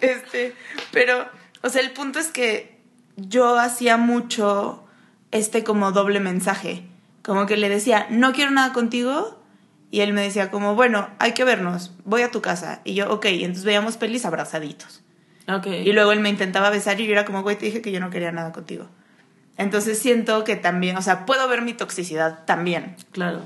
Este, 0.01 0.57
pero, 0.91 1.29
o 1.61 1.69
sea, 1.69 1.83
el 1.83 1.91
punto 1.91 2.19
es 2.19 2.29
que 2.29 2.81
yo 3.17 3.59
hacía 3.59 3.99
mucho 3.99 4.89
este 5.33 5.65
como 5.65 5.93
doble 5.93 6.19
mensaje. 6.19 6.87
Como 7.23 7.47
que 7.47 7.57
le 7.57 7.69
decía, 7.69 8.07
no 8.11 8.33
quiero 8.33 8.51
nada 8.51 8.73
contigo. 8.73 9.39
Y 9.91 10.01
él 10.01 10.13
me 10.13 10.23
decía 10.23 10.51
como, 10.51 10.77
bueno, 10.77 11.09
hay 11.19 11.33
que 11.33 11.43
vernos, 11.43 11.93
voy 12.05 12.23
a 12.23 12.31
tu 12.31 12.41
casa. 12.41 12.81
Y 12.85 12.95
yo, 12.95 13.13
ok, 13.13 13.27
entonces 13.27 13.65
veíamos 13.65 13.97
pelis 13.97 14.25
abrazaditos. 14.25 15.03
Ok. 15.49 15.67
Y 15.67 15.93
luego 15.93 16.13
él 16.13 16.21
me 16.21 16.29
intentaba 16.29 16.71
besar 16.71 17.01
y 17.01 17.07
yo 17.07 17.13
era 17.13 17.25
como, 17.25 17.43
güey, 17.43 17.59
te 17.59 17.67
dije 17.67 17.83
que 17.83 17.91
yo 17.91 17.99
no 17.99 18.11
quería 18.11 18.31
nada 18.31 18.53
contigo. 18.53 18.89
Entonces 19.57 19.99
siento 19.99 20.45
que 20.45 20.57
también, 20.57 20.97
o 20.97 21.03
sea, 21.03 21.27
puedo 21.27 21.49
ver 21.49 21.63
mi 21.63 21.75
toxicidad 21.75 22.45
también. 22.45 22.97
Claro. 23.11 23.43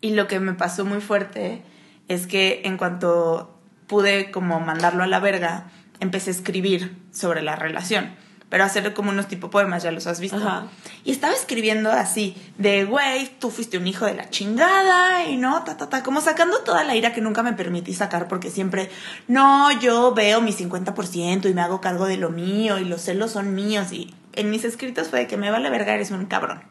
Y 0.00 0.10
lo 0.14 0.26
que 0.26 0.40
me 0.40 0.52
pasó 0.52 0.84
muy 0.84 1.00
fuerte 1.00 1.62
es 2.08 2.26
que 2.26 2.62
en 2.64 2.76
cuanto 2.76 3.58
pude 3.86 4.30
como 4.30 4.60
mandarlo 4.60 5.04
a 5.04 5.06
la 5.06 5.20
verga, 5.20 5.70
empecé 6.00 6.30
a 6.30 6.34
escribir 6.34 6.96
sobre 7.12 7.40
la 7.42 7.56
relación. 7.56 8.14
Pero 8.54 8.62
hacer 8.62 8.94
como 8.94 9.10
unos 9.10 9.26
tipo 9.26 9.50
poemas, 9.50 9.82
ya 9.82 9.90
los 9.90 10.06
has 10.06 10.20
visto. 10.20 10.36
Ajá. 10.36 10.68
Y 11.02 11.10
estaba 11.10 11.34
escribiendo 11.34 11.90
así, 11.90 12.36
de, 12.56 12.84
güey, 12.84 13.28
tú 13.40 13.50
fuiste 13.50 13.78
un 13.78 13.88
hijo 13.88 14.06
de 14.06 14.14
la 14.14 14.30
chingada 14.30 15.26
y 15.26 15.36
no, 15.36 15.64
ta, 15.64 15.76
ta, 15.76 15.88
ta, 15.88 16.04
como 16.04 16.20
sacando 16.20 16.58
toda 16.58 16.84
la 16.84 16.94
ira 16.94 17.12
que 17.12 17.20
nunca 17.20 17.42
me 17.42 17.54
permití 17.54 17.94
sacar 17.94 18.28
porque 18.28 18.52
siempre, 18.52 18.90
no, 19.26 19.72
yo 19.80 20.14
veo 20.14 20.40
mi 20.40 20.52
50% 20.52 21.50
y 21.50 21.52
me 21.52 21.62
hago 21.62 21.80
cargo 21.80 22.06
de 22.06 22.16
lo 22.16 22.30
mío 22.30 22.78
y 22.78 22.84
los 22.84 23.00
celos 23.00 23.32
son 23.32 23.56
míos 23.56 23.90
y 23.90 24.14
en 24.34 24.50
mis 24.50 24.62
escritos 24.64 25.08
fue 25.08 25.18
de 25.18 25.26
que 25.26 25.36
me 25.36 25.50
vale 25.50 25.68
verga, 25.68 25.92
eres 25.92 26.12
un 26.12 26.26
cabrón. 26.26 26.62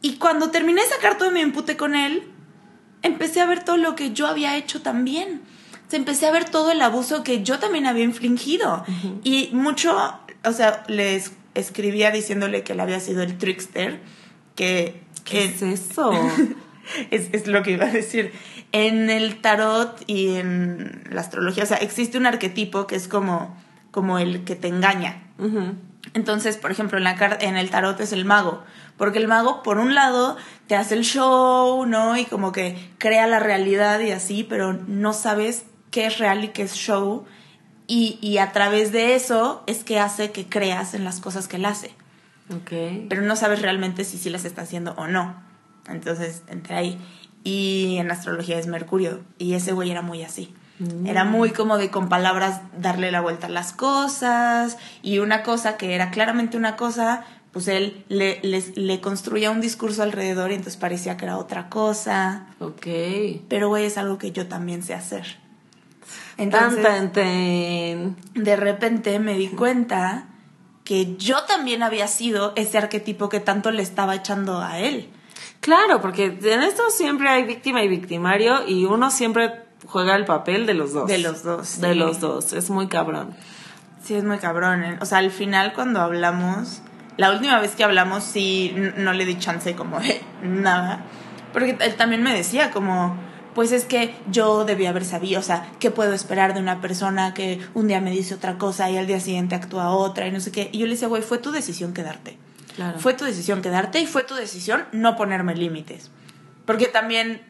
Y 0.00 0.18
cuando 0.18 0.52
terminé 0.52 0.80
de 0.80 0.88
sacar 0.90 1.18
todo 1.18 1.32
mi 1.32 1.40
empute 1.40 1.76
con 1.76 1.96
él, 1.96 2.22
empecé 3.02 3.40
a 3.40 3.46
ver 3.46 3.64
todo 3.64 3.78
lo 3.78 3.96
que 3.96 4.12
yo 4.12 4.28
había 4.28 4.56
hecho 4.56 4.80
también. 4.80 5.42
O 5.88 5.90
sea, 5.90 5.98
empecé 5.98 6.28
a 6.28 6.30
ver 6.30 6.44
todo 6.48 6.70
el 6.70 6.80
abuso 6.80 7.24
que 7.24 7.42
yo 7.42 7.58
también 7.58 7.86
había 7.86 8.04
infligido. 8.04 8.84
Y 9.24 9.50
mucho, 9.52 10.20
o 10.44 10.52
sea, 10.52 10.82
les 10.88 11.32
escribía 11.54 12.10
diciéndole 12.10 12.62
que 12.62 12.72
él 12.72 12.80
había 12.80 13.00
sido 13.00 13.22
el 13.22 13.38
trickster, 13.38 14.00
que... 14.54 15.02
¿Qué 15.24 15.44
es 15.44 15.62
eso? 15.62 16.12
es, 17.10 17.28
es 17.32 17.46
lo 17.46 17.62
que 17.62 17.72
iba 17.72 17.86
a 17.86 17.90
decir. 17.90 18.32
En 18.72 19.08
el 19.08 19.40
tarot 19.40 20.02
y 20.06 20.34
en 20.36 21.04
la 21.10 21.22
astrología, 21.22 21.62
o 21.62 21.66
sea, 21.66 21.78
existe 21.78 22.18
un 22.18 22.26
arquetipo 22.26 22.86
que 22.86 22.96
es 22.96 23.08
como, 23.08 23.56
como 23.90 24.18
el 24.18 24.44
que 24.44 24.56
te 24.56 24.68
engaña. 24.68 25.22
Entonces, 26.12 26.56
por 26.56 26.70
ejemplo, 26.70 26.98
en, 26.98 27.04
la 27.04 27.38
en 27.40 27.56
el 27.56 27.70
tarot 27.70 27.98
es 28.00 28.12
el 28.12 28.24
mago, 28.24 28.62
porque 28.96 29.18
el 29.18 29.28
mago, 29.28 29.62
por 29.62 29.78
un 29.78 29.94
lado, 29.94 30.36
te 30.66 30.76
hace 30.76 30.94
el 30.94 31.04
show, 31.04 31.86
¿no? 31.86 32.16
Y 32.16 32.24
como 32.26 32.52
que 32.52 32.76
crea 32.98 33.26
la 33.26 33.38
realidad 33.38 34.00
y 34.00 34.10
así, 34.10 34.44
pero 34.44 34.72
no 34.72 35.12
sabes 35.12 35.64
qué 35.90 36.06
es 36.06 36.18
real 36.18 36.44
y 36.44 36.48
qué 36.48 36.62
es 36.62 36.74
show. 36.74 37.24
Y, 37.86 38.18
y 38.22 38.38
a 38.38 38.52
través 38.52 38.92
de 38.92 39.14
eso 39.14 39.62
es 39.66 39.84
que 39.84 39.98
hace 40.00 40.30
que 40.32 40.46
creas 40.46 40.94
en 40.94 41.04
las 41.04 41.20
cosas 41.20 41.48
que 41.48 41.56
él 41.56 41.66
hace, 41.66 41.90
Ok. 42.50 43.06
pero 43.08 43.22
no 43.22 43.36
sabes 43.36 43.60
realmente 43.62 44.04
si 44.04 44.16
sí 44.18 44.30
las 44.30 44.44
está 44.44 44.62
haciendo 44.62 44.92
o 44.96 45.06
no. 45.06 45.34
Entonces, 45.88 46.42
entre 46.48 46.76
ahí. 46.76 46.98
Y 47.42 47.96
en 47.98 48.10
astrología 48.10 48.58
es 48.58 48.66
Mercurio, 48.68 49.20
y 49.38 49.52
ese 49.52 49.72
güey 49.72 49.90
era 49.90 50.00
muy 50.00 50.22
así. 50.22 50.54
Era 51.04 51.24
muy 51.24 51.50
como 51.50 51.76
de 51.78 51.90
con 51.90 52.08
palabras 52.08 52.60
darle 52.78 53.12
la 53.12 53.20
vuelta 53.20 53.46
a 53.46 53.50
las 53.50 53.72
cosas 53.72 54.76
y 55.02 55.18
una 55.20 55.44
cosa 55.44 55.76
que 55.76 55.94
era 55.94 56.10
claramente 56.10 56.56
una 56.56 56.74
cosa, 56.74 57.24
pues 57.52 57.68
él 57.68 58.04
le, 58.08 58.40
les- 58.42 58.76
le 58.76 59.00
construía 59.00 59.52
un 59.52 59.60
discurso 59.60 60.02
alrededor 60.02 60.50
y 60.50 60.54
entonces 60.54 60.76
parecía 60.76 61.16
que 61.16 61.26
era 61.26 61.38
otra 61.38 61.68
cosa. 61.68 62.46
Ok. 62.58 62.86
Pero 63.48 63.68
güey, 63.68 63.84
es 63.84 63.98
algo 63.98 64.18
que 64.18 64.32
yo 64.32 64.48
también 64.48 64.82
sé 64.82 64.94
hacer. 64.94 65.36
Entonces, 66.36 66.82
Tan, 66.82 67.12
tan, 67.12 67.12
tan. 67.12 68.16
de 68.34 68.56
repente 68.56 69.18
me 69.18 69.34
di 69.34 69.48
cuenta 69.48 70.26
que 70.84 71.16
yo 71.16 71.44
también 71.44 71.82
había 71.82 72.06
sido 72.08 72.52
ese 72.56 72.78
arquetipo 72.78 73.28
que 73.28 73.40
tanto 73.40 73.70
le 73.70 73.82
estaba 73.82 74.14
echando 74.14 74.60
a 74.60 74.78
él. 74.78 75.08
Claro, 75.60 76.00
porque 76.02 76.26
en 76.42 76.62
esto 76.62 76.90
siempre 76.90 77.28
hay 77.30 77.44
víctima 77.44 77.82
y 77.82 77.88
victimario 77.88 78.66
y 78.68 78.84
uno 78.84 79.10
siempre 79.10 79.62
juega 79.86 80.14
el 80.16 80.26
papel 80.26 80.66
de 80.66 80.74
los 80.74 80.92
dos. 80.92 81.06
De 81.08 81.18
los 81.18 81.42
dos, 81.42 81.80
De 81.80 81.94
los 81.94 82.20
dos, 82.20 82.52
es 82.52 82.68
muy 82.68 82.88
cabrón. 82.88 83.34
Sí, 84.02 84.14
es 84.14 84.24
muy 84.24 84.36
cabrón. 84.38 84.84
¿eh? 84.84 84.98
O 85.00 85.06
sea, 85.06 85.18
al 85.18 85.30
final 85.30 85.72
cuando 85.72 86.00
hablamos, 86.02 86.82
la 87.16 87.30
última 87.30 87.58
vez 87.60 87.74
que 87.74 87.84
hablamos 87.84 88.22
sí 88.24 88.74
no 88.98 89.14
le 89.14 89.24
di 89.24 89.38
chance 89.38 89.74
como 89.74 90.00
de 90.00 90.20
nada. 90.42 91.02
Porque 91.54 91.78
él 91.80 91.94
también 91.94 92.22
me 92.22 92.34
decía 92.34 92.70
como, 92.70 93.16
pues 93.54 93.72
es 93.72 93.84
que 93.84 94.14
yo 94.30 94.64
debía 94.64 94.90
haber 94.90 95.04
sabido, 95.04 95.40
o 95.40 95.42
sea, 95.42 95.70
¿qué 95.78 95.90
puedo 95.90 96.12
esperar 96.12 96.54
de 96.54 96.60
una 96.60 96.80
persona 96.80 97.34
que 97.34 97.60
un 97.74 97.86
día 97.88 98.00
me 98.00 98.10
dice 98.10 98.34
otra 98.34 98.58
cosa 98.58 98.90
y 98.90 98.96
al 98.96 99.06
día 99.06 99.20
siguiente 99.20 99.54
actúa 99.54 99.90
otra 99.90 100.26
y 100.26 100.32
no 100.32 100.40
sé 100.40 100.50
qué? 100.52 100.68
Y 100.72 100.78
yo 100.78 100.86
le 100.86 100.92
decía, 100.92 101.08
güey, 101.08 101.22
fue 101.22 101.38
tu 101.38 101.50
decisión 101.52 101.92
quedarte. 101.94 102.38
Claro. 102.76 102.98
Fue 102.98 103.14
tu 103.14 103.24
decisión 103.24 103.62
quedarte 103.62 104.00
y 104.00 104.06
fue 104.06 104.24
tu 104.24 104.34
decisión 104.34 104.84
no 104.92 105.16
ponerme 105.16 105.54
límites. 105.54 106.10
Porque 106.66 106.86
también, 106.86 107.42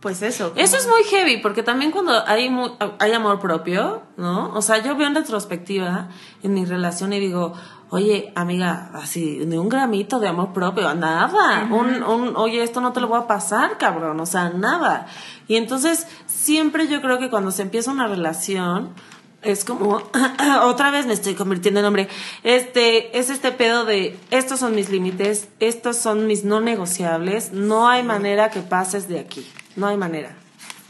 pues 0.00 0.22
eso. 0.22 0.52
Eso 0.54 0.76
es 0.76 0.86
muy 0.86 1.02
heavy, 1.10 1.38
porque 1.38 1.62
también 1.62 1.90
cuando 1.90 2.24
hay, 2.28 2.50
mu- 2.50 2.76
hay 3.00 3.12
amor 3.12 3.40
propio, 3.40 4.02
¿no? 4.16 4.52
O 4.54 4.62
sea, 4.62 4.82
yo 4.82 4.94
veo 4.96 5.08
en 5.08 5.14
retrospectiva 5.16 6.08
en 6.42 6.54
mi 6.54 6.64
relación 6.64 7.12
y 7.12 7.18
digo, 7.20 7.54
oye, 7.94 8.32
amiga, 8.34 8.90
así, 8.92 9.44
ni 9.46 9.56
un 9.56 9.68
gramito 9.68 10.18
de 10.18 10.26
amor 10.26 10.52
propio, 10.52 10.92
nada. 10.96 11.68
un, 11.70 12.02
un, 12.02 12.36
oye, 12.36 12.64
esto 12.64 12.80
no 12.80 12.92
te 12.92 13.00
lo 13.00 13.06
voy 13.06 13.20
a 13.20 13.28
pasar, 13.28 13.78
cabrón, 13.78 14.18
o 14.18 14.26
sea, 14.26 14.50
nada. 14.50 15.06
Y 15.46 15.54
entonces, 15.54 16.08
siempre 16.26 16.88
yo 16.88 17.00
creo 17.00 17.20
que 17.20 17.30
cuando 17.30 17.52
se 17.52 17.62
empieza 17.62 17.92
una 17.92 18.08
relación, 18.08 18.94
es 19.42 19.64
como, 19.64 20.02
otra 20.64 20.90
vez 20.90 21.06
me 21.06 21.12
estoy 21.12 21.34
convirtiendo 21.34 21.78
en 21.78 21.86
hombre, 21.86 22.08
este, 22.42 23.16
es 23.16 23.30
este 23.30 23.52
pedo 23.52 23.84
de, 23.84 24.18
estos 24.32 24.58
son 24.58 24.74
mis 24.74 24.88
límites, 24.90 25.48
estos 25.60 25.96
son 25.96 26.26
mis 26.26 26.44
no 26.44 26.60
negociables, 26.60 27.52
no 27.52 27.88
hay 27.88 28.02
manera 28.02 28.50
que 28.50 28.58
pases 28.58 29.06
de 29.06 29.20
aquí, 29.20 29.48
no 29.76 29.86
hay 29.86 29.96
manera. 29.96 30.34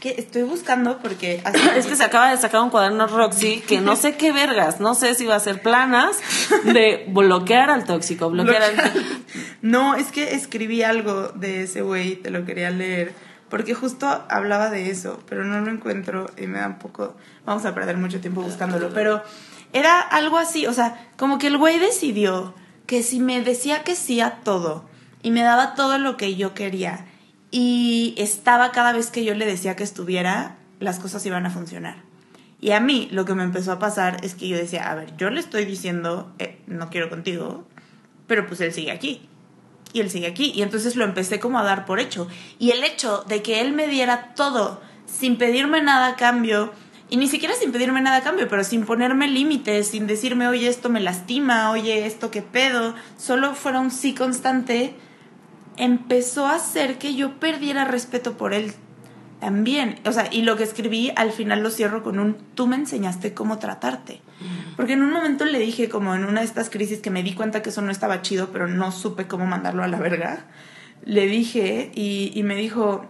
Que 0.05 0.13
estoy 0.19 0.43
buscando 0.43 0.99
porque... 0.99 1.41
Es 1.75 1.87
que 1.87 1.95
se 1.95 2.03
acaba 2.03 2.29
de 2.29 2.37
sacar 2.37 2.61
un 2.61 2.69
cuaderno 2.69 3.07
Roxy 3.07 3.61
que 3.61 3.81
no 3.81 3.95
sé 3.95 4.15
qué 4.15 4.31
vergas, 4.31 4.79
no 4.79 4.93
sé 4.93 5.15
si 5.15 5.25
va 5.25 5.33
a 5.33 5.39
ser 5.39 5.63
planas 5.63 6.17
de 6.63 7.05
bloquear 7.07 7.71
al 7.71 7.85
tóxico, 7.85 8.29
bloquear 8.29 8.61
al... 8.61 8.75
No, 9.63 9.95
es 9.95 10.11
que 10.11 10.35
escribí 10.35 10.83
algo 10.83 11.29
de 11.29 11.63
ese 11.63 11.81
güey, 11.81 12.17
te 12.17 12.29
lo 12.29 12.45
quería 12.45 12.69
leer, 12.69 13.13
porque 13.49 13.73
justo 13.73 14.05
hablaba 14.29 14.69
de 14.69 14.91
eso, 14.91 15.23
pero 15.27 15.43
no 15.43 15.59
lo 15.61 15.71
encuentro 15.71 16.27
y 16.37 16.45
me 16.45 16.59
da 16.59 16.67
un 16.67 16.77
poco, 16.77 17.15
vamos 17.43 17.65
a 17.65 17.73
perder 17.73 17.97
mucho 17.97 18.21
tiempo 18.21 18.43
buscándolo, 18.43 18.91
pero 18.93 19.23
era 19.73 20.01
algo 20.01 20.37
así, 20.37 20.67
o 20.67 20.73
sea, 20.73 21.09
como 21.17 21.39
que 21.39 21.47
el 21.47 21.57
güey 21.57 21.79
decidió 21.79 22.53
que 22.85 23.01
si 23.01 23.19
me 23.19 23.41
decía 23.41 23.81
que 23.81 23.95
sí 23.95 24.21
a 24.21 24.41
todo 24.43 24.85
y 25.23 25.31
me 25.31 25.41
daba 25.41 25.73
todo 25.73 25.97
lo 25.97 26.15
que 26.15 26.35
yo 26.35 26.53
quería 26.53 27.07
y 27.57 28.15
estaba 28.17 28.73
cada 28.73 28.91
vez 28.91 29.09
que 29.09 29.23
yo 29.23 29.33
le 29.33 29.45
decía 29.45 29.77
que 29.77 29.83
estuviera, 29.85 30.57
las 30.81 30.99
cosas 30.99 31.25
iban 31.25 31.45
a 31.45 31.49
funcionar. 31.49 32.03
Y 32.59 32.71
a 32.71 32.81
mí 32.81 33.07
lo 33.13 33.23
que 33.23 33.33
me 33.33 33.43
empezó 33.43 33.71
a 33.71 33.79
pasar 33.79 34.17
es 34.23 34.35
que 34.35 34.49
yo 34.49 34.57
decía, 34.57 34.91
a 34.91 34.95
ver, 34.95 35.15
yo 35.15 35.29
le 35.29 35.39
estoy 35.39 35.63
diciendo, 35.63 36.33
eh, 36.37 36.59
no 36.67 36.89
quiero 36.89 37.09
contigo, 37.09 37.65
pero 38.27 38.45
pues 38.45 38.59
él 38.59 38.73
sigue 38.73 38.91
aquí. 38.91 39.29
Y 39.93 40.01
él 40.01 40.09
sigue 40.09 40.27
aquí. 40.27 40.51
Y 40.53 40.63
entonces 40.63 40.97
lo 40.97 41.05
empecé 41.05 41.39
como 41.39 41.57
a 41.57 41.63
dar 41.63 41.85
por 41.85 42.01
hecho. 42.01 42.27
Y 42.59 42.71
el 42.71 42.83
hecho 42.83 43.23
de 43.25 43.41
que 43.41 43.61
él 43.61 43.71
me 43.71 43.87
diera 43.87 44.33
todo 44.35 44.81
sin 45.05 45.37
pedirme 45.37 45.81
nada 45.81 46.07
a 46.07 46.15
cambio, 46.17 46.73
y 47.09 47.15
ni 47.15 47.29
siquiera 47.29 47.55
sin 47.55 47.71
pedirme 47.71 48.01
nada 48.01 48.17
a 48.17 48.23
cambio, 48.23 48.49
pero 48.49 48.65
sin 48.65 48.85
ponerme 48.85 49.29
límites, 49.29 49.87
sin 49.87 50.07
decirme, 50.07 50.49
oye, 50.49 50.67
esto 50.67 50.89
me 50.89 50.99
lastima, 50.99 51.71
oye, 51.71 52.05
esto 52.05 52.31
qué 52.31 52.41
pedo, 52.41 52.95
solo 53.15 53.55
fuera 53.55 53.79
un 53.79 53.91
sí 53.91 54.13
constante, 54.13 54.93
empezó 55.77 56.45
a 56.45 56.55
hacer 56.55 56.97
que 56.97 57.15
yo 57.15 57.39
perdiera 57.39 57.85
respeto 57.85 58.37
por 58.37 58.53
él 58.53 58.73
también. 59.39 59.99
O 60.05 60.11
sea, 60.11 60.27
y 60.31 60.41
lo 60.41 60.55
que 60.57 60.63
escribí 60.63 61.11
al 61.15 61.31
final 61.31 61.61
lo 61.61 61.69
cierro 61.69 62.03
con 62.03 62.19
un, 62.19 62.37
tú 62.55 62.67
me 62.67 62.75
enseñaste 62.75 63.33
cómo 63.33 63.59
tratarte. 63.59 64.21
Porque 64.75 64.93
en 64.93 65.03
un 65.03 65.11
momento 65.11 65.45
le 65.45 65.59
dije, 65.59 65.87
como 65.89 66.15
en 66.15 66.25
una 66.25 66.41
de 66.41 66.47
estas 66.47 66.69
crisis 66.69 66.99
que 66.99 67.09
me 67.09 67.23
di 67.23 67.33
cuenta 67.33 67.61
que 67.61 67.69
eso 67.69 67.81
no 67.81 67.91
estaba 67.91 68.21
chido, 68.21 68.49
pero 68.51 68.67
no 68.67 68.91
supe 68.91 69.27
cómo 69.27 69.45
mandarlo 69.45 69.83
a 69.83 69.87
la 69.87 69.99
verga, 69.99 70.47
le 71.03 71.27
dije 71.27 71.91
y, 71.93 72.31
y 72.33 72.43
me 72.43 72.55
dijo, 72.55 73.09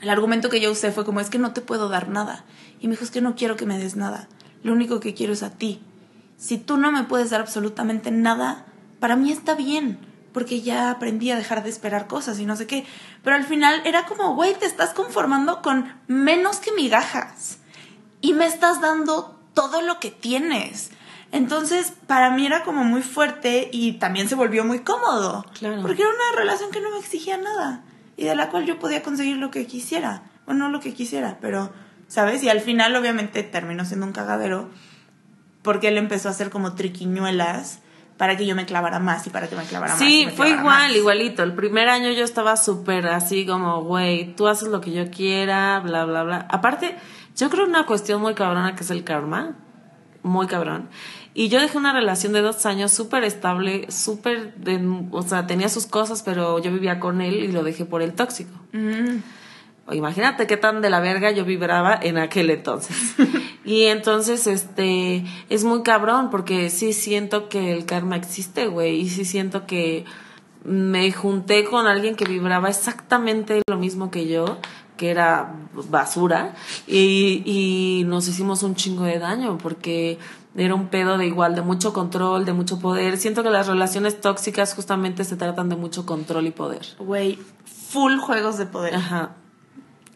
el 0.00 0.10
argumento 0.10 0.48
que 0.48 0.60
yo 0.60 0.70
usé 0.70 0.92
fue 0.92 1.04
como, 1.04 1.20
es 1.20 1.30
que 1.30 1.38
no 1.38 1.52
te 1.52 1.60
puedo 1.60 1.88
dar 1.88 2.08
nada. 2.08 2.44
Y 2.80 2.86
me 2.86 2.92
dijo, 2.92 3.04
es 3.04 3.10
que 3.10 3.20
no 3.20 3.34
quiero 3.34 3.56
que 3.56 3.66
me 3.66 3.78
des 3.78 3.96
nada. 3.96 4.28
Lo 4.62 4.72
único 4.72 5.00
que 5.00 5.14
quiero 5.14 5.32
es 5.32 5.42
a 5.42 5.50
ti. 5.50 5.80
Si 6.36 6.56
tú 6.58 6.76
no 6.76 6.92
me 6.92 7.04
puedes 7.04 7.30
dar 7.30 7.40
absolutamente 7.40 8.10
nada, 8.10 8.66
para 9.00 9.16
mí 9.16 9.32
está 9.32 9.54
bien, 9.54 9.98
porque 10.32 10.60
ya 10.60 10.90
aprendí 10.90 11.30
a 11.30 11.36
dejar 11.36 11.62
de 11.62 11.70
esperar 11.70 12.06
cosas 12.06 12.38
y 12.38 12.46
no 12.46 12.56
sé 12.56 12.66
qué. 12.66 12.84
Pero 13.22 13.36
al 13.36 13.44
final 13.44 13.82
era 13.84 14.06
como, 14.06 14.34
güey, 14.34 14.54
te 14.54 14.66
estás 14.66 14.94
conformando 14.94 15.62
con 15.62 15.92
menos 16.06 16.58
que 16.58 16.72
migajas. 16.72 17.58
Y 18.20 18.34
me 18.34 18.46
estás 18.46 18.80
dando 18.80 19.38
todo 19.54 19.82
lo 19.82 20.00
que 20.00 20.10
tienes. 20.10 20.90
Entonces, 21.30 21.92
para 22.06 22.30
mí 22.30 22.46
era 22.46 22.64
como 22.64 22.84
muy 22.84 23.02
fuerte 23.02 23.68
y 23.72 23.92
también 23.94 24.28
se 24.28 24.34
volvió 24.34 24.64
muy 24.64 24.80
cómodo. 24.80 25.44
Claro. 25.58 25.82
Porque 25.82 26.02
era 26.02 26.10
una 26.10 26.40
relación 26.40 26.70
que 26.70 26.80
no 26.80 26.90
me 26.90 26.98
exigía 26.98 27.36
nada 27.36 27.84
y 28.16 28.24
de 28.24 28.34
la 28.34 28.50
cual 28.50 28.66
yo 28.66 28.78
podía 28.78 29.02
conseguir 29.02 29.36
lo 29.36 29.50
que 29.50 29.66
quisiera. 29.66 30.22
Bueno, 30.46 30.64
no 30.64 30.70
lo 30.70 30.80
que 30.80 30.94
quisiera, 30.94 31.38
pero, 31.40 31.72
¿sabes? 32.08 32.42
Y 32.42 32.48
al 32.48 32.60
final, 32.60 32.96
obviamente, 32.96 33.42
terminó 33.42 33.84
siendo 33.84 34.06
un 34.06 34.12
cagadero 34.12 34.68
porque 35.62 35.88
él 35.88 35.98
empezó 35.98 36.28
a 36.28 36.32
hacer 36.32 36.50
como 36.50 36.74
triquiñuelas 36.74 37.80
para 38.18 38.36
que 38.36 38.44
yo 38.44 38.54
me 38.54 38.66
clavara 38.66 38.98
más 38.98 39.26
y 39.26 39.30
para 39.30 39.48
que 39.48 39.56
me 39.56 39.64
clavara 39.64 39.94
más. 39.94 40.02
y 40.02 40.24
Sí, 40.24 40.28
fue 40.36 40.50
igual, 40.50 40.64
más. 40.88 40.94
igualito. 40.96 41.42
El 41.42 41.54
primer 41.54 41.88
año 41.88 42.10
yo 42.10 42.24
estaba 42.24 42.56
súper 42.56 43.06
así 43.06 43.46
como, 43.46 43.82
güey, 43.84 44.34
tú 44.36 44.46
haces 44.48 44.68
lo 44.68 44.80
que 44.82 44.92
yo 44.92 45.10
quiera, 45.10 45.80
bla, 45.80 46.04
bla, 46.04 46.24
bla. 46.24 46.46
Aparte, 46.50 46.96
yo 47.36 47.48
creo 47.48 47.64
una 47.64 47.86
cuestión 47.86 48.20
muy 48.20 48.34
cabrona 48.34 48.74
que 48.74 48.82
es 48.84 48.90
el 48.90 49.04
karma. 49.04 49.56
Muy 50.22 50.46
cabrón. 50.48 50.88
Y 51.32 51.48
yo 51.48 51.60
dejé 51.60 51.78
una 51.78 51.92
relación 51.92 52.32
de 52.32 52.40
dos 52.42 52.66
años 52.66 52.90
súper 52.92 53.22
estable, 53.22 53.86
súper, 53.90 54.54
de- 54.56 54.84
o 55.12 55.22
sea, 55.22 55.46
tenía 55.46 55.68
sus 55.68 55.86
cosas, 55.86 56.22
pero 56.24 56.58
yo 56.58 56.72
vivía 56.72 56.98
con 56.98 57.20
él 57.20 57.34
y 57.44 57.52
lo 57.52 57.62
dejé 57.62 57.84
por 57.84 58.02
el 58.02 58.14
tóxico. 58.14 58.50
Mm. 58.72 59.18
Imagínate 59.92 60.46
qué 60.46 60.56
tan 60.56 60.80
de 60.80 60.90
la 60.90 61.00
verga 61.00 61.30
yo 61.30 61.44
vibraba 61.44 61.98
en 62.00 62.18
aquel 62.18 62.50
entonces. 62.50 63.14
y 63.64 63.84
entonces, 63.84 64.46
este, 64.46 65.24
es 65.48 65.64
muy 65.64 65.82
cabrón 65.82 66.30
porque 66.30 66.70
sí 66.70 66.92
siento 66.92 67.48
que 67.48 67.72
el 67.72 67.86
karma 67.86 68.16
existe, 68.16 68.66
güey, 68.66 69.00
y 69.00 69.08
sí 69.08 69.24
siento 69.24 69.66
que 69.66 70.04
me 70.64 71.10
junté 71.12 71.64
con 71.64 71.86
alguien 71.86 72.14
que 72.14 72.24
vibraba 72.24 72.68
exactamente 72.68 73.62
lo 73.68 73.78
mismo 73.78 74.10
que 74.10 74.28
yo, 74.28 74.58
que 74.96 75.10
era 75.10 75.54
basura, 75.88 76.54
y, 76.86 77.42
y 77.46 78.04
nos 78.04 78.28
hicimos 78.28 78.62
un 78.62 78.74
chingo 78.74 79.04
de 79.04 79.18
daño 79.18 79.56
porque 79.58 80.18
era 80.56 80.74
un 80.74 80.88
pedo 80.88 81.18
de 81.18 81.26
igual, 81.26 81.54
de 81.54 81.62
mucho 81.62 81.92
control, 81.92 82.44
de 82.44 82.52
mucho 82.52 82.80
poder. 82.80 83.16
Siento 83.16 83.42
que 83.42 83.50
las 83.50 83.68
relaciones 83.68 84.20
tóxicas 84.20 84.74
justamente 84.74 85.24
se 85.24 85.36
tratan 85.36 85.68
de 85.68 85.76
mucho 85.76 86.04
control 86.04 86.46
y 86.46 86.50
poder. 86.50 86.82
Güey, 86.98 87.38
full 87.64 88.18
juegos 88.18 88.58
de 88.58 88.66
poder. 88.66 88.96
Ajá. 88.96 89.36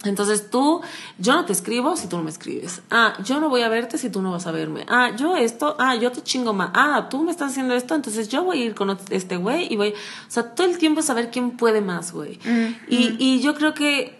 Entonces 0.04 0.50
tú, 0.50 0.80
yo 1.18 1.34
no 1.34 1.44
te 1.44 1.52
escribo 1.52 1.96
si 1.96 2.08
tú 2.08 2.16
no 2.16 2.24
me 2.24 2.30
escribes. 2.30 2.82
Ah, 2.90 3.14
yo 3.24 3.40
no 3.40 3.48
voy 3.48 3.62
a 3.62 3.68
verte 3.68 3.98
si 3.98 4.10
tú 4.10 4.20
no 4.20 4.32
vas 4.32 4.46
a 4.46 4.52
verme. 4.52 4.84
Ah, 4.88 5.12
yo 5.16 5.36
esto, 5.36 5.76
ah, 5.78 5.94
yo 5.94 6.10
te 6.10 6.22
chingo 6.22 6.52
más. 6.52 6.70
Ah, 6.74 7.08
tú 7.08 7.22
me 7.22 7.30
estás 7.30 7.52
haciendo 7.52 7.74
esto, 7.74 7.94
entonces 7.94 8.28
yo 8.28 8.44
voy 8.44 8.62
a 8.62 8.64
ir 8.64 8.74
con 8.74 8.96
este 9.10 9.36
güey 9.36 9.72
y 9.72 9.76
voy. 9.76 9.90
O 9.90 10.30
sea, 10.30 10.54
todo 10.54 10.66
el 10.66 10.78
tiempo 10.78 11.02
saber 11.02 11.30
quién 11.30 11.52
puede 11.52 11.80
más, 11.80 12.12
güey. 12.12 12.38
Mm, 12.44 12.74
y, 12.88 13.16
y 13.18 13.40
yo 13.40 13.54
creo 13.54 13.74
que 13.74 14.18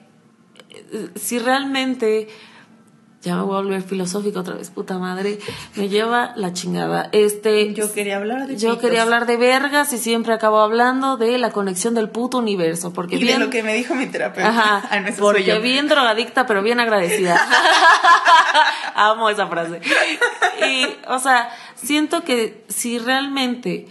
eh, 0.70 1.10
si 1.16 1.38
realmente. 1.38 2.28
Ya 3.22 3.36
me 3.36 3.42
voy 3.42 3.54
a 3.54 3.62
volver 3.62 3.82
filosófica 3.82 4.40
otra 4.40 4.54
vez, 4.56 4.70
puta 4.70 4.98
madre. 4.98 5.38
Me 5.76 5.88
lleva 5.88 6.32
la 6.34 6.52
chingada. 6.52 7.08
Este. 7.12 7.72
Yo 7.72 7.92
quería 7.92 8.16
hablar 8.16 8.48
de 8.48 8.56
Yo 8.56 8.70
pitos. 8.70 8.78
quería 8.80 9.02
hablar 9.02 9.26
de 9.26 9.36
vergas 9.36 9.92
y 9.92 9.98
siempre 9.98 10.34
acabo 10.34 10.58
hablando 10.58 11.16
de 11.16 11.38
la 11.38 11.50
conexión 11.52 11.94
del 11.94 12.08
puto 12.08 12.38
universo. 12.38 12.92
Porque 12.92 13.14
Y 13.14 13.18
de 13.20 13.24
bien- 13.24 13.38
lo 13.40 13.48
que 13.48 13.62
me 13.62 13.74
dijo 13.74 13.94
mi 13.94 14.06
terapeuta. 14.06 14.48
Ajá, 14.48 14.82
Ah, 14.90 14.98
no, 15.00 15.14
porque 15.20 15.44
yo. 15.44 15.60
bien 15.60 15.86
drogadicta, 15.86 16.46
pero 16.46 16.62
bien 16.64 16.80
agradecida. 16.80 17.40
Amo 18.94 19.30
esa 19.30 19.46
frase. 19.46 19.80
Y, 20.66 20.86
o 21.08 21.18
sea, 21.18 21.48
siento 21.76 22.24
que 22.24 22.64
si 22.68 22.98
realmente 22.98 23.86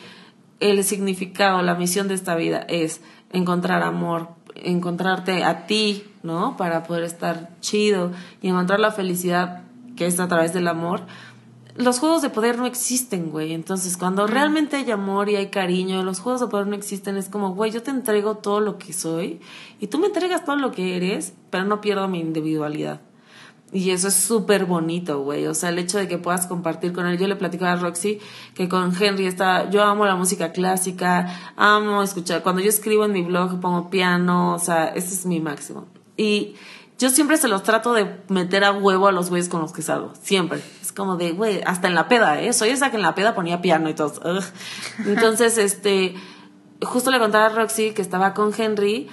el 0.60 0.84
significado, 0.84 1.62
la 1.62 1.76
misión 1.76 2.08
de 2.08 2.16
esta 2.16 2.36
vida 2.36 2.66
es 2.68 3.02
encontrar 3.32 3.82
amor, 3.82 4.30
encontrarte 4.56 5.44
a 5.44 5.66
ti, 5.68 6.04
¿no? 6.24 6.58
Para 6.58 6.84
poder 6.84 7.04
estar 7.04 7.50
chido 7.62 8.12
y 8.42 8.50
encontrar 8.50 8.80
la 8.80 8.92
felicidad 8.92 9.64
que 9.96 10.06
es 10.06 10.20
a 10.20 10.28
través 10.28 10.54
del 10.54 10.68
amor. 10.68 11.02
Los 11.76 12.00
juegos 12.00 12.22
de 12.22 12.30
poder 12.30 12.58
no 12.58 12.66
existen, 12.66 13.30
güey. 13.32 13.54
Entonces, 13.54 13.98
cuando 13.98 14.28
realmente 14.28 14.76
hay 14.76 14.92
amor 14.92 15.30
y 15.30 15.38
hay 15.38 15.48
cariño, 15.48 16.04
los 16.04 16.20
juegos 16.20 16.42
de 16.42 16.48
poder 16.48 16.68
no 16.68 16.76
existen. 16.76 17.18
Es 17.18 17.30
como, 17.30 17.56
güey, 17.56 17.72
yo 17.72 17.82
te 17.82 17.92
entrego 17.92 18.36
todo 18.36 18.60
lo 18.60 18.78
que 18.78 18.94
soy 18.94 19.40
y 19.80 19.88
tú 19.88 19.98
me 19.98 20.08
entregas 20.08 20.44
todo 20.44 20.58
lo 20.58 20.72
que 20.72 20.98
eres, 20.98 21.34
pero 21.50 21.64
no 21.66 21.80
pierdo 21.80 22.08
mi 22.08 22.20
individualidad. 22.20 23.02
Y 23.74 23.92
eso 23.92 24.10
es 24.10 24.16
súper 24.16 24.66
bonito, 24.66 25.22
güey. 25.22 25.48
O 25.48 25.54
sea, 25.54 25.70
el 25.70 25.80
hecho 25.80 25.98
de 25.98 26.10
que 26.10 26.18
puedas 26.18 26.46
compartir 26.46 26.92
con 26.92 27.08
él. 27.08 27.18
Yo 27.18 27.28
le 27.28 27.38
platicaba 27.38 27.72
a 27.72 27.76
Roxy 27.78 28.20
que 28.54 28.68
con 28.68 28.94
Henry 28.94 29.28
está. 29.28 29.70
Yo 29.70 29.84
amo 29.84 30.06
la 30.06 30.16
música 30.16 30.52
clásica, 30.52 31.54
amo 31.56 32.04
escuchar. 32.04 32.44
Cuando 32.44 32.62
yo 32.62 32.70
escribo 32.70 33.06
en 33.06 33.14
mi 33.14 33.22
blog 33.22 33.62
pongo 33.62 33.90
piano, 33.90 34.56
o 34.56 34.60
sea, 34.60 34.88
ese 34.88 35.14
es 35.14 35.26
mi 35.26 35.40
máximo. 35.40 35.86
Y 36.18 36.56
yo 37.02 37.10
siempre 37.10 37.38
se 37.38 37.48
los 37.48 37.64
trato 37.64 37.94
de 37.94 38.16
meter 38.28 38.64
a 38.64 38.72
huevo 38.72 39.08
a 39.08 39.12
los 39.12 39.32
güeyes 39.32 39.50
con 39.50 39.62
los 39.62 39.74
que 39.74 39.82
salgo. 39.82 40.14
Siempre. 40.22 40.62
Es 40.84 40.92
como 40.92 41.18
de, 41.18 41.32
güey, 41.32 41.62
hasta 41.66 41.88
en 41.88 41.96
la 41.96 42.08
peda, 42.08 42.40
¿eh? 42.40 42.54
Soy 42.54 42.70
esa 42.70 42.92
que 42.92 42.98
en 42.98 43.02
la 43.02 43.16
peda 43.16 43.34
ponía 43.34 43.60
piano 43.60 43.90
y 43.90 43.96
todo. 43.96 44.22
Ugh. 44.38 44.44
Entonces, 45.08 45.58
este. 45.58 46.14
Justo 46.84 47.10
le 47.10 47.18
contaba 47.18 47.48
a 47.48 47.50
Roxy 47.50 47.92
que 47.92 48.04
estaba 48.04 48.36
con 48.36 48.54
Henry 48.56 49.08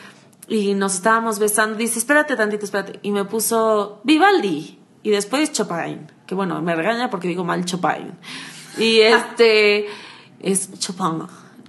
y 0.48 0.74
nos 0.74 0.96
estábamos 0.96 1.38
besando. 1.38 1.76
Dice, 1.76 1.98
espérate 1.98 2.36
tantito, 2.36 2.66
espérate. 2.66 2.98
Y 3.02 3.10
me 3.10 3.24
puso 3.24 4.00
Vivaldi. 4.04 4.78
Y 5.02 5.10
después 5.10 5.52
Chopin. 5.52 6.12
Que 6.26 6.34
bueno, 6.34 6.60
me 6.60 6.74
regaña 6.74 7.08
porque 7.08 7.28
digo 7.28 7.44
mal 7.44 7.64
Chopin. 7.64 8.18
Y 8.76 9.00
este. 9.00 9.86
es 10.40 10.78
Chopin. 10.78 11.22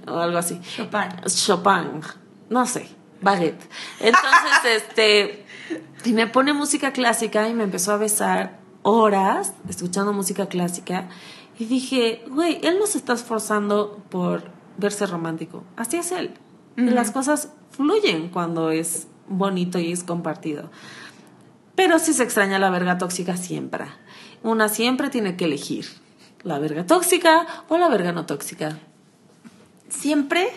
O 0.06 0.18
algo 0.18 0.38
así. 0.38 0.60
Chopin. 0.76 1.22
Chopin. 1.26 2.02
No 2.50 2.66
sé. 2.66 2.99
Baguette. 3.22 3.64
Entonces, 4.00 4.84
este. 4.88 5.46
Y 6.06 6.14
me 6.14 6.28
pone 6.28 6.54
música 6.54 6.92
clásica 6.94 7.48
y 7.48 7.54
me 7.54 7.64
empezó 7.64 7.92
a 7.92 7.98
besar 7.98 8.60
horas 8.84 9.54
escuchando 9.68 10.14
música 10.14 10.48
clásica. 10.48 11.10
Y 11.58 11.66
dije, 11.66 12.24
güey, 12.30 12.60
él 12.64 12.80
no 12.80 12.88
se 12.88 12.98
está 12.98 13.14
esforzando 13.14 14.02
por 14.10 14.44
verse 14.78 15.06
romántico. 15.06 15.64
Así 15.76 15.98
es 15.98 16.12
él. 16.12 16.34
Las 16.78 17.12
cosas 17.12 17.50
fluyen 17.72 18.30
cuando 18.30 18.72
es 18.72 19.08
bonito 19.28 19.80
y 19.80 19.92
es 19.92 20.06
compartido. 20.06 20.72
Pero 21.76 22.00
si 22.00 22.14
se 22.14 22.24
extraña 22.24 22.60
la 22.60 22.70
verga 22.70 22.98
tóxica 22.98 23.36
siempre. 23.36 23.86
Una 24.44 24.70
siempre 24.70 25.10
tiene 25.10 25.36
que 25.36 25.46
elegir 25.46 25.86
la 26.44 26.60
verga 26.60 26.86
tóxica 26.86 27.46
o 27.68 27.78
la 27.78 27.90
verga 27.90 28.12
no 28.12 28.26
tóxica. 28.26 28.80
¿Siempre? 29.90 30.50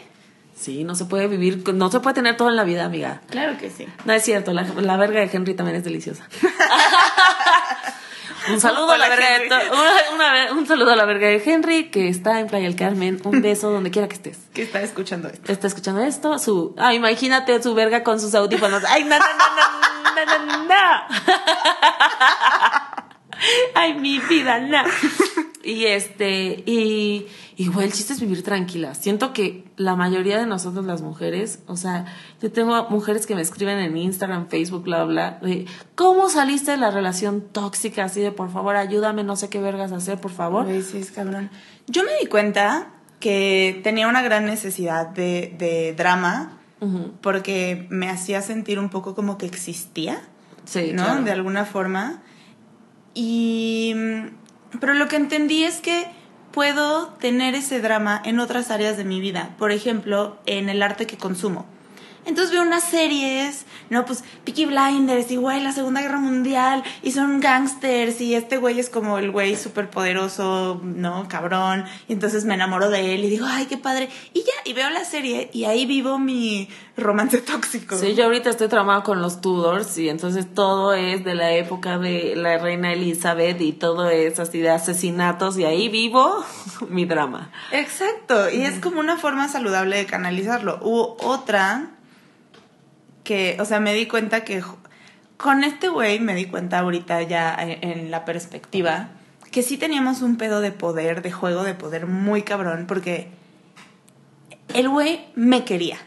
Sí, 0.62 0.84
no 0.84 0.94
se 0.94 1.06
puede 1.06 1.26
vivir, 1.26 1.64
no 1.74 1.90
se 1.90 1.98
puede 1.98 2.14
tener 2.14 2.36
todo 2.36 2.48
en 2.48 2.54
la 2.54 2.62
vida, 2.62 2.84
amiga. 2.84 3.20
Claro 3.30 3.58
que 3.58 3.68
sí. 3.68 3.84
No 4.04 4.12
es 4.12 4.22
cierto, 4.22 4.52
la, 4.52 4.62
la 4.62 4.96
verga 4.96 5.18
de 5.18 5.28
Henry 5.32 5.54
también 5.54 5.76
es 5.76 5.82
deliciosa. 5.82 6.24
un 8.48 8.60
saludo 8.60 8.92
a 8.92 8.98
la 8.98 9.08
verga 9.08 9.28
de 9.28 9.34
Henry. 9.36 9.48
to- 9.48 9.56
una- 9.72 10.14
una 10.14 10.32
ve- 10.32 10.52
un 10.52 10.64
saludo 10.68 10.92
a 10.92 10.96
la 10.96 11.04
verga 11.04 11.26
de 11.26 11.42
Henry 11.44 11.90
que 11.90 12.08
está 12.08 12.38
en 12.38 12.46
Playa 12.46 12.66
del 12.66 12.76
Carmen. 12.76 13.20
Un 13.24 13.42
beso 13.48 13.72
donde 13.72 13.90
quiera 13.90 14.06
que 14.06 14.14
estés. 14.14 14.38
Que 14.54 14.62
está 14.62 14.80
escuchando 14.82 15.26
esto. 15.28 15.50
Está 15.50 15.66
escuchando 15.66 16.00
esto, 16.02 16.38
su, 16.38 16.76
ah, 16.78 16.94
imagínate 16.94 17.60
su 17.60 17.74
verga 17.74 18.04
con 18.04 18.20
sus 18.20 18.32
audífonos. 18.36 18.84
Ay, 18.88 19.02
no, 19.02 19.18
no, 19.18 19.24
no, 19.24 20.14
no, 20.14 20.24
no, 20.26 20.38
no, 20.46 20.64
no. 20.68 21.02
Ay, 23.74 23.94
mi 23.94 24.20
vida, 24.20 24.60
no. 24.60 24.84
Y 25.64 25.84
este, 25.86 26.62
y, 26.66 27.26
y 27.56 27.68
güey, 27.68 27.86
el 27.86 27.92
chiste 27.92 28.12
es 28.14 28.20
vivir 28.20 28.42
tranquila. 28.42 28.94
Siento 28.94 29.32
que 29.32 29.64
la 29.76 29.94
mayoría 29.94 30.38
de 30.38 30.46
nosotros 30.46 30.84
las 30.84 31.02
mujeres, 31.02 31.60
o 31.66 31.76
sea, 31.76 32.06
yo 32.40 32.50
tengo 32.50 32.88
mujeres 32.90 33.26
que 33.26 33.34
me 33.36 33.42
escriben 33.42 33.78
en 33.78 33.96
Instagram, 33.96 34.48
Facebook, 34.48 34.82
bla, 34.82 35.04
bla, 35.04 35.38
de 35.40 35.66
cómo 35.94 36.28
saliste 36.28 36.72
de 36.72 36.78
la 36.78 36.90
relación 36.90 37.42
tóxica, 37.52 38.04
así 38.04 38.20
de 38.20 38.32
por 38.32 38.50
favor, 38.50 38.74
ayúdame, 38.74 39.22
no 39.22 39.36
sé 39.36 39.48
qué 39.48 39.60
vergas 39.60 39.92
hacer, 39.92 40.20
por 40.20 40.32
favor. 40.32 40.64
Güey, 40.64 40.82
sí, 40.82 40.98
es 40.98 41.12
cabrón. 41.12 41.48
Yo 41.86 42.02
me 42.02 42.10
di 42.20 42.26
cuenta 42.26 42.94
que 43.20 43.80
tenía 43.84 44.08
una 44.08 44.22
gran 44.22 44.46
necesidad 44.46 45.06
de, 45.08 45.54
de 45.58 45.94
drama 45.96 46.58
porque 47.20 47.86
me 47.90 48.08
hacía 48.10 48.42
sentir 48.42 48.80
un 48.80 48.88
poco 48.88 49.14
como 49.14 49.38
que 49.38 49.46
existía, 49.46 50.20
Sí, 50.64 50.90
¿no? 50.92 51.04
claro. 51.04 51.22
De 51.22 51.30
alguna 51.30 51.64
forma. 51.64 52.22
Y. 53.14 53.94
Pero 54.80 54.94
lo 54.94 55.08
que 55.08 55.16
entendí 55.16 55.64
es 55.64 55.80
que 55.80 56.06
puedo 56.52 57.08
tener 57.14 57.54
ese 57.54 57.80
drama 57.80 58.20
en 58.24 58.38
otras 58.38 58.70
áreas 58.70 58.96
de 58.96 59.04
mi 59.04 59.20
vida. 59.20 59.54
Por 59.58 59.72
ejemplo, 59.72 60.38
en 60.46 60.68
el 60.68 60.82
arte 60.82 61.06
que 61.06 61.16
consumo. 61.16 61.66
Entonces 62.24 62.52
veo 62.52 62.62
unas 62.62 62.84
series, 62.84 63.66
¿no? 63.90 64.06
Pues 64.06 64.22
Peaky 64.44 64.66
Blinders 64.66 65.30
y, 65.30 65.36
güey, 65.36 65.60
la 65.60 65.72
Segunda 65.72 66.02
Guerra 66.02 66.18
Mundial 66.18 66.84
y 67.02 67.12
son 67.12 67.40
gangsters 67.40 68.20
y 68.20 68.34
este 68.34 68.58
güey 68.58 68.78
es 68.78 68.90
como 68.90 69.18
el 69.18 69.30
güey 69.30 69.56
súper 69.56 69.90
poderoso, 69.90 70.80
¿no? 70.84 71.26
Cabrón. 71.28 71.84
Y 72.08 72.12
entonces 72.12 72.44
me 72.44 72.54
enamoro 72.54 72.90
de 72.90 73.14
él 73.14 73.24
y 73.24 73.30
digo, 73.30 73.46
ay, 73.48 73.66
qué 73.66 73.76
padre. 73.76 74.08
Y 74.32 74.40
ya, 74.40 74.52
y 74.64 74.72
veo 74.72 74.88
la 74.90 75.04
serie 75.04 75.50
y 75.52 75.64
ahí 75.64 75.84
vivo 75.84 76.18
mi 76.18 76.68
romance 76.96 77.38
tóxico. 77.38 77.96
Sí, 77.96 78.14
yo 78.14 78.24
ahorita 78.24 78.50
estoy 78.50 78.68
traumada 78.68 79.02
con 79.02 79.20
los 79.20 79.40
Tudors 79.40 79.98
y 79.98 80.08
entonces 80.08 80.52
todo 80.54 80.94
es 80.94 81.24
de 81.24 81.34
la 81.34 81.52
época 81.52 81.98
de 81.98 82.36
la 82.36 82.58
reina 82.58 82.92
Elizabeth 82.92 83.60
y 83.60 83.72
todo 83.72 84.08
es 84.10 84.38
así 84.38 84.60
de 84.60 84.70
asesinatos 84.70 85.58
y 85.58 85.64
ahí 85.64 85.88
vivo 85.88 86.44
mi 86.88 87.04
drama. 87.04 87.50
Exacto, 87.72 88.50
y 88.50 88.62
es 88.62 88.78
como 88.78 89.00
una 89.00 89.16
forma 89.16 89.48
saludable 89.48 89.96
de 89.96 90.06
canalizarlo. 90.06 90.78
Hubo 90.82 91.16
otra 91.20 91.91
que, 93.24 93.56
o 93.60 93.64
sea, 93.64 93.80
me 93.80 93.94
di 93.94 94.06
cuenta 94.06 94.44
que 94.44 94.62
con 95.36 95.64
este 95.64 95.88
güey 95.88 96.20
me 96.20 96.34
di 96.34 96.46
cuenta 96.46 96.78
ahorita 96.78 97.22
ya 97.22 97.54
en, 97.54 97.82
en 97.88 98.10
la 98.10 98.24
perspectiva 98.24 99.10
que 99.50 99.62
sí 99.62 99.76
teníamos 99.76 100.22
un 100.22 100.36
pedo 100.36 100.60
de 100.60 100.72
poder, 100.72 101.22
de 101.22 101.30
juego 101.30 101.62
de 101.62 101.74
poder 101.74 102.06
muy 102.06 102.42
cabrón, 102.42 102.86
porque 102.88 103.28
el 104.74 104.88
güey 104.88 105.26
me 105.34 105.64
quería 105.64 105.98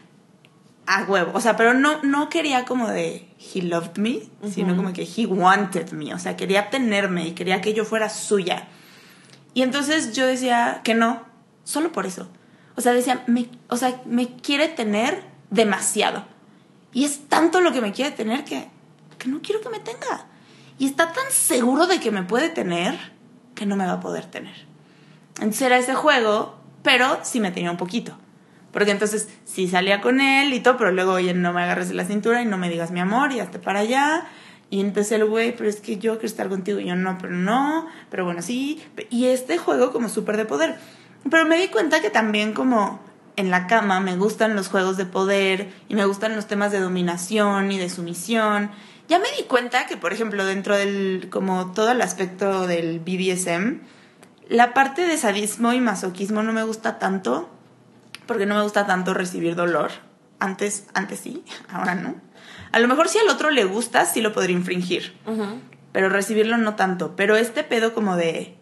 a 0.86 1.04
huevo, 1.04 1.32
o 1.34 1.40
sea, 1.40 1.56
pero 1.56 1.74
no, 1.74 2.02
no 2.02 2.28
quería 2.28 2.64
como 2.64 2.88
de 2.88 3.28
he 3.54 3.62
loved 3.62 3.96
me, 3.98 4.20
sino 4.50 4.76
como 4.76 4.92
que 4.92 5.02
he 5.02 5.26
wanted 5.26 5.90
me, 5.90 6.14
o 6.14 6.18
sea, 6.18 6.36
quería 6.36 6.70
tenerme 6.70 7.26
y 7.26 7.32
quería 7.32 7.60
que 7.60 7.74
yo 7.74 7.84
fuera 7.84 8.08
suya. 8.08 8.68
Y 9.54 9.62
entonces 9.62 10.12
yo 10.12 10.26
decía 10.26 10.80
que 10.84 10.94
no, 10.94 11.22
solo 11.64 11.90
por 11.90 12.06
eso. 12.06 12.28
O 12.76 12.80
sea, 12.80 12.92
decía, 12.92 13.24
me, 13.26 13.48
o 13.68 13.76
sea, 13.76 14.00
me 14.04 14.36
quiere 14.36 14.68
tener 14.68 15.24
demasiado. 15.50 16.24
Y 16.96 17.04
es 17.04 17.28
tanto 17.28 17.60
lo 17.60 17.72
que 17.72 17.82
me 17.82 17.92
quiere 17.92 18.10
tener 18.10 18.42
que, 18.44 18.68
que 19.18 19.28
no 19.28 19.42
quiero 19.42 19.60
que 19.60 19.68
me 19.68 19.80
tenga. 19.80 20.24
Y 20.78 20.86
está 20.86 21.12
tan 21.12 21.30
seguro 21.30 21.86
de 21.86 22.00
que 22.00 22.10
me 22.10 22.22
puede 22.22 22.48
tener 22.48 22.98
que 23.54 23.66
no 23.66 23.76
me 23.76 23.84
va 23.84 23.92
a 23.92 24.00
poder 24.00 24.24
tener. 24.24 24.54
Entonces 25.34 25.60
era 25.60 25.76
ese 25.76 25.94
juego, 25.94 26.58
pero 26.82 27.18
sí 27.22 27.38
me 27.38 27.50
tenía 27.50 27.70
un 27.70 27.76
poquito. 27.76 28.16
Porque 28.72 28.92
entonces 28.92 29.28
sí 29.44 29.68
salía 29.68 30.00
con 30.00 30.22
él 30.22 30.54
y 30.54 30.60
todo, 30.60 30.78
pero 30.78 30.90
luego, 30.90 31.12
oye, 31.12 31.34
no 31.34 31.52
me 31.52 31.64
agarres 31.64 31.90
de 31.90 31.94
la 31.96 32.06
cintura 32.06 32.40
y 32.40 32.46
no 32.46 32.56
me 32.56 32.70
digas 32.70 32.90
mi 32.90 33.00
amor 33.00 33.30
y 33.32 33.40
hazte 33.40 33.58
para 33.58 33.80
allá. 33.80 34.26
Y 34.70 34.80
entonces 34.80 35.12
el 35.12 35.26
güey, 35.26 35.54
pero 35.54 35.68
es 35.68 35.82
que 35.82 35.98
yo 35.98 36.14
quiero 36.14 36.26
estar 36.26 36.48
contigo. 36.48 36.80
Y 36.80 36.86
yo 36.86 36.96
no, 36.96 37.18
pero 37.20 37.34
no, 37.34 37.88
pero 38.08 38.24
bueno, 38.24 38.40
sí. 38.40 38.82
Y 39.10 39.26
este 39.26 39.58
juego 39.58 39.92
como 39.92 40.08
súper 40.08 40.38
de 40.38 40.46
poder. 40.46 40.76
Pero 41.30 41.44
me 41.44 41.58
di 41.58 41.68
cuenta 41.68 42.00
que 42.00 42.08
también 42.08 42.54
como 42.54 43.00
en 43.36 43.50
la 43.50 43.66
cama 43.66 44.00
me 44.00 44.16
gustan 44.16 44.56
los 44.56 44.68
juegos 44.68 44.96
de 44.96 45.06
poder 45.06 45.72
y 45.88 45.94
me 45.94 46.06
gustan 46.06 46.34
los 46.34 46.46
temas 46.46 46.72
de 46.72 46.80
dominación 46.80 47.70
y 47.70 47.78
de 47.78 47.88
sumisión. 47.88 48.70
Ya 49.08 49.18
me 49.18 49.30
di 49.36 49.44
cuenta 49.44 49.86
que, 49.86 49.96
por 49.96 50.12
ejemplo, 50.12 50.44
dentro 50.44 50.76
del, 50.76 51.28
como 51.30 51.72
todo 51.72 51.92
el 51.92 52.00
aspecto 52.02 52.66
del 52.66 52.98
BDSM, 52.98 53.80
la 54.48 54.74
parte 54.74 55.02
de 55.06 55.16
sadismo 55.16 55.72
y 55.72 55.80
masoquismo 55.80 56.42
no 56.42 56.52
me 56.52 56.64
gusta 56.64 56.98
tanto, 56.98 57.48
porque 58.26 58.46
no 58.46 58.56
me 58.56 58.62
gusta 58.62 58.86
tanto 58.86 59.14
recibir 59.14 59.54
dolor. 59.54 59.90
Antes, 60.38 60.86
antes 60.94 61.20
sí, 61.20 61.44
ahora 61.68 61.94
no. 61.94 62.14
A 62.72 62.78
lo 62.78 62.88
mejor 62.88 63.08
si 63.08 63.18
al 63.18 63.28
otro 63.28 63.50
le 63.50 63.64
gusta, 63.64 64.04
sí 64.06 64.20
lo 64.20 64.32
podría 64.32 64.56
infringir, 64.56 65.14
pero 65.92 66.08
recibirlo 66.08 66.56
no 66.58 66.74
tanto. 66.74 67.14
Pero 67.16 67.36
este 67.36 67.64
pedo 67.64 67.94
como 67.94 68.16
de, 68.16 68.56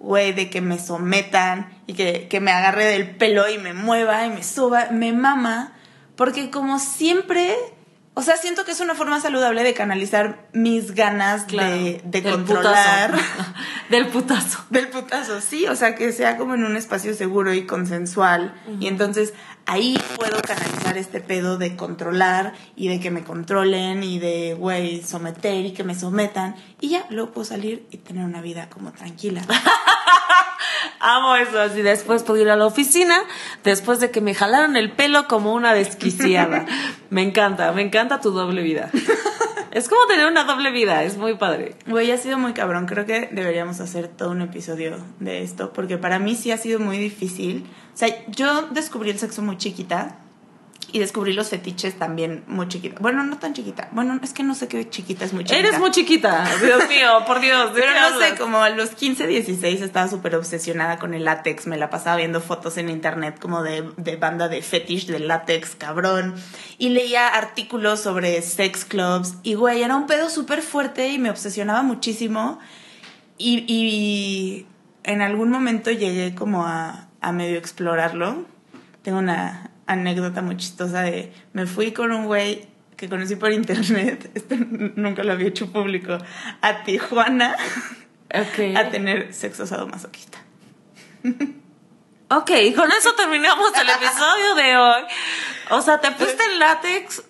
güey, 0.00 0.32
de 0.32 0.50
que 0.50 0.60
me 0.60 0.78
sometan 0.78 1.70
y 1.86 1.92
que, 1.92 2.26
que 2.28 2.40
me 2.40 2.50
agarre 2.50 2.86
del 2.86 3.16
pelo 3.16 3.48
y 3.48 3.58
me 3.58 3.74
mueva 3.74 4.26
y 4.26 4.30
me 4.30 4.42
suba, 4.42 4.88
me 4.90 5.12
mama, 5.12 5.74
porque 6.16 6.50
como 6.50 6.78
siempre, 6.78 7.54
o 8.14 8.22
sea, 8.22 8.36
siento 8.36 8.64
que 8.64 8.72
es 8.72 8.80
una 8.80 8.94
forma 8.94 9.20
saludable 9.20 9.62
de 9.62 9.72
canalizar 9.72 10.48
mis 10.52 10.94
ganas 10.94 11.46
de, 11.46 12.00
de 12.04 12.20
Del 12.20 12.32
controlar. 12.34 13.12
putazo. 13.12 13.54
Del 13.90 14.06
putazo. 14.08 14.64
Del 14.70 14.88
putazo, 14.88 15.40
sí, 15.40 15.66
o 15.66 15.74
sea, 15.76 15.94
que 15.94 16.12
sea 16.12 16.36
como 16.36 16.54
en 16.54 16.64
un 16.64 16.76
espacio 16.76 17.14
seguro 17.14 17.54
y 17.54 17.66
consensual. 17.66 18.54
Y 18.78 18.88
entonces 18.88 19.32
ahí 19.66 19.96
puedo 20.16 20.40
canalizar 20.42 20.98
este 20.98 21.20
pedo 21.20 21.56
de 21.56 21.76
controlar 21.76 22.52
y 22.76 22.88
de 22.88 23.00
que 23.00 23.10
me 23.10 23.22
controlen 23.24 24.02
y 24.02 24.18
de, 24.18 24.54
güey, 24.54 25.02
someter 25.02 25.64
y 25.64 25.72
que 25.72 25.84
me 25.84 25.94
sometan. 25.94 26.56
Y 26.80 26.90
ya, 26.90 27.06
luego 27.10 27.30
puedo 27.32 27.44
salir 27.44 27.86
y 27.90 27.98
tener 27.98 28.24
una 28.24 28.40
vida 28.40 28.68
como 28.70 28.92
tranquila. 28.92 29.42
Amo 31.00 31.36
eso, 31.36 31.60
así 31.60 31.82
después 31.82 32.22
puedo 32.22 32.40
ir 32.40 32.50
a 32.50 32.56
la 32.56 32.66
oficina, 32.66 33.22
después 33.64 34.00
de 34.00 34.10
que 34.10 34.20
me 34.20 34.34
jalaron 34.34 34.76
el 34.76 34.92
pelo 34.92 35.26
como 35.28 35.54
una 35.54 35.74
desquiciada. 35.74 36.66
me 37.10 37.22
encanta, 37.22 37.72
me 37.72 37.82
encanta 37.82 38.20
tu 38.20 38.30
doble 38.30 38.62
vida. 38.62 38.90
es 39.70 39.88
como 39.88 40.06
tener 40.06 40.26
una 40.26 40.44
doble 40.44 40.70
vida, 40.70 41.02
es 41.02 41.16
muy 41.16 41.36
padre. 41.36 41.76
Güey, 41.86 42.10
ha 42.10 42.18
sido 42.18 42.38
muy 42.38 42.52
cabrón. 42.52 42.86
Creo 42.86 43.06
que 43.06 43.28
deberíamos 43.32 43.80
hacer 43.80 44.08
todo 44.08 44.30
un 44.30 44.42
episodio 44.42 44.96
de 45.18 45.42
esto, 45.42 45.72
porque 45.72 45.98
para 45.98 46.18
mí 46.18 46.36
sí 46.36 46.50
ha 46.52 46.58
sido 46.58 46.80
muy 46.80 46.98
difícil. 46.98 47.66
O 47.94 47.96
sea, 47.96 48.08
yo 48.28 48.62
descubrí 48.70 49.10
el 49.10 49.18
sexo 49.18 49.42
muy 49.42 49.56
chiquita 49.56 50.18
Y 50.92 50.98
descubrí 50.98 51.32
los 51.32 51.48
fetiches 51.48 51.98
también 51.98 52.42
muy 52.46 52.68
chiquita. 52.68 52.96
Bueno, 53.00 53.22
no 53.22 53.38
tan 53.38 53.54
chiquita. 53.54 53.88
Bueno, 53.92 54.18
es 54.22 54.32
que 54.32 54.42
no 54.42 54.54
sé 54.54 54.68
qué 54.68 54.88
chiquita 54.88 55.24
es 55.24 55.32
muy 55.32 55.44
chiquita. 55.44 55.68
Eres 55.68 55.78
muy 55.78 55.90
chiquita, 55.90 56.48
Dios 56.62 56.88
mío, 56.88 57.24
por 57.26 57.40
Dios. 57.40 57.74
¿de 57.74 57.80
Pero 57.80 57.92
no 57.92 58.18
sé, 58.18 58.36
como 58.36 58.58
a 58.58 58.70
los 58.70 58.90
15, 58.90 59.26
16 59.26 59.82
estaba 59.82 60.08
súper 60.08 60.34
obsesionada 60.34 60.98
con 60.98 61.14
el 61.14 61.24
látex. 61.24 61.66
Me 61.66 61.76
la 61.76 61.90
pasaba 61.90 62.16
viendo 62.16 62.40
fotos 62.40 62.76
en 62.76 62.88
internet 62.88 63.38
como 63.40 63.62
de, 63.62 63.88
de 63.96 64.16
banda 64.16 64.48
de 64.48 64.62
fetish 64.62 65.06
de 65.06 65.20
látex, 65.20 65.76
cabrón. 65.76 66.34
Y 66.78 66.88
leía 66.88 67.28
artículos 67.28 68.00
sobre 68.00 68.42
sex 68.42 68.84
clubs. 68.84 69.34
Y 69.42 69.54
güey, 69.54 69.82
era 69.82 69.96
un 69.96 70.06
pedo 70.06 70.28
súper 70.28 70.62
fuerte 70.62 71.08
y 71.08 71.18
me 71.18 71.30
obsesionaba 71.30 71.82
muchísimo. 71.82 72.58
Y, 73.38 73.64
y 73.66 74.66
en 75.04 75.22
algún 75.22 75.50
momento 75.50 75.90
llegué 75.90 76.34
como 76.34 76.66
a, 76.66 77.08
a 77.20 77.32
medio 77.32 77.58
explorarlo. 77.58 78.44
Tengo 79.02 79.18
una 79.18 79.69
anécdota 79.92 80.42
muy 80.42 80.56
chistosa 80.56 81.02
de 81.02 81.32
me 81.52 81.66
fui 81.66 81.92
con 81.92 82.12
un 82.12 82.26
güey 82.26 82.68
que 82.96 83.08
conocí 83.08 83.36
por 83.36 83.52
internet, 83.52 84.30
este 84.34 84.56
nunca 84.56 85.24
lo 85.24 85.32
había 85.32 85.48
hecho 85.48 85.72
público, 85.72 86.18
a 86.60 86.82
Tijuana 86.84 87.56
a 88.32 88.90
tener 88.90 89.32
sexo 89.34 89.66
sadomasoquista. 89.66 90.38
Ok, 92.32 92.50
con 92.76 92.90
eso 92.92 93.12
terminamos 93.16 93.72
el 93.76 93.88
episodio 93.88 94.54
de 94.54 94.76
hoy. 94.76 95.02
O 95.70 95.82
sea, 95.82 96.00
te 96.00 96.12
fuiste 96.12 96.42
en 96.44 96.58
látex. 96.60 97.24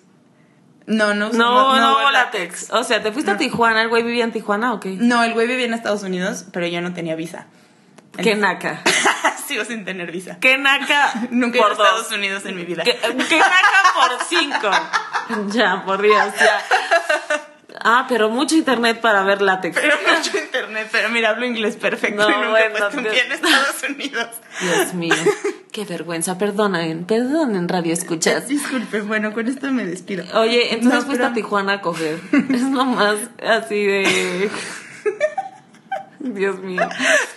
No, 0.85 1.15
no, 1.15 1.29
No, 1.31 1.75
no, 1.79 1.93
hubo 1.93 2.11
látex. 2.11 2.69
O 2.71 2.83
sea, 2.83 3.01
te 3.01 3.11
fuiste 3.11 3.31
a 3.31 3.37
Tijuana. 3.37 3.81
¿El 3.81 3.89
güey 3.89 4.03
vivía 4.03 4.23
en 4.23 4.31
Tijuana 4.31 4.73
o 4.73 4.79
qué? 4.79 4.89
No, 4.99 5.23
el 5.23 5.33
güey 5.33 5.47
vivía 5.47 5.65
en 5.65 5.73
Estados 5.73 6.03
Unidos, 6.03 6.45
pero 6.53 6.67
yo 6.67 6.81
no 6.81 6.93
tenía 6.93 7.15
visa. 7.15 7.47
Qué 8.17 8.35
naca. 8.35 8.81
Sigo 9.47 9.65
sin 9.65 9.83
tener 9.85 10.11
visa. 10.11 10.37
Qué 10.39 10.57
naca. 10.57 11.13
Nunca 11.31 11.57
he 11.57 11.59
ido 11.59 11.65
a 11.65 11.69
por 11.69 11.77
dos. 11.77 11.87
Estados 11.87 12.11
Unidos 12.17 12.45
en 12.45 12.55
mi 12.55 12.63
vida. 12.63 12.83
Qué, 12.83 12.97
qué 13.29 13.37
naca 13.39 13.93
por 13.95 14.23
cinco. 14.27 14.69
Ya, 15.53 15.83
por 15.85 16.01
Dios, 16.01 16.33
ya. 16.37 16.61
Ah, 17.83 18.05
pero 18.09 18.29
mucho 18.29 18.55
internet 18.55 18.99
para 18.99 19.23
ver 19.23 19.41
látex. 19.41 19.77
Pero 19.79 19.95
mucho 20.05 20.37
internet, 20.37 20.89
pero 20.91 21.09
mira, 21.09 21.29
hablo 21.29 21.45
inglés 21.45 21.77
perfecto 21.77 22.21
No, 22.23 22.29
y 22.29 22.33
nunca 22.33 22.49
bueno, 22.49 22.65
he 22.65 22.69
puesto 22.79 22.97
un 22.97 23.03
Dios. 23.03 23.15
pie 23.15 23.25
en 23.25 23.31
Estados 23.31 23.83
Unidos. 23.89 24.27
Dios 24.59 24.93
mío. 24.93 25.15
Qué 25.71 25.85
vergüenza. 25.85 26.37
Perdonen, 26.37 27.05
perdonen, 27.05 27.69
radio 27.69 27.93
escuchas. 27.93 28.47
Disculpe, 28.49 29.01
bueno, 29.01 29.31
con 29.33 29.47
esto 29.47 29.71
me 29.71 29.85
despido. 29.85 30.25
Oye, 30.37 30.73
entonces 30.73 30.99
No, 31.01 31.05
fuiste 31.05 31.23
a 31.25 31.33
Tijuana 31.33 31.73
a 31.73 31.81
coger. 31.81 32.19
Es 32.33 32.61
nomás 32.63 33.15
así 33.41 33.85
de. 33.85 34.49
Dios 36.33 36.59
mío. 36.59 36.87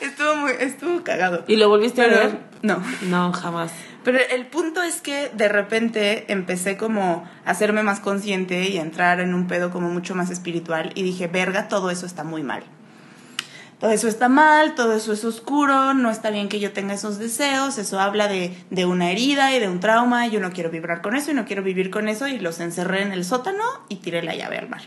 Estuvo 0.01 0.37
muy, 0.37 0.53
estuvo 0.59 1.03
cagado. 1.03 1.45
¿Y 1.47 1.57
lo 1.57 1.69
volviste 1.69 2.03
a 2.03 2.09
ver? 2.09 2.39
No. 2.63 2.83
No, 3.03 3.33
jamás. 3.33 3.73
Pero 4.05 4.19
el 4.31 4.47
punto 4.47 4.83
es 4.83 5.01
que 5.01 5.31
de 5.35 5.49
repente 5.49 6.31
empecé 6.31 6.77
como 6.77 7.27
a 7.45 7.51
hacerme 7.51 7.83
más 7.83 8.01
consciente 8.01 8.69
y 8.69 8.79
a 8.79 8.83
entrar 8.83 9.21
en 9.21 9.33
un 9.33 9.47
pedo 9.47 9.71
como 9.71 9.89
mucho 9.89 10.15
más 10.15 10.31
espiritual 10.31 10.93
y 10.95 11.03
dije, 11.03 11.27
verga, 11.27 11.69
todo 11.69 11.91
eso 11.91 12.05
está 12.05 12.23
muy 12.23 12.43
mal. 12.43 12.63
Todo 13.81 13.91
eso 13.91 14.07
está 14.07 14.29
mal, 14.29 14.75
todo 14.75 14.95
eso 14.95 15.13
es 15.13 15.25
oscuro, 15.25 15.95
no 15.95 16.11
está 16.11 16.31
bien 16.31 16.49
que 16.49 16.61
yo 16.61 16.73
tenga 16.73 16.95
esos 16.95 17.19
deseos, 17.19 17.77
eso 17.77 17.99
habla 17.99 18.29
de, 18.29 18.57
de 18.71 18.87
una 18.87 19.11
herida 19.11 19.55
y 19.55 19.61
de 19.61 19.69
un 19.69 19.81
trauma, 19.81 20.27
yo 20.27 20.39
no 20.39 20.53
quiero 20.53 20.71
vibrar 20.71 21.03
con 21.03 21.17
eso 21.17 21.33
y 21.33 21.35
no 21.35 21.45
quiero 21.45 21.63
vivir 21.63 21.91
con 21.91 22.09
eso 22.09 22.29
y 22.29 22.39
los 22.39 22.61
encerré 22.61 23.03
en 23.03 23.13
el 23.13 23.25
sótano 23.25 23.65
y 23.89 23.97
tiré 23.97 24.23
la 24.23 24.35
llave 24.35 24.59
al 24.59 24.69
mar. 24.69 24.83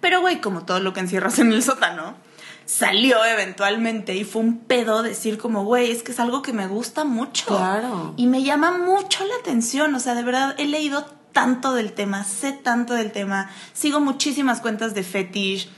Pero 0.00 0.20
güey, 0.20 0.40
como 0.40 0.64
todo 0.64 0.80
lo 0.80 0.92
que 0.92 1.00
encierras 1.00 1.38
en 1.38 1.52
el 1.52 1.62
sótano, 1.62 2.16
salió 2.64 3.24
eventualmente 3.24 4.14
y 4.14 4.24
fue 4.24 4.42
un 4.42 4.58
pedo 4.58 5.02
decir 5.02 5.38
como, 5.38 5.64
güey, 5.64 5.90
es 5.90 6.02
que 6.02 6.12
es 6.12 6.20
algo 6.20 6.42
que 6.42 6.52
me 6.52 6.66
gusta 6.66 7.04
mucho. 7.04 7.46
Claro. 7.46 8.14
Y 8.16 8.26
me 8.26 8.42
llama 8.42 8.78
mucho 8.78 9.24
la 9.24 9.34
atención, 9.36 9.94
o 9.94 10.00
sea, 10.00 10.14
de 10.14 10.22
verdad 10.22 10.54
he 10.58 10.66
leído 10.66 11.04
tanto 11.32 11.74
del 11.74 11.92
tema, 11.92 12.24
sé 12.24 12.52
tanto 12.52 12.94
del 12.94 13.12
tema, 13.12 13.50
sigo 13.72 14.00
muchísimas 14.00 14.60
cuentas 14.60 14.94
de 14.94 15.02
fetish. 15.02 15.70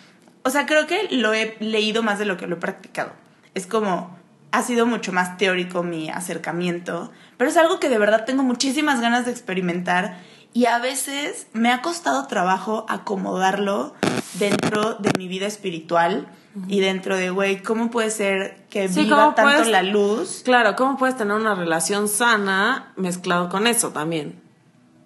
O 0.43 0.51
sea, 0.51 0.67
creo 0.67 0.87
que 0.87 1.09
lo 1.11 1.33
he 1.33 1.57
leído 1.61 2.03
más 2.03 2.19
de 2.19 2.27
lo 2.27 2.37
que 2.37 2.47
lo 2.47 2.57
he 2.57 2.61
practicado. 2.61 3.13
Es 3.55 3.67
como, 3.67 4.17
ha 4.51 4.63
sido 4.63 4.87
mucho 4.87 5.13
más 5.13 5.37
teórico 5.37 5.83
mi 5.83 6.11
acercamiento, 6.11 7.11
pero 7.37 7.51
es 7.51 7.57
algo 7.57 7.81
que 7.81 7.89
de 7.89 7.99
verdad 7.99 8.25
tengo 8.25 8.43
muchísimas 8.43 9.01
ganas 9.01 9.25
de 9.25 9.31
experimentar 9.31 10.19
y 10.53 10.67
a 10.67 10.79
veces 10.79 11.49
me 11.53 11.73
ha 11.73 11.83
costado 11.83 12.27
trabajo 12.29 12.87
acomodarlo 12.89 13.95
dentro 14.35 14.95
de 14.95 15.11
mi 15.19 15.27
vida 15.27 15.47
espiritual 15.47 16.29
y 16.69 16.81
dentro 16.81 17.17
de, 17.17 17.31
güey, 17.31 17.63
¿cómo 17.63 17.91
puede 17.91 18.11
ser 18.11 18.65
que 18.71 18.89
Sí, 18.89 19.05
viva 19.05 19.17
¿cómo 19.17 19.35
tanto 19.35 19.53
puedes- 19.53 19.69
la 19.69 19.83
luz? 19.83 20.43
Claro, 20.45 20.77
¿cómo 20.77 20.97
puedes 20.97 21.17
tener 21.17 21.35
una 21.35 21.55
relación 21.55 22.07
sana 22.09 22.93
mezclado 22.97 23.49
con 23.49 23.67
eso 23.67 23.91
también? 23.91 24.41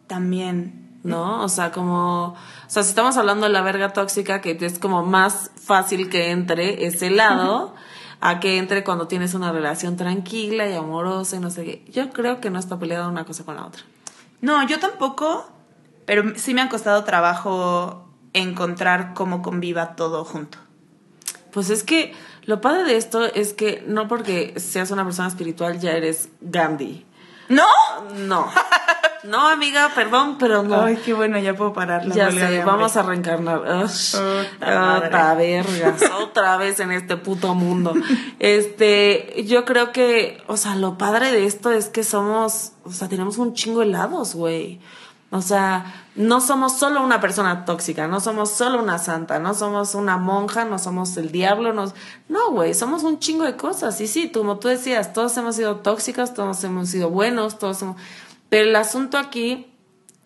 También. 0.07 0.85
¿No? 1.05 1.43
O 1.45 1.49
sea, 1.49 1.71
como. 1.71 2.31
O 2.35 2.37
sea, 2.67 2.83
si 2.83 2.91
estamos 2.91 3.17
hablando 3.17 3.47
de 3.47 3.53
la 3.53 3.63
verga 3.63 3.93
tóxica, 3.93 4.41
que 4.41 4.59
es 4.61 4.79
como 4.79 5.05
más 5.05 5.51
fácil 5.57 6.11
que 6.11 6.33
entre 6.33 6.87
ese 6.87 7.09
lado, 7.09 7.75
a 8.21 8.41
que 8.41 8.59
entre 8.59 8.83
cuando 8.85 9.07
tienes 9.07 9.33
una 9.33 9.53
relación 9.53 9.97
tranquila 9.97 10.69
y 10.69 10.75
amorosa 10.75 11.37
y 11.37 11.39
no 11.39 11.51
sé 11.51 11.65
qué. 11.65 11.85
Yo 11.93 12.11
creo 12.11 12.41
que 12.41 12.51
no 12.51 12.59
está 12.59 12.79
peleada 12.79 13.09
una 13.09 13.25
cosa 13.25 13.45
con 13.45 13.55
la 13.57 13.65
otra. 13.67 13.83
No, 14.41 14.67
yo 14.67 14.81
tampoco, 14.81 15.49
pero 16.05 16.25
sí 16.37 16.53
me 16.53 16.63
ha 16.63 16.69
costado 16.69 17.05
trabajo 17.05 18.05
encontrar 18.35 19.15
cómo 19.15 19.41
conviva 19.41 19.95
todo 19.95 20.25
junto. 20.25 20.59
Pues 21.59 21.71
es 21.71 21.83
que 21.83 22.15
lo 22.45 22.61
padre 22.61 22.85
de 22.85 22.97
esto 22.97 23.25
es 23.25 23.53
que 23.53 23.83
no 23.85 24.07
porque 24.07 24.55
seas 24.61 24.93
una 24.93 25.03
persona 25.03 25.27
espiritual 25.27 25.81
ya 25.81 25.91
eres 25.91 26.29
Gandhi. 26.41 27.05
¿No? 27.49 27.65
No. 28.15 28.49
No, 29.25 29.49
amiga, 29.49 29.91
perdón, 29.93 30.37
pero 30.39 30.63
no. 30.63 30.83
Ay, 30.83 31.01
qué 31.05 31.15
bueno, 31.15 31.37
ya 31.41 31.57
puedo 31.57 31.73
parar 31.73 32.07
la 32.07 32.15
ya 32.15 32.31
sé, 32.31 32.63
vamos 32.63 32.97
a 32.97 33.03
reencarnar. 33.03 33.83
Ush, 33.83 34.15
otra 34.61 35.35
vergas, 35.35 36.01
otra 36.23 36.57
vez 36.59 36.79
en 36.79 36.93
este 36.93 37.17
puto 37.17 37.57
mundo. 37.57 37.93
Este, 38.39 39.43
yo 39.45 39.65
creo 39.65 39.91
que, 39.91 40.41
o 40.47 40.57
sea, 40.57 40.77
lo 40.77 40.97
padre 40.97 41.33
de 41.33 41.45
esto 41.45 41.73
es 41.73 41.89
que 41.89 42.05
somos, 42.05 42.75
o 42.85 42.93
sea, 42.93 43.09
tenemos 43.09 43.37
un 43.39 43.55
chingo 43.55 43.81
de 43.81 43.87
lados, 43.87 44.37
güey. 44.37 44.79
O 45.31 45.43
sea, 45.43 46.07
no 46.15 46.41
somos 46.41 46.79
solo 46.79 47.03
una 47.03 47.21
persona 47.21 47.67
tóxica, 47.67 48.09
no 48.09 48.19
somos 48.19 48.51
solo 48.51 48.83
una 48.83 48.99
santa, 48.99 49.39
no 49.39 49.53
somos 49.53 49.95
una 49.95 50.17
monja, 50.17 50.65
no 50.65 50.79
somos 50.79 51.17
el 51.19 51.31
diablo, 51.31 51.75
no, 51.75 51.93
no, 52.29 52.51
güey, 52.53 52.73
somos 52.73 53.03
un 53.03 53.19
chingo 53.19 53.45
de 53.45 53.57
cosas. 53.57 54.01
Y 54.01 54.07
sí, 54.07 54.31
como 54.33 54.59
tú 54.59 54.69
decías, 54.69 55.13
todos 55.13 55.37
hemos 55.37 55.57
sido 55.57 55.77
tóxicas, 55.77 56.33
todos 56.33 56.65
hemos 56.65 56.89
sido 56.89 57.11
buenos, 57.11 57.59
todos 57.59 57.83
hemos... 57.83 57.97
Pero 58.49 58.71
el 58.71 58.77
asunto 58.77 59.19
aquí 59.19 59.67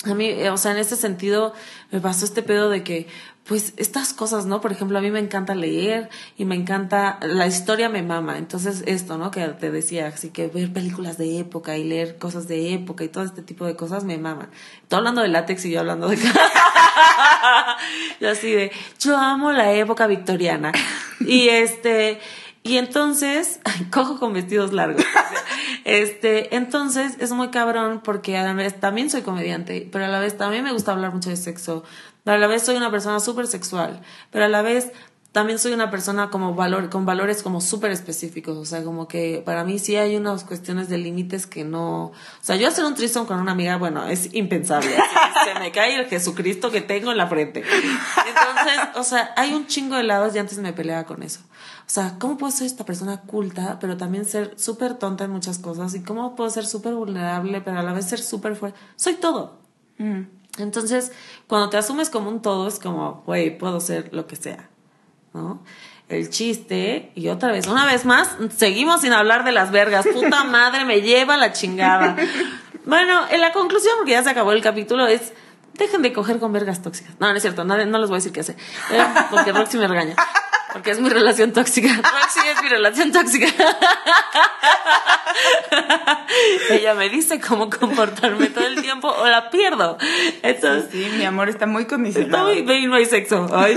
a 0.04 0.14
mí, 0.14 0.26
eh, 0.26 0.50
o 0.50 0.56
sea, 0.56 0.72
en 0.72 0.78
ese 0.78 0.96
sentido, 0.96 1.52
me 1.90 2.00
pasó 2.00 2.24
este 2.24 2.42
pedo 2.42 2.68
de 2.68 2.82
que, 2.82 3.06
pues, 3.44 3.74
estas 3.76 4.12
cosas, 4.12 4.46
¿no? 4.46 4.60
Por 4.60 4.72
ejemplo, 4.72 4.98
a 4.98 5.00
mí 5.00 5.10
me 5.10 5.18
encanta 5.18 5.54
leer 5.54 6.10
y 6.36 6.44
me 6.44 6.54
encanta, 6.54 7.18
la 7.22 7.46
historia 7.46 7.88
me 7.88 8.02
mama. 8.02 8.38
Entonces, 8.38 8.84
esto, 8.86 9.18
¿no? 9.18 9.30
Que 9.30 9.46
te 9.48 9.70
decía, 9.70 10.06
así 10.06 10.30
que 10.30 10.46
ver 10.46 10.72
películas 10.72 11.18
de 11.18 11.38
época 11.38 11.76
y 11.76 11.84
leer 11.84 12.18
cosas 12.18 12.46
de 12.46 12.72
época 12.72 13.04
y 13.04 13.08
todo 13.08 13.24
este 13.24 13.42
tipo 13.42 13.66
de 13.66 13.74
cosas 13.74 14.04
me 14.04 14.16
mama. 14.16 14.48
Todo 14.88 14.98
hablando 14.98 15.22
de 15.22 15.28
látex 15.28 15.64
y 15.64 15.72
yo 15.72 15.80
hablando 15.80 16.08
de... 16.08 16.16
y 18.20 18.24
así 18.24 18.52
de, 18.52 18.70
yo 19.00 19.16
amo 19.16 19.52
la 19.52 19.72
época 19.72 20.06
victoriana. 20.06 20.72
Y 21.20 21.48
este... 21.48 22.20
Y 22.64 22.76
entonces, 22.76 23.58
cojo 23.90 24.20
con 24.20 24.32
vestidos 24.32 24.72
largos. 24.72 25.04
Este, 25.84 26.54
entonces 26.54 27.16
es 27.18 27.32
muy 27.32 27.48
cabrón 27.48 28.02
porque 28.04 28.36
a 28.36 28.44
la 28.44 28.52
vez 28.52 28.78
también 28.78 29.10
soy 29.10 29.22
comediante, 29.22 29.88
pero 29.90 30.04
a 30.04 30.08
la 30.08 30.20
vez 30.20 30.36
también 30.36 30.62
me 30.62 30.72
gusta 30.72 30.92
hablar 30.92 31.12
mucho 31.12 31.30
de 31.30 31.36
sexo. 31.36 31.82
A 32.24 32.36
la 32.36 32.46
vez 32.46 32.62
soy 32.62 32.76
una 32.76 32.90
persona 32.90 33.20
súper 33.20 33.46
sexual, 33.46 34.00
pero 34.30 34.44
a 34.44 34.48
la 34.48 34.62
vez 34.62 34.92
también 35.32 35.58
soy 35.58 35.72
una 35.72 35.90
persona 35.90 36.28
como 36.28 36.54
valor, 36.54 36.90
con 36.90 37.06
valores 37.06 37.42
como 37.42 37.62
súper 37.62 37.90
específicos. 37.90 38.56
O 38.58 38.66
sea, 38.66 38.84
como 38.84 39.08
que 39.08 39.42
para 39.44 39.64
mí 39.64 39.78
sí 39.78 39.96
hay 39.96 40.14
unas 40.16 40.44
cuestiones 40.44 40.90
de 40.90 40.98
límites 40.98 41.46
que 41.46 41.64
no. 41.64 42.04
O 42.04 42.12
sea, 42.42 42.56
yo 42.56 42.68
hacer 42.68 42.84
un 42.84 42.94
tristón 42.94 43.24
con 43.24 43.40
una 43.40 43.52
amiga, 43.52 43.76
bueno, 43.78 44.06
es 44.06 44.34
impensable. 44.34 44.94
Se 45.44 45.58
me 45.58 45.72
cae 45.72 45.98
el 45.98 46.06
Jesucristo 46.06 46.70
que 46.70 46.82
tengo 46.82 47.10
en 47.10 47.16
la 47.16 47.28
frente. 47.28 47.60
Entonces, 47.60 48.78
o 48.94 49.02
sea, 49.02 49.32
hay 49.36 49.54
un 49.54 49.66
chingo 49.66 49.96
de 49.96 50.02
lados 50.02 50.36
y 50.36 50.38
antes 50.38 50.58
me 50.58 50.74
peleaba 50.74 51.04
con 51.04 51.22
eso. 51.22 51.40
O 51.86 51.90
sea, 51.94 52.16
¿cómo 52.18 52.36
puedo 52.36 52.52
ser 52.52 52.66
esta 52.66 52.84
persona 52.84 53.22
culta, 53.22 53.78
pero 53.80 53.96
también 53.96 54.26
ser 54.26 54.52
súper 54.58 54.94
tonta 54.94 55.24
en 55.24 55.30
muchas 55.30 55.58
cosas? 55.58 55.94
¿Y 55.94 56.02
cómo 56.02 56.36
puedo 56.36 56.50
ser 56.50 56.66
súper 56.66 56.94
vulnerable, 56.94 57.62
pero 57.62 57.78
a 57.78 57.82
la 57.82 57.94
vez 57.94 58.04
ser 58.06 58.20
súper 58.20 58.54
fuerte? 58.54 58.78
Soy 58.96 59.14
todo. 59.14 59.60
Mm. 59.96 60.41
Entonces, 60.58 61.12
cuando 61.46 61.70
te 61.70 61.76
asumes 61.78 62.10
como 62.10 62.28
un 62.28 62.42
todo, 62.42 62.68
es 62.68 62.78
como, 62.78 63.22
güey, 63.26 63.56
puedo 63.56 63.80
ser 63.80 64.10
lo 64.12 64.26
que 64.26 64.36
sea, 64.36 64.68
¿no? 65.32 65.62
El 66.08 66.28
chiste, 66.28 67.10
y 67.14 67.28
otra 67.28 67.52
vez, 67.52 67.66
una 67.66 67.86
vez 67.86 68.04
más, 68.04 68.36
seguimos 68.54 69.00
sin 69.00 69.14
hablar 69.14 69.44
de 69.44 69.52
las 69.52 69.70
vergas. 69.70 70.06
Puta 70.06 70.44
madre, 70.50 70.84
me 70.84 71.00
lleva 71.00 71.38
la 71.38 71.52
chingada. 71.52 72.16
Bueno, 72.84 73.22
en 73.30 73.40
la 73.40 73.52
conclusión, 73.52 73.94
porque 73.96 74.12
ya 74.12 74.22
se 74.22 74.28
acabó 74.28 74.52
el 74.52 74.60
capítulo, 74.60 75.06
es 75.06 75.32
dejen 75.74 76.02
de 76.02 76.12
coger 76.12 76.38
con 76.38 76.52
vergas 76.52 76.82
tóxicas. 76.82 77.14
No, 77.18 77.30
no 77.30 77.36
es 77.36 77.42
cierto, 77.42 77.64
no, 77.64 77.82
no 77.84 77.98
les 77.98 78.08
voy 78.08 78.16
a 78.16 78.18
decir 78.18 78.32
qué 78.32 78.40
hacer, 78.40 78.56
eh, 78.90 79.04
porque 79.30 79.52
Roxy 79.52 79.78
me 79.78 79.88
regaña. 79.88 80.16
Porque 80.72 80.90
es 80.92 81.00
mi 81.00 81.08
relación 81.08 81.52
tóxica. 81.52 81.88
Roxy 81.96 82.40
es 82.54 82.62
mi 82.62 82.68
relación 82.68 83.12
tóxica. 83.12 83.46
Ella 86.70 86.94
me 86.94 87.08
dice 87.08 87.40
cómo 87.40 87.68
comportarme 87.70 88.48
todo 88.48 88.66
el 88.66 88.80
tiempo 88.80 89.08
o 89.08 89.26
la 89.26 89.50
pierdo. 89.50 89.98
Entonces, 90.42 90.90
Sí, 90.90 91.06
mi 91.16 91.24
amor 91.24 91.48
está 91.48 91.66
muy 91.66 91.82
está 91.82 91.96
condicionado. 91.96 92.44
muy 92.46 92.62
bien, 92.62 92.88
no 92.88 92.96
hay 92.96 93.06
sexo. 93.06 93.48
Ay. 93.52 93.76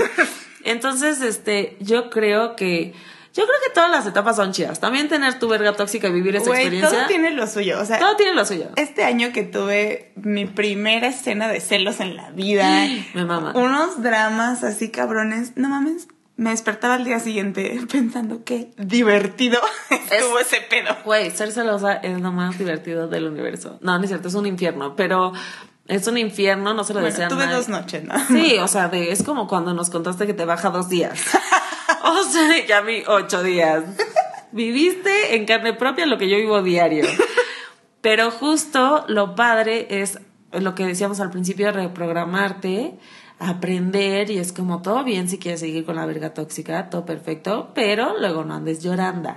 Entonces, 0.64 1.20
este, 1.22 1.76
yo 1.80 2.10
creo 2.10 2.56
que, 2.56 2.92
yo 3.34 3.44
creo 3.44 3.56
que 3.66 3.72
todas 3.74 3.90
las 3.90 4.06
etapas 4.06 4.36
son 4.36 4.52
chidas. 4.52 4.80
También 4.80 5.08
tener 5.08 5.38
tu 5.38 5.48
verga 5.48 5.74
tóxica 5.74 6.08
y 6.08 6.12
vivir 6.12 6.36
esa 6.36 6.50
experiencia. 6.50 6.98
todo 6.98 7.06
tiene 7.08 7.30
lo 7.32 7.46
suyo. 7.46 7.80
O 7.80 7.84
sea, 7.84 7.98
todo 7.98 8.16
tiene 8.16 8.34
lo 8.34 8.44
suyo. 8.44 8.70
este 8.76 9.04
año 9.04 9.32
que 9.32 9.42
tuve 9.42 10.12
mi 10.16 10.46
primera 10.46 11.08
escena 11.08 11.48
de 11.48 11.60
celos 11.60 12.00
en 12.00 12.16
la 12.16 12.30
vida. 12.30 12.86
Me 13.14 13.24
mama. 13.24 13.52
Unos 13.54 14.02
dramas 14.02 14.64
así 14.64 14.90
cabrones. 14.90 15.52
No 15.56 15.68
mames. 15.68 16.08
Me 16.36 16.50
despertaba 16.50 16.94
al 16.94 17.04
día 17.04 17.18
siguiente 17.18 17.80
pensando 17.90 18.44
que 18.44 18.72
divertido 18.76 19.60
estuvo 19.90 20.38
ese 20.38 20.60
pedo. 20.60 20.96
Güey, 21.04 21.30
ser 21.30 21.50
celosa 21.52 21.94
es 21.94 22.20
lo 22.20 22.32
más 22.32 22.58
divertido 22.58 23.08
del 23.08 23.26
universo. 23.26 23.78
No, 23.80 23.96
no 23.96 24.04
es 24.04 24.10
cierto, 24.10 24.28
es 24.28 24.34
un 24.34 24.46
infierno, 24.46 24.96
pero 24.96 25.32
es 25.88 26.06
un 26.06 26.18
infierno, 26.18 26.74
no 26.74 26.84
se 26.84 26.92
lo 26.92 27.00
Bueno, 27.00 27.12
desean 27.12 27.30
tuve 27.30 27.44
nadie. 27.46 27.56
dos 27.56 27.68
noches, 27.68 28.04
¿no? 28.04 28.14
Sí, 28.26 28.58
o 28.60 28.68
sea, 28.68 28.88
de, 28.88 29.12
es 29.12 29.22
como 29.22 29.48
cuando 29.48 29.72
nos 29.72 29.88
contaste 29.90 30.26
que 30.26 30.34
te 30.34 30.44
baja 30.44 30.70
dos 30.70 30.88
días. 30.88 31.18
O 32.04 32.22
sea, 32.24 32.66
ya 32.66 32.80
vi 32.82 33.02
ocho 33.06 33.42
días. 33.42 33.84
Viviste 34.52 35.36
en 35.36 35.46
carne 35.46 35.72
propia 35.72 36.06
lo 36.06 36.18
que 36.18 36.28
yo 36.28 36.36
vivo 36.36 36.62
diario. 36.62 37.04
Pero 38.00 38.30
justo 38.30 39.04
lo 39.08 39.34
padre 39.34 39.86
es 39.88 40.18
lo 40.52 40.74
que 40.74 40.86
decíamos 40.86 41.20
al 41.20 41.30
principio, 41.30 41.72
reprogramarte, 41.72 42.94
aprender 43.38 44.30
y 44.30 44.38
es 44.38 44.52
como 44.52 44.82
todo 44.82 45.04
bien 45.04 45.28
si 45.28 45.38
quieres 45.38 45.60
seguir 45.60 45.84
con 45.84 45.96
la 45.96 46.06
verga 46.06 46.34
tóxica, 46.34 46.88
todo 46.88 47.04
perfecto, 47.04 47.70
pero 47.74 48.18
luego 48.18 48.44
no 48.44 48.54
andes 48.54 48.82
llorando. 48.82 49.34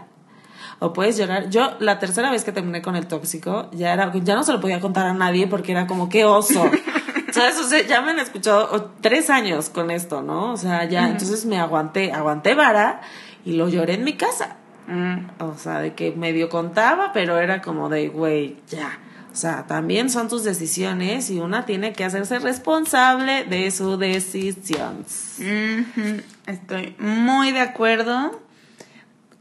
O 0.79 0.93
puedes 0.93 1.17
llorar. 1.17 1.49
Yo 1.49 1.71
la 1.79 1.99
tercera 1.99 2.31
vez 2.31 2.45
que 2.45 2.53
terminé 2.53 2.81
con 2.81 2.95
el 2.95 3.07
tóxico, 3.07 3.69
ya 3.73 3.91
era, 3.93 4.13
ya 4.13 4.35
no 4.35 4.43
se 4.43 4.53
lo 4.53 4.61
podía 4.61 4.79
contar 4.79 5.07
a 5.07 5.13
nadie 5.13 5.47
porque 5.47 5.73
era 5.73 5.87
como 5.87 6.07
qué 6.07 6.23
oso. 6.23 6.69
¿Sabes? 7.31 7.59
O 7.59 7.63
sea, 7.63 7.85
ya 7.85 8.01
me 8.01 8.11
han 8.11 8.19
escuchado 8.19 8.91
tres 9.01 9.29
años 9.29 9.69
con 9.69 9.91
esto, 9.91 10.21
¿no? 10.21 10.53
O 10.53 10.57
sea, 10.57 10.85
ya, 10.85 11.09
entonces 11.09 11.45
me 11.45 11.59
aguanté, 11.59 12.11
aguanté 12.11 12.55
vara 12.55 13.01
y 13.45 13.53
lo 13.53 13.67
lloré 13.69 13.95
en 13.95 14.03
mi 14.03 14.13
casa. 14.13 14.55
Mm. 14.87 15.43
O 15.43 15.55
sea, 15.55 15.79
de 15.79 15.93
que 15.93 16.11
medio 16.11 16.49
contaba, 16.49 17.11
pero 17.13 17.37
era 17.37 17.61
como 17.61 17.89
de, 17.89 18.07
güey, 18.07 18.57
ya. 18.69 18.97
O 19.31 19.35
sea, 19.35 19.67
también 19.67 20.09
son 20.09 20.27
tus 20.27 20.43
decisiones 20.43 21.29
y 21.29 21.39
una 21.39 21.65
tiene 21.65 21.93
que 21.93 22.03
hacerse 22.03 22.39
responsable 22.39 23.45
de 23.45 23.69
su 23.71 23.97
decisión. 23.97 25.05
Estoy 26.47 26.95
muy 26.99 27.51
de 27.51 27.59
acuerdo. 27.59 28.41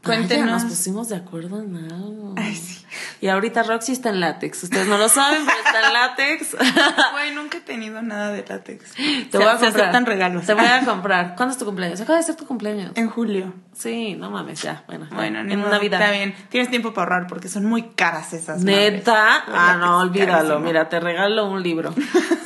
Cuéntenos. 0.03 0.27
Cuéntenos. 0.27 0.63
nos 0.63 0.71
pusimos 0.71 1.09
de 1.09 1.15
acuerdo 1.17 1.61
en 1.61 1.75
algo. 1.75 2.33
Ay, 2.37 2.55
sí. 2.55 2.85
Y 3.21 3.27
ahorita 3.27 3.63
Roxy 3.63 3.91
está 3.91 4.09
en 4.09 4.19
látex. 4.21 4.63
Ustedes 4.63 4.87
no 4.87 4.97
lo 4.97 5.09
saben, 5.09 5.45
pero 5.45 5.57
está 5.57 5.87
en 5.87 5.93
látex. 5.93 6.55
Güey, 7.11 7.35
nunca 7.35 7.57
he 7.57 7.61
tenido 7.61 8.01
nada 8.01 8.29
de 8.31 8.45
látex. 8.47 8.93
Te 9.29 9.37
voy 9.37 9.47
a 9.47 9.57
se 9.57 9.65
comprar. 9.65 9.67
aceptan 9.81 10.05
regalos. 10.05 10.45
Te 10.45 10.53
voy 10.53 10.65
a 10.65 10.81
comprar. 10.85 11.35
¿Cuándo 11.35 11.51
es 11.51 11.57
tu 11.57 11.65
cumpleaños? 11.65 11.99
Acaba 11.99 12.17
de 12.17 12.23
ser 12.23 12.35
tu 12.35 12.45
cumpleaños. 12.45 12.91
En 12.95 13.09
julio. 13.09 13.53
Sí, 13.73 14.15
no 14.15 14.29
mames, 14.31 14.61
ya. 14.61 14.83
Bueno, 14.87 15.07
Bueno, 15.11 15.39
en 15.39 15.59
modo, 15.59 15.69
Navidad. 15.71 15.99
Está 16.01 16.11
bien. 16.13 16.33
Tienes 16.49 16.69
tiempo 16.69 16.93
para 16.93 17.11
ahorrar 17.13 17.27
porque 17.27 17.47
son 17.49 17.65
muy 17.65 17.83
caras 17.89 18.31
esas. 18.33 18.63
Neta. 18.63 19.43
madres. 19.47 19.53
Ah, 19.53 19.75
no, 19.79 19.85
Látex, 20.05 20.09
olvídalo. 20.09 20.33
carísimo. 20.37 20.59
Mira, 20.59 20.89
te 20.89 20.99
regalo 20.99 21.45
un 21.49 21.61
libro. 21.63 21.93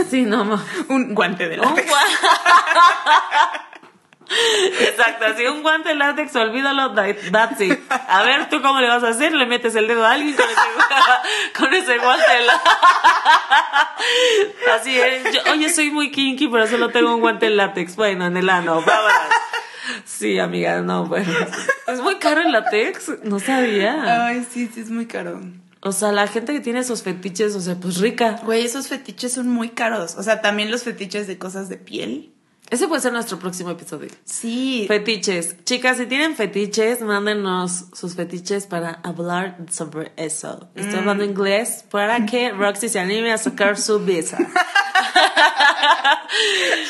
Sí, 0.10 0.24
no 0.24 0.46
mames. 0.46 0.66
Un 0.90 1.16
guante 1.16 1.48
de 1.50 1.60
Un 1.60 1.66
látex. 1.70 1.92
Exacto, 4.80 5.26
así 5.26 5.46
un 5.46 5.62
guante 5.62 5.90
de 5.90 5.96
látex, 5.96 6.36
olvídalo, 6.36 6.94
that- 6.94 7.16
that's 7.32 7.62
it. 7.62 7.80
A 7.90 8.24
ver, 8.24 8.50
¿tú 8.50 8.62
cómo 8.62 8.80
le 8.80 8.88
vas 8.88 9.04
a 9.04 9.10
hacer? 9.10 9.34
Le 9.34 9.46
metes 9.46 9.76
el 9.76 9.88
dedo 9.88 10.06
a 10.06 10.12
alguien 10.12 10.36
con 10.36 10.46
ese, 10.46 10.56
con 11.60 11.74
ese 11.74 11.98
guante 12.00 12.34
de 12.34 12.46
látex. 12.46 12.64
Así 14.80 15.00
es. 15.00 15.24
Yo, 15.34 15.52
oye, 15.52 15.70
soy 15.70 15.92
muy 15.92 16.12
kinky, 16.12 16.48
pero 16.48 16.68
solo 16.68 16.90
tengo 16.90 17.14
un 17.14 17.22
guante 17.22 17.48
de 17.48 17.56
látex. 17.56 17.96
Bueno, 17.96 18.26
en 18.26 18.38
el 18.38 18.50
ano, 18.50 18.82
vámonos. 18.82 19.22
Sí, 20.06 20.40
amiga, 20.40 20.82
no, 20.82 21.06
bueno. 21.06 21.32
Es 21.88 22.00
muy 22.02 22.16
caro 22.16 22.42
el 22.42 22.52
látex, 22.52 23.12
no 23.24 23.40
sabía. 23.40 24.26
Ay, 24.28 24.46
sí, 24.50 24.70
sí, 24.74 24.82
es 24.82 24.90
muy 24.90 25.06
caro. 25.08 25.42
O 25.82 25.92
sea, 25.92 26.12
la 26.14 26.28
gente 26.28 26.54
que 26.54 26.62
tiene 26.62 26.80
esos 26.80 27.04
fetiches, 27.04 27.56
o 27.56 27.62
sea, 27.62 27.76
pues 27.76 27.98
rica. 27.98 28.40
Güey, 28.44 28.66
esos 28.66 28.88
fetiches 28.88 29.34
son 29.34 29.50
muy 29.50 29.70
caros. 29.70 30.16
O 30.16 30.24
sea, 30.24 30.42
también 30.42 30.72
los 30.72 30.84
fetiches 30.84 31.28
de 31.28 31.38
cosas 31.38 31.68
de 31.68 31.78
piel. 31.78 32.32
Ese 32.74 32.88
puede 32.88 33.04
ser 33.04 33.14
nuestro 33.14 33.38
próximo 33.38 33.70
episodio. 33.70 34.10
Sí. 34.26 34.86
Fetiches. 34.88 35.64
Chicas, 35.64 35.98
si 35.98 36.08
tienen 36.08 36.36
fetiches, 36.36 37.02
mándenos 37.02 37.86
sus 37.94 38.16
fetiches 38.16 38.66
para 38.66 38.94
hablar 39.04 39.58
sobre 39.70 40.12
eso. 40.16 40.72
Estoy 40.74 40.98
hablando 40.98 41.24
inglés 41.24 41.86
para 41.92 42.26
que 42.26 42.50
Roxy 42.58 42.90
se 42.90 43.00
anime 43.00 43.32
a 43.32 43.38
sacar 43.38 43.78
su 43.78 44.00
visa. 44.00 44.40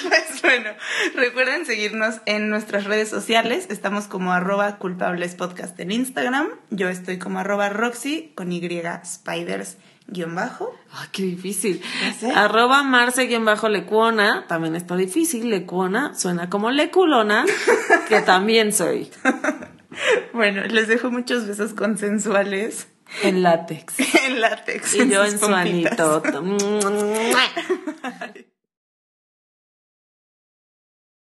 Pues 0.07 0.41
bueno, 0.41 0.69
recuerden 1.15 1.65
seguirnos 1.65 2.15
en 2.25 2.49
nuestras 2.49 2.85
redes 2.85 3.09
sociales. 3.09 3.67
Estamos 3.69 4.05
como 4.05 4.31
arroba 4.31 4.77
culpables 4.77 5.35
podcast 5.35 5.77
en 5.81 5.91
Instagram. 5.91 6.47
Yo 6.69 6.87
estoy 6.87 7.19
como 7.19 7.39
arroba 7.39 7.67
Roxy 7.67 8.31
con 8.35 8.53
Y 8.53 8.61
Spiders 9.05 9.77
guion 10.07 10.35
bajo. 10.35 10.75
Ay, 10.91 11.07
qué 11.11 11.23
difícil. 11.23 11.81
Ya 12.01 12.13
sé. 12.13 12.31
Arroba 12.31 12.83
Marce-Lecuona. 12.83 14.45
También 14.47 14.75
está 14.75 14.95
difícil. 14.95 15.49
Lecuona 15.49 16.13
suena 16.15 16.49
como 16.49 16.71
leculona, 16.71 17.45
que 18.09 18.21
también 18.21 18.73
soy. 18.73 19.09
Bueno, 20.33 20.63
les 20.65 20.87
dejo 20.87 21.11
muchos 21.11 21.47
besos 21.47 21.73
consensuales 21.73 22.87
En 23.21 23.43
látex. 23.43 23.93
en 24.25 24.41
látex. 24.41 24.95
Y 24.95 25.09
yo 25.09 25.23
en 25.23 25.39
su 25.39 25.45
anito. 25.45 26.23